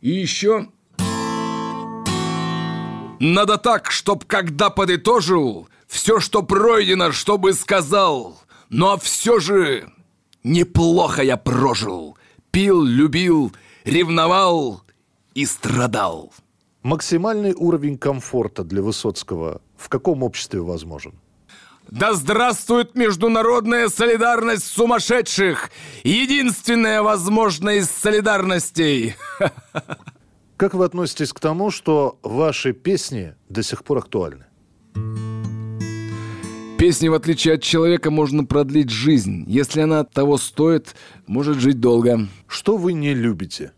И 0.00 0.10
еще... 0.10 0.68
Надо 3.20 3.58
так, 3.58 3.90
чтоб 3.90 4.24
когда 4.24 4.70
подытожил, 4.70 5.68
все, 5.86 6.20
что 6.20 6.42
пройдено, 6.42 7.12
чтобы 7.12 7.52
сказал. 7.52 8.40
Но 8.70 8.96
все 8.96 9.40
же 9.40 9.92
неплохо 10.42 11.22
я 11.22 11.36
прожил. 11.36 12.16
Пил, 12.50 12.82
любил, 12.82 13.52
ревновал 13.84 14.82
и 15.34 15.44
страдал. 15.44 16.32
Максимальный 16.82 17.52
уровень 17.52 17.98
комфорта 17.98 18.64
для 18.64 18.80
Высоцкого 18.80 19.60
в 19.76 19.90
каком 19.90 20.22
обществе 20.22 20.60
возможен? 20.60 21.12
Да 21.90 22.14
здравствует 22.14 22.94
международная 22.94 23.88
солидарность 23.88 24.64
сумасшедших! 24.64 25.70
Единственная 26.04 27.02
возможная 27.02 27.76
из 27.76 27.90
солидарностей! 27.90 29.14
Как 30.56 30.72
вы 30.72 30.86
относитесь 30.86 31.34
к 31.34 31.40
тому, 31.40 31.70
что 31.70 32.18
ваши 32.22 32.72
песни 32.72 33.34
до 33.50 33.62
сих 33.62 33.84
пор 33.84 33.98
актуальны? 33.98 34.46
Песни, 36.78 37.08
в 37.08 37.14
отличие 37.14 37.54
от 37.54 37.62
человека, 37.62 38.10
можно 38.10 38.44
продлить 38.44 38.88
жизнь. 38.88 39.44
Если 39.46 39.82
она 39.82 40.04
того 40.04 40.38
стоит, 40.38 40.94
может 41.26 41.58
жить 41.58 41.78
долго. 41.78 42.26
Что 42.46 42.78
вы 42.78 42.94
не 42.94 43.12
любите? 43.12 43.72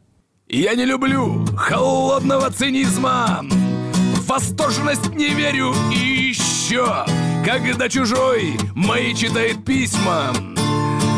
Я 0.54 0.74
не 0.74 0.84
люблю 0.84 1.46
холодного 1.56 2.50
цинизма 2.50 3.40
В 3.42 4.28
восторженность 4.28 5.14
не 5.14 5.30
верю 5.30 5.72
и 5.90 5.96
еще 5.96 7.06
Когда 7.42 7.88
чужой 7.88 8.58
мои 8.74 9.14
читает 9.14 9.64
письма 9.64 10.30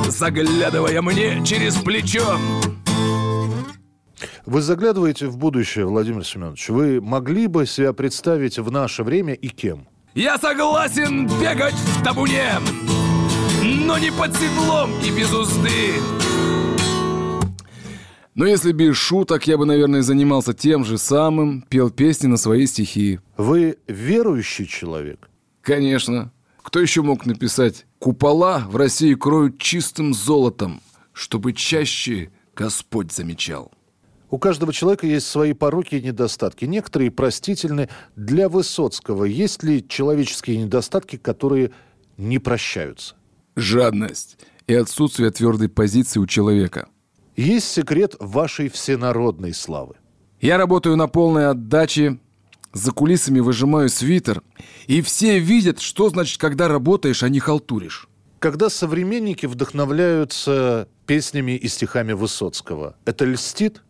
Заглядывая 0.06 1.02
мне 1.02 1.44
через 1.44 1.74
плечо 1.74 2.38
Вы 4.46 4.62
заглядываете 4.62 5.26
в 5.26 5.36
будущее, 5.36 5.86
Владимир 5.86 6.24
Семенович. 6.24 6.68
Вы 6.68 7.00
могли 7.00 7.48
бы 7.48 7.66
себя 7.66 7.92
представить 7.92 8.60
в 8.60 8.70
наше 8.70 9.02
время 9.02 9.34
и 9.34 9.48
кем? 9.48 9.88
Я 10.14 10.38
согласен 10.38 11.26
бегать 11.40 11.74
в 11.74 12.04
табуне 12.04 12.52
Но 13.64 13.98
не 13.98 14.12
под 14.12 14.36
седлом 14.36 14.92
и 15.02 15.10
без 15.10 15.32
узды 15.32 15.94
Но 18.34 18.46
если 18.46 18.72
без 18.72 18.96
шуток, 18.96 19.46
я 19.46 19.56
бы, 19.56 19.64
наверное, 19.64 20.02
занимался 20.02 20.54
тем 20.54 20.84
же 20.84 20.98
самым, 20.98 21.62
пел 21.62 21.90
песни 21.90 22.26
на 22.26 22.36
свои 22.36 22.66
стихи. 22.66 23.20
Вы 23.36 23.78
верующий 23.86 24.66
человек? 24.66 25.30
Конечно. 25.62 26.32
Кто 26.62 26.80
еще 26.80 27.02
мог 27.02 27.26
написать 27.26 27.86
«Купола 28.00 28.64
в 28.68 28.76
России 28.76 29.14
кроют 29.14 29.58
чистым 29.58 30.14
золотом, 30.14 30.80
чтобы 31.12 31.52
чаще 31.52 32.30
Господь 32.56 33.12
замечал». 33.12 33.70
У 34.30 34.38
каждого 34.38 34.72
человека 34.72 35.06
есть 35.06 35.28
свои 35.28 35.52
пороки 35.52 35.94
и 35.94 36.02
недостатки. 36.02 36.64
Некоторые 36.64 37.12
простительны. 37.12 37.88
Для 38.16 38.48
Высоцкого 38.48 39.26
есть 39.26 39.62
ли 39.62 39.86
человеческие 39.86 40.56
недостатки, 40.56 41.16
которые 41.16 41.70
не 42.16 42.40
прощаются? 42.40 43.14
Жадность 43.54 44.38
и 44.66 44.74
отсутствие 44.74 45.30
твердой 45.30 45.68
позиции 45.68 46.18
у 46.18 46.26
человека. 46.26 46.88
Есть 47.36 47.68
секрет 47.68 48.14
вашей 48.20 48.68
всенародной 48.68 49.54
славы. 49.54 49.96
Я 50.40 50.56
работаю 50.56 50.96
на 50.96 51.08
полной 51.08 51.48
отдаче, 51.48 52.18
за 52.72 52.92
кулисами 52.92 53.40
выжимаю 53.40 53.88
свитер, 53.88 54.42
и 54.86 55.00
все 55.00 55.38
видят, 55.38 55.80
что 55.80 56.10
значит, 56.10 56.40
когда 56.40 56.68
работаешь, 56.68 57.22
а 57.22 57.28
не 57.28 57.40
халтуришь. 57.40 58.08
Когда 58.38 58.68
современники 58.68 59.46
вдохновляются 59.46 60.88
песнями 61.06 61.52
и 61.52 61.66
стихами 61.68 62.12
Высоцкого, 62.12 62.96
это 63.04 63.24
льстит? 63.24 63.82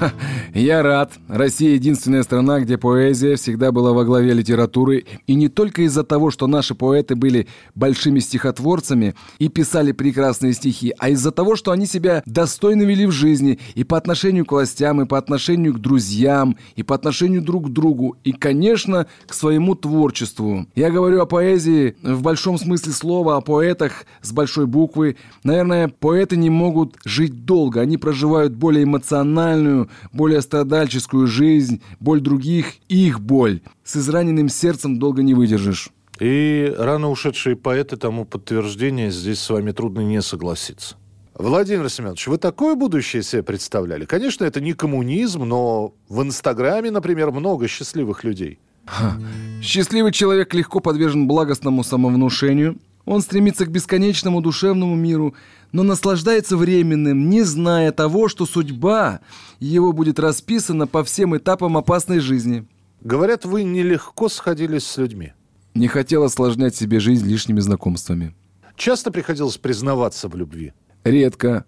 Я 0.54 0.82
рад. 0.82 1.12
Россия 1.28 1.74
единственная 1.74 2.22
страна, 2.22 2.60
где 2.60 2.78
поэзия 2.78 3.36
всегда 3.36 3.72
была 3.72 3.92
во 3.92 4.04
главе 4.04 4.32
литературы. 4.32 5.04
И 5.26 5.34
не 5.34 5.48
только 5.48 5.82
из-за 5.82 6.04
того, 6.04 6.30
что 6.30 6.46
наши 6.46 6.74
поэты 6.74 7.14
были 7.14 7.46
большими 7.74 8.20
стихотворцами 8.20 9.14
и 9.38 9.48
писали 9.48 9.92
прекрасные 9.92 10.52
стихи, 10.52 10.92
а 10.98 11.10
из-за 11.10 11.30
того, 11.30 11.56
что 11.56 11.72
они 11.72 11.86
себя 11.86 12.22
достойно 12.26 12.82
вели 12.82 13.06
в 13.06 13.12
жизни 13.12 13.58
и 13.74 13.84
по 13.84 13.96
отношению 13.96 14.44
к 14.46 14.52
властям, 14.52 15.02
и 15.02 15.06
по 15.06 15.18
отношению 15.18 15.74
к 15.74 15.78
друзьям, 15.78 16.56
и 16.76 16.82
по 16.82 16.94
отношению 16.94 17.42
друг 17.42 17.66
к 17.66 17.72
другу, 17.72 18.16
и, 18.24 18.32
конечно, 18.32 19.06
к 19.26 19.34
своему 19.34 19.74
творчеству. 19.74 20.66
Я 20.74 20.90
говорю 20.90 21.20
о 21.20 21.26
поэзии 21.26 21.96
в 22.02 22.22
большом 22.22 22.58
смысле 22.58 22.92
слова, 22.92 23.36
о 23.36 23.40
поэтах 23.40 24.04
с 24.22 24.32
большой 24.32 24.66
буквы. 24.66 25.16
Наверное, 25.44 25.88
поэты 25.88 26.36
не 26.36 26.50
могут 26.50 26.96
жить 27.04 27.44
долго. 27.44 27.80
Они 27.80 27.96
проживают 27.96 28.54
более 28.54 28.84
эмоциональную, 28.84 29.89
более 30.12 30.40
страдальческую 30.40 31.26
жизнь, 31.26 31.82
боль 31.98 32.20
других, 32.20 32.74
их 32.88 33.20
боль. 33.20 33.60
С 33.84 33.96
израненным 33.96 34.48
сердцем 34.48 34.98
долго 34.98 35.22
не 35.22 35.34
выдержишь. 35.34 35.90
И 36.18 36.72
рано 36.76 37.10
ушедшие 37.10 37.56
поэты 37.56 37.96
тому 37.96 38.24
подтверждение, 38.24 39.10
здесь 39.10 39.40
с 39.40 39.48
вами 39.48 39.72
трудно 39.72 40.00
не 40.00 40.20
согласиться. 40.20 40.96
Владимир 41.34 41.88
Семенович, 41.88 42.26
вы 42.26 42.36
такое 42.36 42.74
будущее 42.74 43.22
себе 43.22 43.42
представляли? 43.42 44.04
Конечно, 44.04 44.44
это 44.44 44.60
не 44.60 44.74
коммунизм, 44.74 45.44
но 45.44 45.94
в 46.10 46.22
Инстаграме, 46.22 46.90
например, 46.90 47.30
много 47.30 47.66
счастливых 47.66 48.24
людей. 48.24 48.58
Ха. 48.84 49.16
Счастливый 49.62 50.12
человек 50.12 50.52
легко 50.52 50.80
подвержен 50.80 51.26
благостному 51.26 51.82
самовнушению. 51.82 52.78
Он 53.06 53.22
стремится 53.22 53.64
к 53.64 53.70
бесконечному 53.70 54.42
душевному 54.42 54.94
миру, 54.94 55.34
но 55.72 55.82
наслаждается 55.82 56.58
временным, 56.58 57.30
не 57.30 57.42
зная 57.42 57.92
того, 57.92 58.28
что 58.28 58.44
судьба 58.44 59.20
его 59.66 59.92
будет 59.92 60.18
расписана 60.18 60.86
по 60.86 61.04
всем 61.04 61.36
этапам 61.36 61.76
опасной 61.76 62.20
жизни. 62.20 62.66
Говорят, 63.00 63.44
вы 63.44 63.62
нелегко 63.62 64.28
сходились 64.28 64.84
с 64.84 64.96
людьми. 64.96 65.32
Не 65.74 65.86
хотел 65.86 66.24
осложнять 66.24 66.74
себе 66.74 66.98
жизнь 66.98 67.26
лишними 67.26 67.60
знакомствами. 67.60 68.34
Часто 68.76 69.10
приходилось 69.10 69.58
признаваться 69.58 70.28
в 70.28 70.34
любви. 70.34 70.72
Редко. 71.04 71.64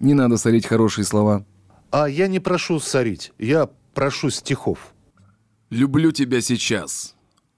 Не 0.00 0.14
надо 0.14 0.38
сорить 0.38 0.66
хорошие 0.66 1.04
слова. 1.04 1.44
А 1.90 2.08
я 2.08 2.28
не 2.28 2.40
прошу 2.40 2.80
сорить, 2.80 3.32
я 3.38 3.68
прошу 3.94 4.30
стихов. 4.30 4.94
Люблю 5.70 6.12
тебя 6.12 6.40
сейчас. 6.40 7.14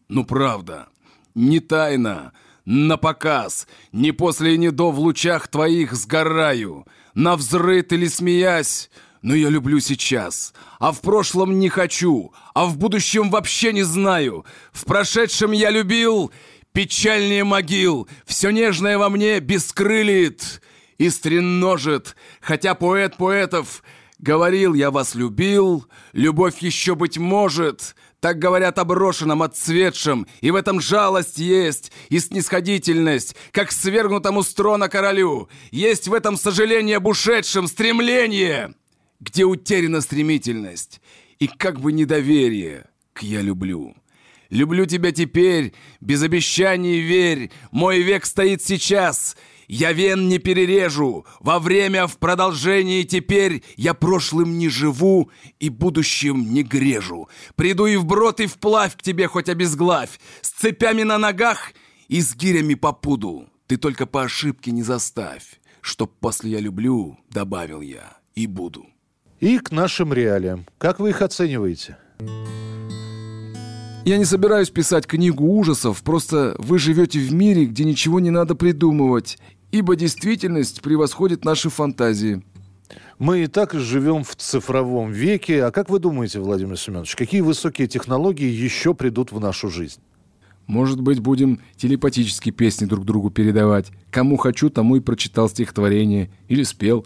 Ну 0.08 0.24
правда, 0.24 0.88
не 1.34 1.60
тайна, 1.60 2.32
на 2.64 2.96
показ, 2.96 3.66
не 3.92 4.12
после 4.12 4.54
и 4.54 4.58
не 4.58 4.70
до 4.70 4.90
в 4.90 4.98
лучах 4.98 5.48
твоих 5.48 5.94
сгораю, 5.94 6.86
на 7.14 7.36
взрыт 7.36 7.92
или 7.92 8.06
смеясь, 8.06 8.90
но 9.22 9.34
я 9.34 9.48
люблю 9.48 9.80
сейчас, 9.80 10.52
а 10.78 10.92
в 10.92 11.00
прошлом 11.00 11.58
не 11.58 11.68
хочу, 11.68 12.32
а 12.54 12.66
в 12.66 12.76
будущем 12.76 13.30
вообще 13.30 13.72
не 13.72 13.84
знаю. 13.84 14.44
В 14.72 14.84
прошедшем 14.84 15.52
я 15.52 15.70
любил, 15.70 16.32
печальнее 16.72 17.44
могил, 17.44 18.08
все 18.26 18.50
нежное 18.50 18.98
во 18.98 19.08
мне 19.08 19.40
бескрылит 19.40 20.60
и 20.98 21.08
стреножит, 21.08 22.16
хотя 22.40 22.74
поэт 22.74 23.16
поэтов 23.16 23.82
говорил, 24.18 24.74
я 24.74 24.90
вас 24.90 25.14
любил, 25.14 25.86
любовь 26.12 26.58
еще 26.58 26.94
быть 26.94 27.18
может, 27.18 27.94
так 28.20 28.38
говорят 28.38 28.78
о 28.78 28.84
брошенном, 28.84 29.42
отцветшем, 29.42 30.28
и 30.40 30.52
в 30.52 30.54
этом 30.54 30.80
жалость 30.80 31.38
есть, 31.38 31.90
и 32.08 32.20
снисходительность, 32.20 33.34
как 33.50 33.72
свергнутому 33.72 34.44
с 34.44 34.54
трона 34.54 34.88
королю. 34.88 35.48
Есть 35.72 36.06
в 36.06 36.14
этом 36.14 36.36
сожаление 36.36 36.98
об 36.98 37.12
стремление, 37.12 38.74
где 39.22 39.44
утеряна 39.44 40.00
стремительность, 40.00 41.00
и 41.38 41.46
как 41.46 41.80
бы 41.80 41.92
недоверие 41.92 42.86
к 43.12 43.22
«я 43.22 43.40
люблю». 43.40 43.94
Люблю 44.50 44.84
тебя 44.84 45.12
теперь, 45.12 45.72
без 46.02 46.22
обещаний 46.22 47.00
верь, 47.00 47.50
мой 47.70 48.02
век 48.02 48.26
стоит 48.26 48.62
сейчас— 48.62 49.34
я 49.68 49.92
вен 49.92 50.28
не 50.28 50.38
перережу, 50.38 51.24
во 51.40 51.58
время 51.58 52.06
в 52.06 52.18
продолжении 52.18 53.04
теперь 53.04 53.64
я 53.76 53.94
прошлым 53.94 54.58
не 54.58 54.68
живу 54.68 55.30
и 55.60 55.70
будущим 55.70 56.52
не 56.52 56.62
грежу. 56.62 57.30
Приду 57.54 57.86
и 57.86 57.96
вброд, 57.96 58.40
и 58.40 58.46
вплавь 58.46 58.94
к 58.94 59.00
тебе 59.00 59.28
хоть 59.28 59.48
обезглавь, 59.48 60.20
с 60.42 60.50
цепями 60.50 61.04
на 61.04 61.16
ногах 61.16 61.72
и 62.08 62.20
с 62.20 62.36
гирями 62.36 62.74
по 62.74 62.92
пуду. 62.92 63.48
Ты 63.66 63.78
только 63.78 64.04
по 64.04 64.24
ошибке 64.24 64.72
не 64.72 64.82
заставь, 64.82 65.58
чтоб 65.80 66.12
после 66.20 66.50
я 66.50 66.60
люблю, 66.60 67.16
добавил 67.30 67.80
я, 67.80 68.18
и 68.34 68.46
буду. 68.46 68.91
И 69.42 69.58
к 69.58 69.72
нашим 69.72 70.12
реалиям. 70.12 70.66
Как 70.78 71.00
вы 71.00 71.10
их 71.10 71.20
оцениваете? 71.20 71.96
Я 74.04 74.16
не 74.16 74.24
собираюсь 74.24 74.70
писать 74.70 75.04
книгу 75.04 75.44
ужасов, 75.44 76.00
просто 76.04 76.54
вы 76.58 76.78
живете 76.78 77.18
в 77.18 77.34
мире, 77.34 77.64
где 77.64 77.82
ничего 77.82 78.20
не 78.20 78.30
надо 78.30 78.54
придумывать, 78.54 79.38
ибо 79.72 79.96
действительность 79.96 80.80
превосходит 80.80 81.44
наши 81.44 81.70
фантазии. 81.70 82.44
Мы 83.18 83.42
и 83.42 83.46
так 83.48 83.74
живем 83.74 84.22
в 84.22 84.36
цифровом 84.36 85.10
веке. 85.10 85.64
А 85.64 85.72
как 85.72 85.90
вы 85.90 85.98
думаете, 85.98 86.38
Владимир 86.38 86.78
Семенович, 86.78 87.16
какие 87.16 87.40
высокие 87.40 87.88
технологии 87.88 88.48
еще 88.48 88.94
придут 88.94 89.32
в 89.32 89.40
нашу 89.40 89.70
жизнь? 89.70 90.00
Может 90.68 91.00
быть, 91.00 91.18
будем 91.18 91.58
телепатически 91.74 92.50
песни 92.50 92.84
друг 92.84 93.04
другу 93.04 93.30
передавать. 93.30 93.90
Кому 94.12 94.36
хочу, 94.36 94.70
тому 94.70 94.94
и 94.94 95.00
прочитал 95.00 95.48
стихотворение 95.48 96.30
или 96.46 96.62
спел, 96.62 97.04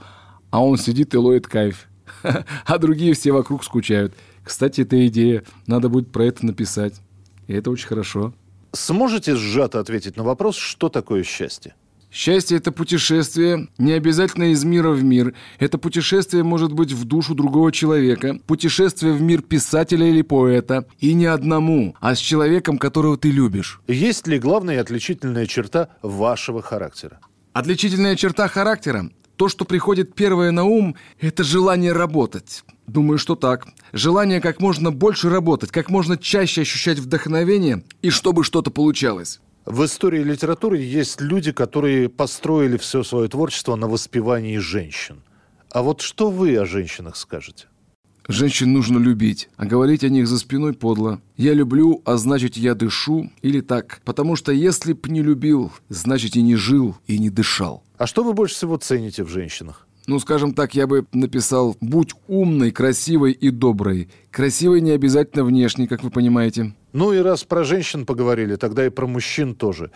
а 0.50 0.62
он 0.62 0.76
сидит 0.76 1.14
и 1.14 1.16
ловит 1.16 1.46
кайф. 1.46 1.88
А 2.66 2.78
другие 2.78 3.14
все 3.14 3.32
вокруг 3.32 3.64
скучают. 3.64 4.14
Кстати, 4.42 4.82
эта 4.82 5.06
идея. 5.06 5.42
Надо 5.66 5.88
будет 5.88 6.10
про 6.10 6.24
это 6.24 6.46
написать. 6.46 6.94
И 7.46 7.54
это 7.54 7.70
очень 7.70 7.88
хорошо. 7.88 8.34
Сможете 8.72 9.36
сжато 9.36 9.80
ответить 9.80 10.16
на 10.16 10.24
вопрос, 10.24 10.56
что 10.56 10.88
такое 10.88 11.22
счастье? 11.22 11.74
Счастье– 12.10 12.56
это 12.58 12.72
путешествие, 12.72 13.68
не 13.78 13.92
обязательно 13.92 14.52
из 14.52 14.64
мира 14.64 14.90
в 14.90 15.04
мир. 15.04 15.34
Это 15.58 15.76
путешествие 15.76 16.44
может 16.44 16.72
быть 16.72 16.92
в 16.92 17.04
душу 17.04 17.34
другого 17.34 17.72
человека, 17.72 18.38
путешествие 18.46 19.12
в 19.12 19.20
мир 19.20 19.42
писателя 19.42 20.06
или 20.06 20.22
поэта. 20.22 20.86
И 20.98 21.12
не 21.12 21.26
одному, 21.26 21.94
а 22.00 22.14
с 22.14 22.18
человеком, 22.18 22.78
которого 22.78 23.18
ты 23.18 23.30
любишь. 23.30 23.80
Есть 23.86 24.26
ли 24.26 24.38
главная 24.38 24.80
отличительная 24.80 25.46
черта 25.46 25.88
вашего 26.00 26.62
характера? 26.62 27.18
Отличительная 27.52 28.16
черта 28.16 28.48
характера 28.48 29.10
То, 29.36 29.48
что 29.48 29.64
приходит 29.64 30.14
первое 30.14 30.50
на 30.50 30.64
ум, 30.64 30.96
это 31.20 31.44
желание 31.44 31.92
работать. 31.92 32.64
Думаю, 32.86 33.18
что 33.18 33.36
так. 33.36 33.66
Желание 33.92 34.40
как 34.40 34.60
можно 34.60 34.90
больше 34.90 35.28
работать, 35.28 35.70
как 35.70 35.90
можно 35.90 36.16
чаще 36.16 36.62
ощущать 36.62 36.98
вдохновение, 36.98 37.84
и 38.00 38.10
чтобы 38.10 38.44
что-то 38.44 38.70
получалось. 38.70 39.40
В 39.66 39.84
истории 39.84 40.22
литературы 40.22 40.78
есть 40.78 41.20
люди, 41.20 41.52
которые 41.52 42.08
построили 42.08 42.76
все 42.76 43.02
свое 43.02 43.28
творчество 43.28 43.74
на 43.74 43.88
воспевании 43.88 44.58
женщин. 44.58 45.22
А 45.70 45.82
вот 45.82 46.00
что 46.00 46.30
вы 46.30 46.56
о 46.56 46.64
женщинах 46.64 47.16
скажете? 47.16 47.66
Женщин 48.28 48.72
нужно 48.72 48.98
любить, 48.98 49.48
а 49.56 49.66
говорить 49.66 50.02
о 50.02 50.08
них 50.08 50.26
за 50.26 50.38
спиной 50.38 50.72
подло. 50.72 51.20
Я 51.36 51.54
люблю, 51.54 52.02
а 52.04 52.16
значит 52.16 52.56
я 52.56 52.74
дышу, 52.74 53.30
или 53.42 53.60
так. 53.60 54.00
Потому 54.04 54.34
что 54.34 54.50
если 54.50 54.94
б 54.94 55.08
не 55.08 55.22
любил, 55.22 55.70
значит 55.88 56.34
и 56.34 56.42
не 56.42 56.56
жил, 56.56 56.96
и 57.06 57.18
не 57.18 57.30
дышал. 57.30 57.84
А 57.98 58.06
что 58.06 58.24
вы 58.24 58.32
больше 58.32 58.56
всего 58.56 58.76
цените 58.78 59.22
в 59.22 59.28
женщинах? 59.28 59.86
Ну, 60.08 60.18
скажем 60.18 60.54
так, 60.54 60.74
я 60.74 60.86
бы 60.86 61.06
написал 61.12 61.76
«Будь 61.80 62.14
умной, 62.28 62.70
красивой 62.70 63.32
и 63.32 63.50
доброй». 63.50 64.08
Красивой 64.30 64.80
не 64.80 64.90
обязательно 64.90 65.44
внешне, 65.44 65.88
как 65.88 66.02
вы 66.02 66.10
понимаете. 66.10 66.74
Ну 66.92 67.12
и 67.12 67.18
раз 67.18 67.44
про 67.44 67.64
женщин 67.64 68.06
поговорили, 68.06 68.56
тогда 68.56 68.86
и 68.86 68.90
про 68.90 69.06
мужчин 69.06 69.54
тоже. 69.54 69.90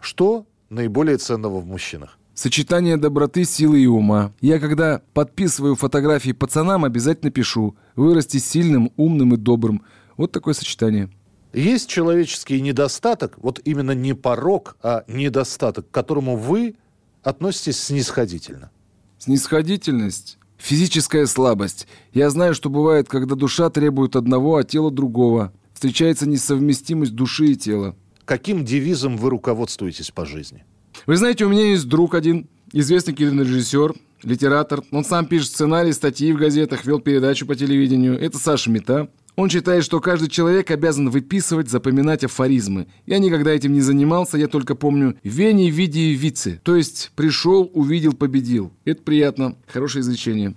Что 0.00 0.46
наиболее 0.68 1.16
ценного 1.16 1.60
в 1.60 1.66
мужчинах? 1.66 2.18
Сочетание 2.34 2.96
доброты, 2.96 3.44
силы 3.44 3.80
и 3.80 3.86
ума. 3.86 4.32
Я 4.40 4.58
когда 4.58 5.02
подписываю 5.12 5.76
фотографии 5.76 6.32
пацанам, 6.32 6.84
обязательно 6.84 7.30
пишу 7.30 7.76
«Вырасти 7.94 8.38
сильным, 8.38 8.90
умным 8.96 9.34
и 9.34 9.36
добрым». 9.36 9.82
Вот 10.16 10.32
такое 10.32 10.52
сочетание. 10.52 11.10
Есть 11.52 11.88
человеческий 11.88 12.60
недостаток, 12.60 13.38
вот 13.38 13.60
именно 13.64 13.92
не 13.92 14.14
порог, 14.14 14.76
а 14.82 15.04
недостаток, 15.06 15.88
к 15.88 15.94
которому 15.94 16.36
вы 16.36 16.74
относитесь 17.22 17.80
снисходительно. 17.80 18.72
Снисходительность– 19.18 20.38
физическая 20.58 21.26
слабость. 21.26 21.86
Я 22.12 22.30
знаю, 22.30 22.54
что 22.54 22.68
бывает, 22.68 23.08
когда 23.08 23.36
душа 23.36 23.70
требует 23.70 24.16
одного, 24.16 24.56
а 24.56 24.64
тело 24.64 24.90
другого. 24.90 25.52
Встречается 25.72 26.28
несовместимость 26.28 27.14
души 27.14 27.52
и 27.52 27.54
тела. 27.54 27.94
Каким 28.24 28.64
девизом 28.64 29.16
вы 29.16 29.30
руководствуетесь 29.30 30.10
по 30.10 30.26
жизни? 30.26 30.64
Вы 31.06 31.16
знаете, 31.16 31.44
у 31.44 31.48
меня 31.48 31.66
есть 31.66 31.88
друг 31.88 32.14
один, 32.14 32.48
известный 32.72 33.14
кинорежиссер, 33.14 33.94
литератор. 34.22 34.82
Он 34.90 35.04
сам 35.04 35.26
пишет 35.26 35.50
сценарий, 35.50 35.92
статьи 35.92 36.32
в 36.32 36.36
газетах, 36.36 36.84
вел 36.84 37.00
передачу 37.00 37.46
по 37.46 37.54
телевидению. 37.54 38.18
Это 38.18 38.38
Саша 38.38 38.70
Мета. 38.70 39.08
Он 39.36 39.50
считает, 39.50 39.84
что 39.84 40.00
каждый 40.00 40.28
человек 40.28 40.70
обязан 40.70 41.10
выписывать, 41.10 41.68
запоминать 41.68 42.22
афоризмы. 42.22 42.86
Я 43.04 43.18
никогда 43.18 43.50
этим 43.50 43.72
не 43.72 43.80
занимался, 43.80 44.38
я 44.38 44.46
только 44.46 44.76
помню 44.76 45.16
«вени, 45.24 45.70
види, 45.70 46.14
вице». 46.14 46.60
То 46.62 46.76
есть 46.76 47.10
пришел, 47.16 47.68
увидел, 47.74 48.12
победил. 48.12 48.72
Это 48.84 49.02
приятно. 49.02 49.56
Хорошее 49.66 50.02
изречение. 50.02 50.54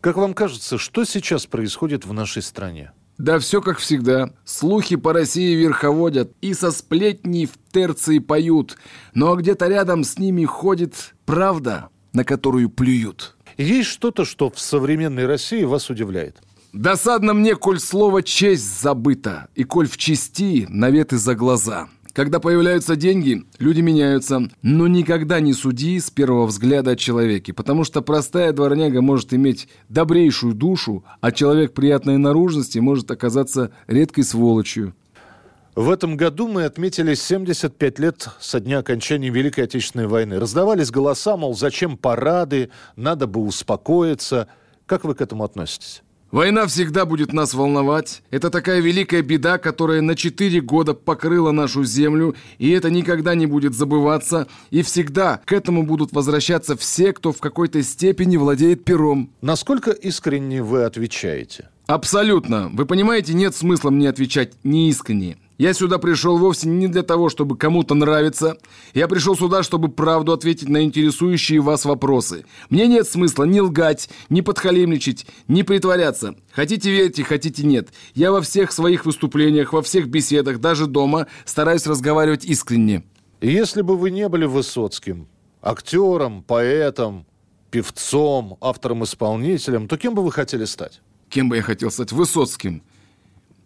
Как 0.00 0.16
вам 0.16 0.34
кажется, 0.34 0.76
что 0.76 1.04
сейчас 1.04 1.46
происходит 1.46 2.04
в 2.04 2.12
нашей 2.12 2.42
стране? 2.42 2.92
Да 3.18 3.38
все 3.38 3.62
как 3.62 3.78
всегда. 3.78 4.30
Слухи 4.44 4.96
по 4.96 5.12
России 5.12 5.54
верховодят 5.54 6.32
и 6.42 6.52
со 6.52 6.70
сплетней 6.70 7.46
в 7.46 7.52
терции 7.72 8.18
поют. 8.18 8.76
Но 9.14 9.34
где-то 9.36 9.68
рядом 9.68 10.04
с 10.04 10.18
ними 10.18 10.44
ходит 10.44 11.14
правда, 11.24 11.88
на 12.12 12.24
которую 12.24 12.68
плюют. 12.68 13.36
Есть 13.56 13.88
что-то, 13.88 14.24
что 14.26 14.50
в 14.50 14.60
современной 14.60 15.26
России 15.26 15.64
вас 15.64 15.88
удивляет? 15.88 16.36
Досадно 16.74 17.32
мне, 17.32 17.56
коль 17.56 17.80
слово 17.80 18.22
«честь» 18.22 18.82
забыто, 18.82 19.48
и 19.54 19.64
коль 19.64 19.88
в 19.88 19.96
чести 19.96 20.66
наветы 20.68 21.16
за 21.16 21.34
глаза. 21.34 21.88
Когда 22.16 22.40
появляются 22.40 22.96
деньги, 22.96 23.44
люди 23.58 23.82
меняются, 23.82 24.48
но 24.62 24.86
никогда 24.86 25.38
не 25.40 25.52
суди 25.52 26.00
с 26.00 26.10
первого 26.10 26.46
взгляда 26.46 26.92
о 26.92 26.96
человеке, 26.96 27.52
потому 27.52 27.84
что 27.84 28.00
простая 28.00 28.54
дворняга 28.54 29.02
может 29.02 29.34
иметь 29.34 29.68
добрейшую 29.90 30.54
душу, 30.54 31.04
а 31.20 31.30
человек 31.30 31.74
приятной 31.74 32.16
наружности 32.16 32.78
может 32.78 33.10
оказаться 33.10 33.70
редкой 33.86 34.24
сволочью. 34.24 34.94
В 35.74 35.90
этом 35.90 36.16
году 36.16 36.48
мы 36.48 36.64
отметили 36.64 37.12
75 37.12 37.98
лет 37.98 38.30
со 38.40 38.60
дня 38.60 38.78
окончания 38.78 39.28
Великой 39.28 39.64
Отечественной 39.64 40.06
войны. 40.06 40.40
Раздавались 40.40 40.90
голоса, 40.90 41.36
мол, 41.36 41.54
зачем 41.54 41.98
парады, 41.98 42.70
надо 42.96 43.26
бы 43.26 43.42
успокоиться. 43.42 44.48
Как 44.86 45.04
вы 45.04 45.14
к 45.14 45.20
этому 45.20 45.44
относитесь? 45.44 46.02
Война 46.32 46.66
всегда 46.66 47.06
будет 47.06 47.32
нас 47.32 47.54
волновать. 47.54 48.22
Это 48.30 48.50
такая 48.50 48.80
великая 48.80 49.22
беда, 49.22 49.58
которая 49.58 50.00
на 50.00 50.16
четыре 50.16 50.60
года 50.60 50.92
покрыла 50.92 51.52
нашу 51.52 51.84
землю, 51.84 52.34
и 52.58 52.70
это 52.70 52.90
никогда 52.90 53.34
не 53.34 53.46
будет 53.46 53.74
забываться. 53.74 54.48
И 54.70 54.82
всегда 54.82 55.40
к 55.44 55.52
этому 55.52 55.84
будут 55.84 56.12
возвращаться 56.12 56.76
все, 56.76 57.12
кто 57.12 57.32
в 57.32 57.38
какой-то 57.38 57.82
степени 57.82 58.36
владеет 58.36 58.84
пером. 58.84 59.30
Насколько 59.40 59.92
искренне 59.92 60.62
вы 60.62 60.82
отвечаете? 60.82 61.68
Абсолютно. 61.86 62.70
Вы 62.72 62.84
понимаете, 62.84 63.32
нет 63.32 63.54
смысла 63.54 63.90
мне 63.90 64.08
отвечать 64.08 64.52
неискренне. 64.64 65.38
Я 65.58 65.72
сюда 65.72 65.98
пришел 65.98 66.36
вовсе 66.36 66.68
не 66.68 66.86
для 66.86 67.02
того, 67.02 67.30
чтобы 67.30 67.56
кому-то 67.56 67.94
нравиться. 67.94 68.58
Я 68.92 69.08
пришел 69.08 69.34
сюда, 69.36 69.62
чтобы 69.62 69.88
правду 69.88 70.32
ответить 70.32 70.68
на 70.68 70.82
интересующие 70.82 71.60
вас 71.60 71.86
вопросы. 71.86 72.44
Мне 72.68 72.86
нет 72.86 73.08
смысла 73.08 73.44
ни 73.44 73.60
лгать, 73.60 74.10
ни 74.28 74.42
подхалимничать, 74.42 75.26
ни 75.48 75.62
притворяться. 75.62 76.36
Хотите 76.52 76.90
верьте, 76.90 77.24
хотите 77.24 77.64
нет. 77.66 77.88
Я 78.14 78.32
во 78.32 78.42
всех 78.42 78.70
своих 78.70 79.06
выступлениях, 79.06 79.72
во 79.72 79.80
всех 79.80 80.08
беседах, 80.08 80.60
даже 80.60 80.86
дома, 80.86 81.26
стараюсь 81.46 81.86
разговаривать 81.86 82.44
искренне. 82.44 83.04
Если 83.40 83.80
бы 83.80 83.96
вы 83.96 84.10
не 84.10 84.28
были 84.28 84.44
Высоцким, 84.44 85.26
актером, 85.62 86.42
поэтом, 86.42 87.26
певцом, 87.70 88.58
автором-исполнителем, 88.60 89.88
то 89.88 89.96
кем 89.96 90.14
бы 90.14 90.22
вы 90.22 90.32
хотели 90.32 90.66
стать? 90.66 91.00
Кем 91.30 91.48
бы 91.48 91.56
я 91.56 91.62
хотел 91.62 91.90
стать? 91.90 92.12
Высоцким. 92.12 92.82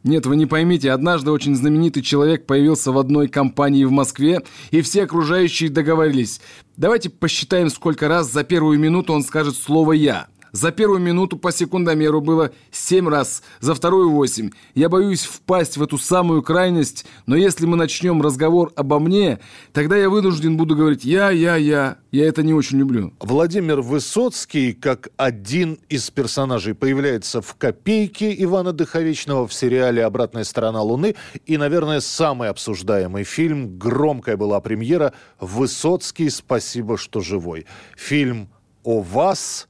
Нет, 0.03 0.25
вы 0.25 0.37
не 0.37 0.47
поймите, 0.47 0.93
однажды 0.93 1.31
очень 1.31 1.55
знаменитый 1.55 2.03
человек 2.03 2.47
появился 2.47 2.91
в 2.91 2.99
одной 2.99 3.29
компании 3.29 3.85
в 3.85 3.91
Москве, 3.91 4.43
и 4.71 4.81
все 4.81 5.05
окружающие 5.05 5.69
договорились. 5.69 6.41
Давайте 6.79 7.11
посчитаем, 7.11 7.69
сколько 7.69 8.09
раз 8.09 8.33
за 8.33 8.43
первую 8.43 8.79
минуту 8.79 9.13
он 9.13 9.23
скажет 9.23 9.57
слово 9.57 9.93
«я». 9.93 10.29
За 10.53 10.73
первую 10.73 11.01
минуту 11.01 11.37
по 11.37 11.53
секундомеру 11.53 12.21
было 12.21 12.51
семь 12.71 13.09
раз, 13.09 13.43
за 13.61 13.75
вторую 13.75 14.11
восемь. 14.11 14.51
Я 14.75 14.89
боюсь 14.89 15.25
впасть 15.25 15.77
в 15.77 15.83
эту 15.83 15.99
самую 15.99 16.43
крайность, 16.43 17.07
но 17.27 17.37
если 17.37 17.67
мы 17.67 17.77
начнем 17.77 18.21
разговор 18.23 18.73
обо 18.77 18.99
мне, 18.99 19.39
тогда 19.73 19.97
я 19.97 20.11
вынужден 20.11 20.57
буду 20.57 20.77
говорить 20.77 21.05
«я, 21.05 21.31
я, 21.31 21.57
я». 21.57 21.99
Я 22.11 22.27
это 22.27 22.43
не 22.43 22.53
очень 22.53 22.79
люблю. 22.79 23.13
Владимир 23.21 23.83
Высоцкий, 23.83 24.73
как 24.73 25.11
один 25.17 25.79
из 25.89 26.11
персонажей, 26.11 26.75
появляется 26.75 27.41
в 27.41 27.55
«Копейке» 27.55 28.35
Ивана 28.43 28.73
Дыховичного 28.73 29.47
в 29.47 29.55
сериале 29.55 30.05
«Обратная 30.05 30.43
сторона 30.43 30.83
Луны». 30.83 31.15
И, 31.47 31.57
наверное, 31.57 32.01
самый 32.01 32.49
обсуждаемый 32.49 33.23
фильм, 33.23 33.79
громкая 33.79 34.37
была 34.37 34.61
премьера 34.61 35.13
«Высоцкий, 35.39 36.31
спасибо, 36.31 36.99
что 36.99 37.21
живой». 37.21 37.67
Фильм 37.97 38.49
о 38.83 39.03
вас 39.03 39.69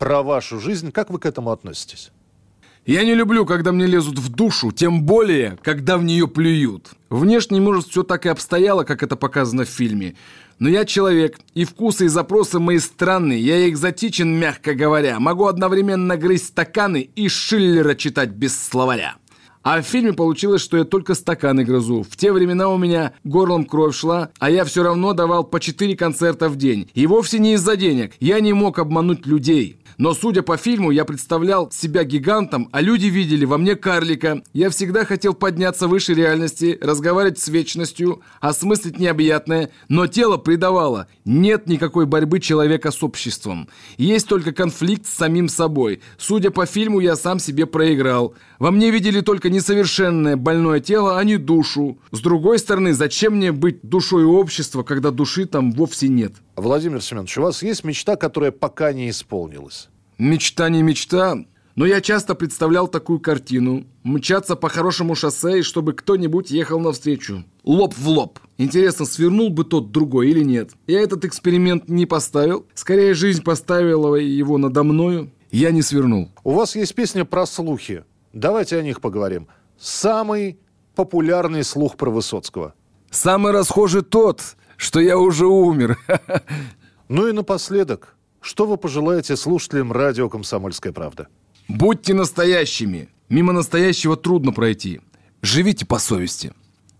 про 0.00 0.22
вашу 0.22 0.58
жизнь. 0.58 0.90
Как 0.90 1.10
вы 1.10 1.20
к 1.20 1.26
этому 1.26 1.52
относитесь? 1.52 2.10
Я 2.86 3.04
не 3.04 3.14
люблю, 3.14 3.44
когда 3.44 3.70
мне 3.70 3.86
лезут 3.86 4.18
в 4.18 4.30
душу, 4.30 4.72
тем 4.72 5.02
более, 5.02 5.58
когда 5.62 5.98
в 5.98 6.02
нее 6.02 6.26
плюют. 6.26 6.92
Внешне, 7.10 7.60
может, 7.60 7.86
все 7.86 8.02
так 8.02 8.24
и 8.24 8.30
обстояло, 8.30 8.84
как 8.84 9.02
это 9.02 9.14
показано 9.14 9.64
в 9.64 9.68
фильме. 9.68 10.16
Но 10.58 10.70
я 10.70 10.86
человек, 10.86 11.38
и 11.54 11.64
вкусы 11.64 12.06
и 12.06 12.08
запросы 12.08 12.58
мои 12.58 12.78
странные. 12.78 13.40
Я 13.40 13.68
экзотичен, 13.68 14.28
мягко 14.28 14.74
говоря. 14.74 15.20
Могу 15.20 15.46
одновременно 15.46 16.16
грызть 16.16 16.46
стаканы 16.46 17.10
и 17.14 17.28
Шиллера 17.28 17.94
читать 17.94 18.30
без 18.30 18.58
словаря. 18.58 19.16
А 19.62 19.82
в 19.82 19.84
фильме 19.84 20.14
получилось, 20.14 20.62
что 20.62 20.78
я 20.78 20.84
только 20.84 21.14
стаканы 21.14 21.64
грызу. 21.64 22.02
В 22.02 22.16
те 22.16 22.32
времена 22.32 22.70
у 22.70 22.78
меня 22.78 23.12
горлом 23.24 23.66
кровь 23.66 23.94
шла, 23.94 24.30
а 24.38 24.50
я 24.50 24.64
все 24.64 24.82
равно 24.82 25.12
давал 25.12 25.44
по 25.44 25.60
4 25.60 25.96
концерта 25.96 26.48
в 26.48 26.56
день. 26.56 26.88
И 26.94 27.06
вовсе 27.06 27.38
не 27.38 27.54
из-за 27.54 27.76
денег. 27.76 28.14
Я 28.20 28.40
не 28.40 28.54
мог 28.54 28.78
обмануть 28.78 29.26
людей. 29.26 29.76
Но, 30.00 30.14
судя 30.14 30.40
по 30.40 30.56
фильму, 30.56 30.92
я 30.92 31.04
представлял 31.04 31.70
себя 31.70 32.04
гигантом, 32.04 32.70
а 32.72 32.80
люди 32.80 33.08
видели 33.08 33.44
во 33.44 33.58
мне 33.58 33.76
карлика. 33.76 34.42
Я 34.54 34.70
всегда 34.70 35.04
хотел 35.04 35.34
подняться 35.34 35.88
выше 35.88 36.14
реальности, 36.14 36.78
разговаривать 36.80 37.38
с 37.38 37.48
вечностью, 37.48 38.22
осмыслить 38.40 38.98
необъятное, 38.98 39.70
но 39.90 40.06
тело 40.06 40.38
предавало. 40.38 41.06
Нет 41.26 41.66
никакой 41.66 42.06
борьбы 42.06 42.40
человека 42.40 42.92
с 42.92 43.02
обществом. 43.02 43.68
Есть 43.98 44.26
только 44.26 44.52
конфликт 44.52 45.04
с 45.04 45.12
самим 45.12 45.50
собой. 45.50 46.00
Судя 46.16 46.50
по 46.50 46.64
фильму, 46.64 47.00
я 47.00 47.14
сам 47.14 47.38
себе 47.38 47.66
проиграл. 47.66 48.34
Во 48.58 48.70
мне 48.70 48.90
видели 48.90 49.20
только 49.20 49.50
несовершенное 49.50 50.38
больное 50.38 50.80
тело, 50.80 51.18
а 51.18 51.24
не 51.24 51.36
душу. 51.36 51.98
С 52.10 52.20
другой 52.20 52.58
стороны, 52.58 52.94
зачем 52.94 53.34
мне 53.36 53.52
быть 53.52 53.82
душой 53.82 54.24
общества, 54.24 54.82
когда 54.82 55.10
души 55.10 55.44
там 55.44 55.72
вовсе 55.72 56.08
нет? 56.08 56.32
Владимир 56.60 57.02
Семенович, 57.02 57.38
у 57.38 57.42
вас 57.42 57.62
есть 57.62 57.84
мечта, 57.84 58.16
которая 58.16 58.50
пока 58.50 58.92
не 58.92 59.08
исполнилась? 59.10 59.88
Мечта 60.18 60.68
не 60.68 60.82
мечта. 60.82 61.38
Но 61.74 61.86
я 61.86 62.02
часто 62.02 62.34
представлял 62.34 62.88
такую 62.88 63.20
картину. 63.20 63.86
Мчаться 64.02 64.56
по 64.56 64.68
хорошему 64.68 65.14
шоссе, 65.14 65.60
и 65.60 65.62
чтобы 65.62 65.94
кто-нибудь 65.94 66.50
ехал 66.50 66.78
навстречу. 66.78 67.44
Лоб 67.64 67.94
в 67.96 68.06
лоб. 68.08 68.38
Интересно, 68.58 69.06
свернул 69.06 69.48
бы 69.48 69.64
тот 69.64 69.90
другой 69.90 70.28
или 70.30 70.44
нет? 70.44 70.72
Я 70.86 71.00
этот 71.00 71.24
эксперимент 71.24 71.88
не 71.88 72.04
поставил. 72.04 72.66
Скорее, 72.74 73.14
жизнь 73.14 73.42
поставила 73.42 74.16
его 74.16 74.58
надо 74.58 74.82
мною. 74.82 75.30
Я 75.50 75.70
не 75.70 75.80
свернул. 75.80 76.28
У 76.44 76.52
вас 76.52 76.76
есть 76.76 76.94
песня 76.94 77.24
про 77.24 77.46
слухи. 77.46 78.04
Давайте 78.34 78.76
о 78.76 78.82
них 78.82 79.00
поговорим. 79.00 79.48
Самый 79.78 80.58
популярный 80.94 81.64
слух 81.64 81.96
про 81.96 82.10
Высоцкого. 82.10 82.74
Самый 83.10 83.52
расхожий 83.52 84.02
тот, 84.02 84.56
что 84.80 84.98
я 84.98 85.18
уже 85.18 85.46
умер. 85.46 85.98
Ну 87.12 87.26
и 87.26 87.32
напоследок, 87.32 88.14
что 88.40 88.66
вы 88.66 88.76
пожелаете 88.76 89.36
слушателям 89.36 89.90
радио 89.90 90.28
«Комсомольская 90.28 90.92
правда»? 90.92 91.26
Будьте 91.66 92.14
настоящими. 92.14 93.08
Мимо 93.28 93.52
настоящего 93.52 94.16
трудно 94.16 94.52
пройти. 94.52 95.00
Живите 95.42 95.84
по 95.86 95.98
совести. 95.98 96.52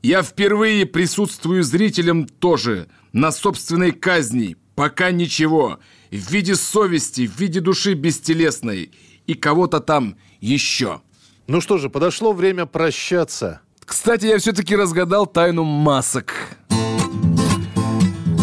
Я 0.02 0.24
впервые 0.24 0.84
присутствую 0.84 1.62
зрителям 1.62 2.26
тоже 2.26 2.88
на 3.12 3.30
собственной 3.30 3.92
казни. 3.92 4.56
Пока 4.74 5.12
ничего. 5.12 5.78
В 6.10 6.32
виде 6.32 6.56
совести, 6.56 7.28
в 7.28 7.38
виде 7.38 7.60
души 7.60 7.94
бестелесной. 7.94 8.90
И 9.28 9.34
кого-то 9.34 9.78
там 9.78 10.16
еще. 10.40 11.02
Ну 11.46 11.60
что 11.60 11.78
же, 11.78 11.88
подошло 11.88 12.32
время 12.32 12.66
прощаться. 12.66 13.60
Кстати, 13.84 14.26
я 14.26 14.38
все-таки 14.38 14.74
разгадал 14.74 15.28
тайну 15.28 15.62
масок. 15.62 16.34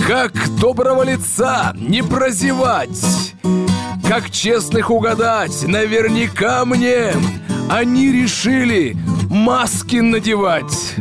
Как 0.07 0.31
доброго 0.61 1.03
лица 1.03 1.73
не 1.75 2.01
прозевать? 2.01 3.33
Как 4.07 4.29
честных 4.29 4.89
угадать? 4.89 5.67
Наверняка 5.67 6.63
мне 6.63 7.11
они 7.69 8.13
решили 8.13 8.95
маски 9.29 9.97
надевать, 9.97 10.95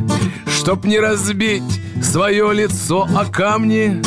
чтоб 0.48 0.84
не 0.84 0.98
разбить 0.98 1.62
свое 2.02 2.52
лицо 2.52 3.06
о 3.16 3.30
камни. 3.30 4.02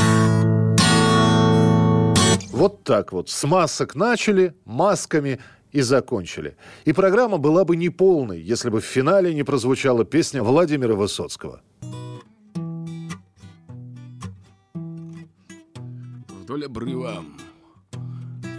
Вот 2.51 2.83
так 2.83 3.13
вот. 3.13 3.29
С 3.29 3.45
масок 3.45 3.95
начали, 3.95 4.53
масками 4.65 5.39
и 5.71 5.79
закончили. 5.79 6.57
И 6.83 6.91
программа 6.91 7.37
была 7.37 7.63
бы 7.63 7.77
неполной, 7.77 8.41
если 8.41 8.69
бы 8.69 8.81
в 8.81 8.85
финале 8.85 9.33
не 9.33 9.43
прозвучала 9.43 10.03
песня 10.03 10.43
Владимира 10.43 10.95
Высоцкого. 10.95 11.61
Вдоль 16.49 16.65
обрыва, 16.65 17.23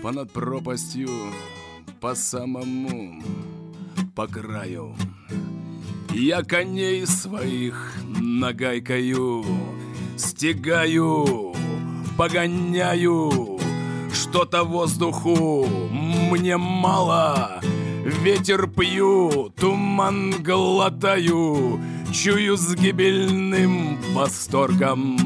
понад 0.00 0.30
пропастью, 0.30 1.08
по 2.00 2.14
самому, 2.14 3.20
по 4.14 4.28
краю. 4.28 4.94
Я 6.14 6.44
коней 6.44 7.04
своих 7.04 7.92
нагайкою 8.16 9.44
стегаю, 10.16 11.52
погоняю. 12.16 13.58
Что-то 14.12 14.62
воздуху 14.62 15.66
мне 16.30 16.56
мало, 16.56 17.60
ветер 18.04 18.68
пью, 18.68 19.50
туман 19.58 20.30
глотаю, 20.44 21.80
чую 22.12 22.56
с 22.56 22.72
гибельным 22.72 23.98
восторгом. 24.14 25.18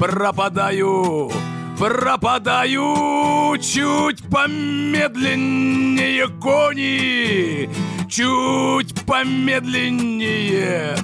Пропадаю, 0.00 1.30
пропадаю, 1.78 3.56
чуть 3.58 4.22
помедленнее 4.30 6.28
кони, 6.40 7.68
чуть 8.08 8.94
помедленнее. 9.04 10.96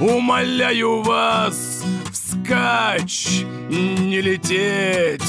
Умоляю 0.00 1.02
вас 1.02 1.82
вскачь, 2.12 3.44
не 3.68 4.20
лететь. 4.20 5.24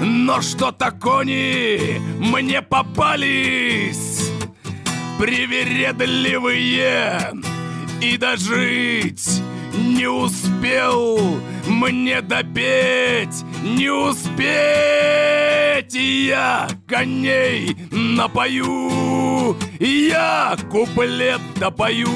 Но 0.00 0.40
что-то 0.40 0.90
кони 0.90 2.00
мне 2.18 2.60
попались 2.60 4.32
Привередливые 5.16 7.32
И 8.00 8.16
дожить 8.16 9.40
не 9.74 10.06
успел 10.06 11.18
мне 11.66 12.20
допеть 12.22 13.44
Не 13.62 13.90
успеть 13.90 14.44
И 15.94 16.26
я 16.26 16.68
коней 16.86 17.76
напою 17.90 19.56
И 19.78 20.08
я 20.10 20.56
куплет 20.70 21.40
допою 21.56 22.08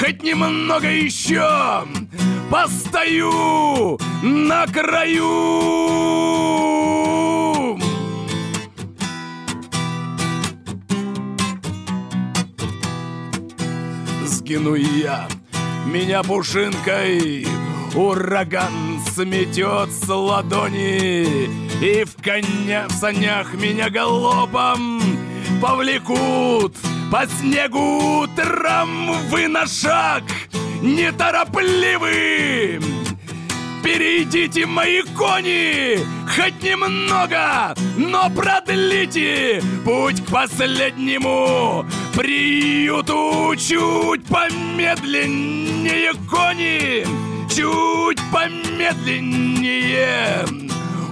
Хоть 0.00 0.22
немного 0.22 0.88
еще 0.88 1.84
постою 2.50 3.98
на 4.22 4.66
краю. 4.66 5.70
Сгину 14.50 14.74
я, 14.74 15.28
меня 15.86 16.24
пушинкой 16.24 17.46
Ураган 17.94 19.00
сметет 19.14 19.92
с 19.92 20.08
ладони. 20.08 21.44
И 21.80 22.02
в 22.02 22.20
коня 22.20 22.88
в 22.88 22.92
санях 22.92 23.54
меня 23.54 23.90
галопом 23.90 25.00
Повлекут. 25.62 26.74
По 27.12 27.28
снегу 27.28 28.22
утром 28.22 29.12
вы 29.28 29.46
на 29.46 29.68
шаг 29.68 30.24
неторопливы 30.82 32.80
Перейдите 33.82 34.66
мои 34.66 35.00
кони 35.16 35.98
хоть 36.28 36.62
немного, 36.62 37.74
но 37.96 38.28
продлите 38.30 39.62
путь 39.84 40.24
к 40.24 40.30
последнему 40.30 41.84
приюту 42.14 43.52
чуть 43.56 44.24
помедленнее 44.26 46.12
кони, 46.30 47.04
чуть 47.48 48.20
помедленнее. 48.30 50.46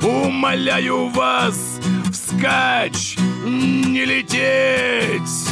Умоляю 0.03 1.09
вас 1.09 1.81
вскачь 2.13 3.17
не 3.45 4.05
лететь. 4.05 5.49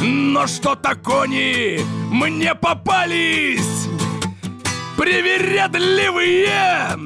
Но 0.00 0.46
что-то 0.46 0.94
кони 0.96 1.80
мне 2.10 2.54
попались 2.54 3.88
Привередливые! 5.02 6.96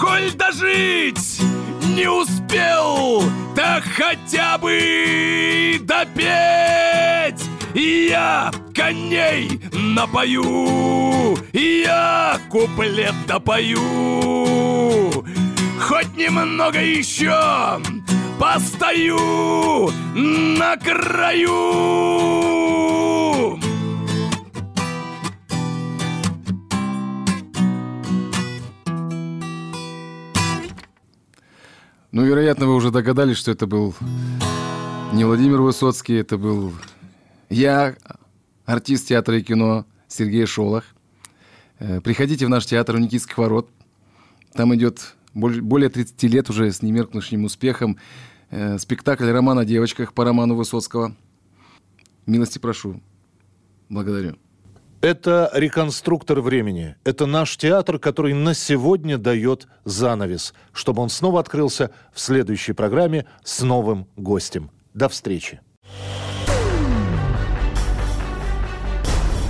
Коль 0.00 0.32
дожить 0.32 1.38
не 1.94 2.08
успел 2.08 3.22
Так 3.54 3.84
хотя 3.84 4.56
бы 4.56 5.78
допеть. 5.82 7.44
Я 7.74 8.50
коней 8.74 9.60
напою 9.74 11.36
я 11.52 12.40
куплет 12.48 13.14
допою. 13.26 13.82
Хоть 15.78 16.16
немного 16.16 16.78
еще 16.78 17.78
постою 18.40 19.92
на 20.14 20.78
краю. 20.78 22.12
Ну, 32.12 32.26
вероятно, 32.26 32.66
вы 32.66 32.74
уже 32.74 32.90
догадались, 32.90 33.38
что 33.38 33.52
это 33.52 33.66
был 33.66 33.94
не 35.14 35.24
Владимир 35.24 35.62
Высоцкий, 35.62 36.16
это 36.16 36.36
был 36.36 36.74
я, 37.48 37.96
артист 38.66 39.08
театра 39.08 39.38
и 39.38 39.42
кино 39.42 39.86
Сергей 40.08 40.44
Шолох. 40.44 40.84
Э, 41.78 42.02
приходите 42.02 42.44
в 42.44 42.50
наш 42.50 42.66
театр 42.66 42.96
у 42.96 42.98
Никитских 42.98 43.38
ворот. 43.38 43.70
Там 44.52 44.74
идет 44.74 45.14
более 45.32 45.88
30 45.88 46.22
лет 46.24 46.50
уже 46.50 46.70
с 46.70 46.82
немеркнущим 46.82 47.44
успехом 47.44 47.96
э, 48.50 48.76
спектакль 48.78 49.30
«Роман 49.30 49.60
о 49.60 49.64
девочках» 49.64 50.12
по 50.12 50.26
роману 50.26 50.54
Высоцкого. 50.54 51.16
Милости 52.26 52.58
прошу. 52.58 53.00
Благодарю. 53.88 54.36
Это 55.02 55.50
реконструктор 55.52 56.40
времени. 56.40 56.94
Это 57.02 57.26
наш 57.26 57.56
театр, 57.56 57.98
который 57.98 58.34
на 58.34 58.54
сегодня 58.54 59.18
дает 59.18 59.66
занавес, 59.84 60.54
чтобы 60.72 61.02
он 61.02 61.08
снова 61.08 61.40
открылся 61.40 61.90
в 62.12 62.20
следующей 62.20 62.72
программе 62.72 63.26
с 63.42 63.62
новым 63.62 64.06
гостем. 64.16 64.70
До 64.94 65.08
встречи. 65.08 65.60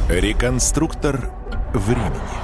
Реконструктор 0.09 1.31
времени. 1.75 2.42